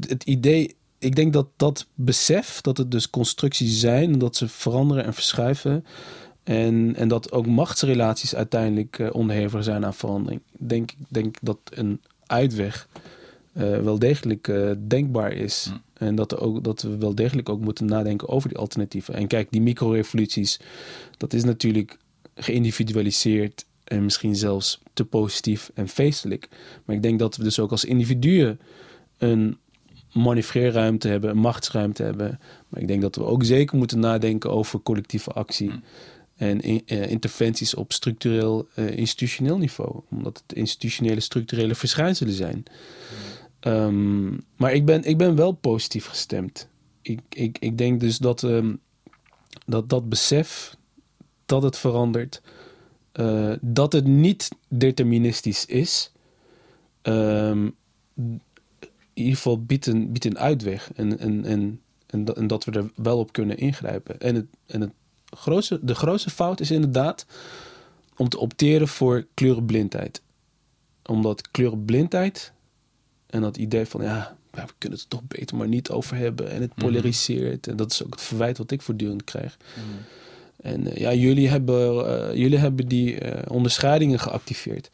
het 0.00 0.24
idee, 0.24 0.76
ik 0.98 1.16
denk 1.16 1.32
dat 1.32 1.46
dat 1.56 1.86
besef, 1.94 2.60
dat 2.60 2.76
het 2.76 2.90
dus 2.90 3.10
constructies 3.10 3.80
zijn, 3.80 4.18
dat 4.18 4.36
ze 4.36 4.48
veranderen 4.48 5.04
en 5.04 5.14
verschuiven. 5.14 5.84
En, 6.42 6.94
en 6.96 7.08
dat 7.08 7.32
ook 7.32 7.46
machtsrelaties 7.46 8.34
uiteindelijk 8.34 8.98
eh, 8.98 9.08
onderhevig 9.12 9.64
zijn 9.64 9.84
aan 9.84 9.94
verandering. 9.94 10.40
Ik 10.52 10.68
denk, 10.68 10.90
ik 10.90 11.06
denk 11.08 11.36
dat 11.42 11.58
een 11.70 12.00
uitweg 12.26 12.88
eh, 13.52 13.78
wel 13.80 13.98
degelijk 13.98 14.48
eh, 14.48 14.70
denkbaar 14.78 15.32
is. 15.32 15.68
Mm. 15.70 15.82
En 15.94 16.14
dat, 16.14 16.32
er 16.32 16.40
ook, 16.40 16.64
dat 16.64 16.82
we 16.82 16.96
wel 16.98 17.14
degelijk 17.14 17.48
ook 17.48 17.60
moeten 17.60 17.86
nadenken 17.86 18.28
over 18.28 18.48
die 18.48 18.58
alternatieven. 18.58 19.14
En 19.14 19.26
kijk, 19.26 19.50
die 19.50 19.60
microrevoluties, 19.60 20.60
dat 21.16 21.32
is 21.32 21.44
natuurlijk 21.44 21.98
geïndividualiseerd 22.34 23.64
en 23.84 24.04
misschien 24.04 24.36
zelfs 24.36 24.80
te 24.92 25.04
positief 25.04 25.70
en 25.74 25.88
feestelijk. 25.88 26.48
Maar 26.84 26.96
ik 26.96 27.02
denk 27.02 27.18
dat 27.18 27.36
we 27.36 27.42
dus 27.42 27.58
ook 27.58 27.70
als 27.70 27.84
individuen 27.84 28.60
een 29.18 29.58
manoeuvreerruimte 30.12 31.08
hebben, 31.08 31.30
een 31.30 31.38
machtsruimte 31.38 32.02
hebben. 32.02 32.40
Maar 32.68 32.80
ik 32.80 32.88
denk 32.88 33.02
dat 33.02 33.16
we 33.16 33.24
ook 33.24 33.44
zeker 33.44 33.78
moeten 33.78 33.98
nadenken 34.00 34.50
over 34.50 34.80
collectieve 34.82 35.30
actie. 35.30 35.70
Mm. 35.70 35.82
En 36.36 36.60
in- 36.60 36.82
eh, 36.86 37.10
interventies 37.10 37.74
op 37.74 37.92
structureel, 37.92 38.68
eh, 38.74 38.96
institutioneel 38.96 39.58
niveau. 39.58 40.00
Omdat 40.10 40.42
het 40.46 40.56
institutionele, 40.56 41.20
structurele 41.20 41.74
verschijnselen 41.74 42.32
zijn. 42.32 42.62
Ehm, 43.60 44.30
maar 44.56 44.72
ik 44.72 44.84
ben, 44.84 45.04
ik 45.04 45.18
ben 45.18 45.36
wel 45.36 45.52
positief 45.52 46.06
gestemd. 46.06 46.68
Ik, 47.02 47.20
ik, 47.28 47.58
ik 47.58 47.78
denk 47.78 48.00
dus 48.00 48.18
dat, 48.18 48.42
ehm, 48.42 48.74
dat 49.66 49.88
dat 49.88 50.08
besef 50.08 50.76
dat 51.46 51.62
het 51.62 51.78
verandert, 51.78 52.42
eh, 53.12 53.52
dat 53.60 53.92
het 53.92 54.06
niet 54.06 54.48
deterministisch 54.68 55.66
is, 55.66 56.12
ehm, 57.02 57.68
in 58.14 59.26
ieder 59.26 59.34
geval 59.34 59.64
biedt 59.64 59.86
een, 59.86 60.12
biedt 60.12 60.24
een 60.24 60.38
uitweg. 60.38 60.92
En, 60.94 61.18
en, 61.18 61.44
en, 61.44 61.80
en 62.06 62.46
dat 62.46 62.64
we 62.64 62.72
er 62.72 62.90
wel 62.94 63.18
op 63.18 63.32
kunnen 63.32 63.58
ingrijpen. 63.58 64.20
En, 64.20 64.34
het, 64.34 64.46
en 64.66 64.80
het 64.80 64.92
grootste, 65.24 65.78
de 65.82 65.94
grootste 65.94 66.30
fout 66.30 66.60
is 66.60 66.70
inderdaad 66.70 67.26
om 68.16 68.28
te 68.28 68.38
opteren 68.38 68.88
voor 68.88 69.26
kleurenblindheid. 69.34 70.22
Omdat 71.02 71.50
kleurenblindheid 71.50 72.52
en 73.30 73.40
dat 73.40 73.56
idee 73.56 73.86
van 73.86 74.02
ja, 74.02 74.36
we 74.50 74.62
kunnen 74.78 74.98
het 74.98 75.12
er 75.12 75.18
toch 75.18 75.28
beter 75.28 75.56
maar 75.56 75.68
niet 75.68 75.90
over 75.90 76.16
hebben. 76.16 76.50
En 76.50 76.60
het 76.60 76.74
polariseert. 76.74 77.66
En 77.66 77.76
dat 77.76 77.92
is 77.92 78.04
ook 78.04 78.12
het 78.12 78.22
verwijt 78.22 78.58
wat 78.58 78.70
ik 78.70 78.82
voortdurend 78.82 79.24
krijg. 79.24 79.56
En 80.62 80.86
eh, 80.92 80.96
ja, 80.96 81.14
jullie 81.14 81.48
hebben, 81.48 82.06
eh, 82.06 82.36
jullie 82.36 82.58
hebben 82.58 82.88
die 82.88 83.18
eh, 83.18 83.52
onderscheidingen 83.52 84.18
geactiveerd. 84.20 84.90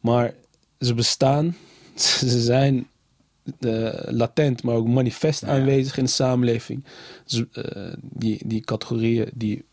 Maar 0.00 0.34
ze 0.80 0.94
bestaan, 0.94 1.56
ze 2.30 2.40
zijn 2.40 2.86
latent, 4.08 4.62
maar 4.62 4.74
ook 4.74 4.86
manifest 4.88 5.40
Ja. 5.40 5.46
aanwezig 5.48 5.96
in 5.98 6.04
de 6.04 6.10
samenleving. 6.10 6.84
Eh, 7.52 7.92
die, 8.00 8.40
die 8.44 8.60
categorieën 8.60 9.30
die 9.34 9.64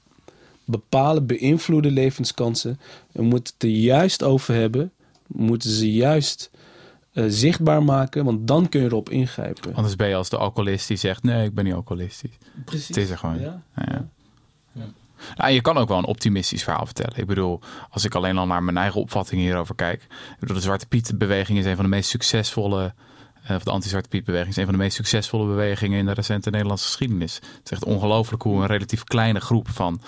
bepalen, 0.65 1.25
beïnvloeden 1.25 1.91
levenskansen. 1.91 2.79
We 3.11 3.23
moeten 3.23 3.53
het 3.53 3.63
er 3.63 3.69
juist 3.69 4.23
over 4.23 4.53
hebben. 4.55 4.91
We 5.27 5.43
moeten 5.43 5.69
ze 5.69 5.93
juist 5.93 6.51
eh, 7.14 7.24
zichtbaar 7.28 7.84
maken, 7.84 8.26
want 8.26 8.47
dan 8.47 8.70
kun 8.70 8.82
je 8.82 8.86
erop 8.88 9.09
ingrijpen. 9.09 9.76
Anders 9.76 9.95
ben 9.95 10.07
je 10.07 10.16
als 10.16 10.30
de 10.30 10.38
alcoholist 10.38 10.88
die 10.88 10.97
zegt, 10.97 11.24
nee, 11.24 11.45
ik 11.45 11.53
ben 11.53 11.64
niet 11.64 11.74
alcoholistisch. 11.74 12.38
Precies. 12.66 12.88
Het 12.88 12.97
is 12.97 13.09
er 13.09 13.18
gewoon. 13.18 13.39
Ja. 13.39 13.61
Ja. 13.76 14.05
Nou, 15.36 15.51
je 15.51 15.61
kan 15.61 15.78
ook 15.78 15.88
wel 15.88 15.97
een 15.97 16.05
optimistisch 16.05 16.64
verhaal 16.64 16.86
vertellen. 16.86 17.18
Ik 17.18 17.26
bedoel, 17.26 17.59
als 17.89 18.05
ik 18.05 18.16
alleen 18.16 18.38
al 18.38 18.45
naar 18.45 18.64
mijn 18.64 18.78
eigen 18.78 19.01
opvatting 19.01 19.41
hierover 19.41 19.76
kijk. 19.76 20.07
Bedoel, 20.39 20.55
de 20.55 20.61
Zwarte 20.61 20.88
Piet 20.88 21.18
beweging 21.18 21.59
is 21.59 21.66
een 21.66 21.76
van 21.76 21.84
de 21.84 21.89
meest 21.89 22.09
succesvolle... 22.09 22.93
eh, 23.43 23.55
Of 23.55 23.64
de 23.64 23.72
anti-Zwarte 23.72 24.09
Piet 24.09 24.24
beweging 24.24 24.49
is 24.49 24.57
een 24.57 24.64
van 24.64 24.74
de 24.74 24.80
meest 24.80 24.95
succesvolle 24.95 25.45
bewegingen 25.45 25.99
in 25.99 26.05
de 26.05 26.14
recente 26.14 26.49
Nederlandse 26.49 26.86
geschiedenis. 26.86 27.36
Het 27.36 27.61
is 27.64 27.72
echt 27.72 27.84
ongelooflijk 27.84 28.43
hoe 28.43 28.61
een 28.61 28.68
relatief 28.68 29.03
kleine 29.03 29.39
groep 29.39 29.70
van 29.70 30.01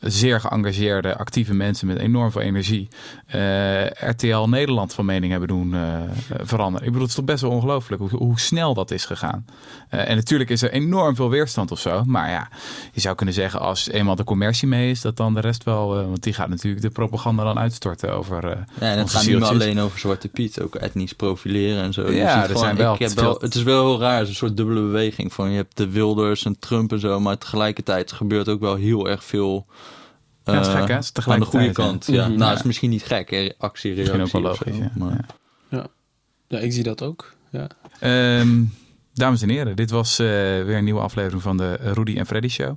zeer 0.00 0.40
geëngageerde, 0.40 1.16
actieve 1.16 1.54
mensen 1.54 1.86
met 1.86 1.98
enorm 1.98 2.30
veel 2.30 2.40
energie 2.40 2.88
eh, 3.26 3.84
RTL 3.86 4.42
Nederland 4.48 4.94
van 4.94 5.04
mening 5.04 5.30
hebben 5.30 5.48
doen 5.48 5.74
eh, 5.74 5.80
veranderen. 6.42 6.86
Ik 6.86 6.92
bedoel, 6.92 7.00
het 7.00 7.08
is 7.10 7.14
toch 7.14 7.24
best 7.24 7.42
wel 7.42 7.50
ongelooflijk 7.50 8.02
hoe, 8.02 8.10
hoe 8.16 8.40
snel 8.40 8.74
dat 8.74 8.90
is 8.90 9.04
gegaan. 9.04 9.44
Eh, 9.88 10.08
en 10.08 10.16
natuurlijk 10.16 10.50
is 10.50 10.62
er 10.62 10.70
enorm 10.70 11.14
veel 11.14 11.30
weerstand 11.30 11.70
of 11.70 11.78
zo. 11.78 12.02
Maar 12.06 12.30
ja, 12.30 12.48
je 12.92 13.00
zou 13.00 13.14
kunnen 13.14 13.34
zeggen 13.34 13.60
als 13.60 13.88
eenmaal 13.88 14.14
de 14.16 14.24
commercie 14.24 14.68
mee 14.68 14.90
is, 14.90 15.00
dat 15.00 15.16
dan 15.16 15.34
de 15.34 15.40
rest 15.40 15.64
wel, 15.64 15.88
want 15.94 16.22
die 16.22 16.32
gaat 16.32 16.48
natuurlijk 16.48 16.82
de 16.82 16.90
propaganda 16.90 17.44
dan 17.44 17.58
uitstorten 17.58 18.12
over. 18.14 18.44
Ja, 18.44 18.64
en 18.92 18.98
het 18.98 19.10
gaat 19.10 19.26
niet 19.26 19.42
alleen 19.42 19.80
over 19.80 19.98
Zwarte 19.98 20.28
Piet, 20.28 20.60
ook 20.60 20.74
etnisch 20.74 21.12
profileren 21.12 21.82
en 21.82 21.92
zo. 21.92 22.10
Ja, 22.10 22.36
er 22.40 22.46
gewoon- 22.46 22.62
zijn 22.62 22.76
wel 22.76 22.94
ik 22.94 23.00
heb 23.00 23.10
veel- 23.10 23.22
wel. 23.22 23.38
Het 23.40 23.54
is 23.54 23.62
wel 23.62 23.86
heel 23.86 24.00
raar, 24.00 24.14
het 24.14 24.22
is 24.22 24.28
een 24.28 24.34
soort 24.34 24.56
dubbele 24.56 24.80
beweging 24.80 25.32
van 25.32 25.50
je 25.50 25.56
hebt 25.56 25.76
de 25.76 25.88
Wilders 25.90 26.44
en 26.44 26.58
Trump 26.58 26.92
en 26.92 27.00
zo, 27.00 27.20
maar 27.20 27.38
tegelijkertijd 27.38 28.12
gebeurt 28.12 28.48
ook 28.48 28.60
wel 28.60 28.74
heel 28.74 29.08
erg 29.08 29.24
veel. 29.24 29.66
Ja, 30.54 30.58
dat 30.58 30.66
is 30.66 30.72
eh, 30.72 30.78
gek, 30.78 30.88
hè? 30.88 30.94
Het 30.94 31.18
is 31.18 31.28
aan 31.28 31.40
de 31.40 31.44
goede 31.46 31.64
hè? 31.66 31.72
kant. 31.72 32.06
Ja. 32.06 32.28
Mhm. 32.28 32.36
Nou, 32.38 32.50
Ja. 32.50 32.56
is 32.56 32.62
misschien 32.62 32.90
niet 32.90 33.02
gek, 33.04 33.30
hè? 33.30 33.52
actie, 33.58 33.94
Misschien 33.94 34.20
ook 34.20 34.30
wel 34.32 34.42
reactie 34.42 34.66
logisch. 34.70 34.76
zo, 34.76 34.82
Ja. 34.82 34.90
maar- 34.94 35.26
Ja. 35.68 35.86
Ja, 36.48 36.58
ik 36.58 36.72
zie 36.72 36.82
dat 36.82 37.02
ook. 37.02 37.34
Ja. 37.50 37.68
Ehm, 38.00 38.62
dames 39.14 39.42
en 39.42 39.48
heren, 39.48 39.76
dit 39.76 39.90
was 39.90 40.18
eh, 40.18 40.26
weer 40.26 40.76
een 40.76 40.84
nieuwe 40.84 41.00
aflevering 41.00 41.42
van 41.42 41.56
de 41.56 41.72
Rudy 41.74 42.16
en 42.16 42.26
Freddy 42.26 42.48
Show. 42.48 42.76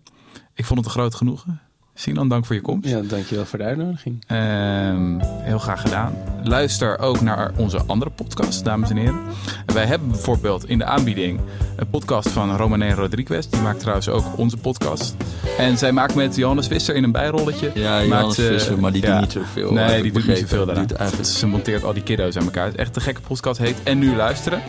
Ik 0.53 0.65
vond 0.65 0.79
het 0.79 0.87
een 0.87 0.93
groot 0.95 1.15
genoegen. 1.15 1.61
Sinan, 1.99 2.27
dank 2.29 2.45
voor 2.45 2.55
je 2.55 2.61
komst. 2.61 2.89
ja, 2.89 3.01
dankjewel 3.01 3.45
voor 3.45 3.59
de 3.59 3.65
uitnodiging. 3.65 4.23
Ehm, 4.27 5.19
heel 5.21 5.59
graag 5.59 5.81
gedaan. 5.81 6.13
Luister 6.43 6.99
ook 6.99 7.21
naar 7.21 7.51
onze 7.57 7.81
andere 7.87 8.11
podcast, 8.11 8.63
dames 8.63 8.89
en 8.89 8.97
heren. 8.97 9.19
Wij 9.65 9.85
hebben 9.85 10.07
bijvoorbeeld 10.07 10.69
in 10.69 10.77
de 10.77 10.83
aanbieding 10.85 11.39
een 11.75 11.89
podcast 11.89 12.29
van 12.29 12.55
Romané 12.57 12.93
Rodriguez. 12.93 13.47
Die 13.47 13.61
maakt 13.61 13.79
trouwens 13.79 14.09
ook 14.09 14.37
onze 14.37 14.57
podcast. 14.57 15.15
En 15.57 15.77
zij 15.77 15.91
maakt 15.91 16.15
met 16.15 16.35
Johannes 16.35 16.67
Visser 16.67 16.95
in 16.95 17.03
een 17.03 17.11
bijrolletje. 17.11 17.71
Ja, 17.73 17.91
maakt, 17.91 18.05
Johannes 18.07 18.37
eh, 18.37 18.45
Visser, 18.45 18.79
maar 18.79 18.91
die 18.91 19.01
ja. 19.01 19.11
doet 19.11 19.21
niet 19.21 19.31
zoveel. 19.31 19.73
Nee, 19.73 20.01
die 20.01 20.11
doet 20.11 20.27
niet 20.27 20.37
zoveel 20.37 20.65
daaraan. 20.65 21.25
Ze 21.25 21.47
monteert 21.47 21.83
al 21.83 21.93
die 21.93 22.03
kiddo's 22.03 22.37
aan 22.37 22.43
elkaar. 22.43 22.65
Het 22.65 22.73
is 22.73 22.79
echt 22.79 22.95
een 22.95 23.01
gekke 23.01 23.21
podcast. 23.21 23.59
Heet 23.59 23.83
En 23.83 23.99
Nu 23.99 24.15
Luisteren. 24.15 24.61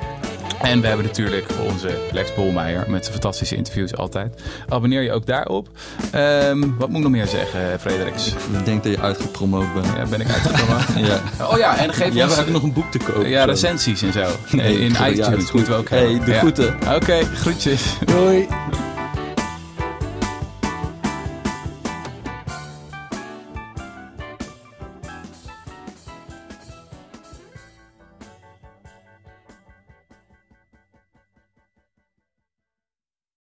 En 0.60 0.80
we 0.80 0.86
hebben 0.86 1.06
natuurlijk 1.06 1.46
onze 1.68 1.98
Lex 2.12 2.34
Bolmeijer 2.34 2.84
met 2.88 3.00
zijn 3.04 3.12
fantastische 3.12 3.56
interviews 3.56 3.96
altijd. 3.96 4.42
Abonneer 4.68 5.02
je 5.02 5.12
ook 5.12 5.26
daarop. 5.26 5.68
Ehm, 6.10 6.60
wat 6.78 6.88
moet 6.88 6.96
ik 6.96 7.02
nog 7.02 7.10
meer 7.12 7.26
zeggen, 7.26 7.80
Fredericks? 7.80 8.26
Ik 8.28 8.64
denk 8.64 8.82
dat 8.82 8.92
je 8.92 9.00
uitgepromoot 9.00 9.74
bent. 9.74 9.86
Ja, 9.96 10.04
ben 10.06 10.20
ik 10.20 10.28
uitgekomen? 10.30 10.78
Ja. 11.10 11.20
Oh 11.50 11.58
ja, 11.58 11.76
en 11.78 11.92
geef 11.94 12.14
Jij 12.14 12.24
ons... 12.24 12.34
hebt 12.36 12.46
ook 12.46 12.52
nog 12.54 12.62
een 12.62 12.72
boek 12.72 12.90
te 12.90 12.98
kopen. 12.98 13.28
Ja, 13.28 13.44
recensies 13.44 14.02
en 14.02 14.12
zo. 14.12 14.26
Nee, 14.50 14.78
in 14.80 14.92
ja, 14.92 15.08
iTunes 15.08 15.52
moeten 15.52 15.72
we 15.72 15.78
ook 15.78 15.88
Hey, 15.88 15.98
hebben. 16.06 16.24
de 16.24 16.32
Ja. 16.32 16.38
groeten. 16.38 16.78
Oké, 16.94 17.24
groetjes. 17.24 17.82
Doei! 18.04 18.48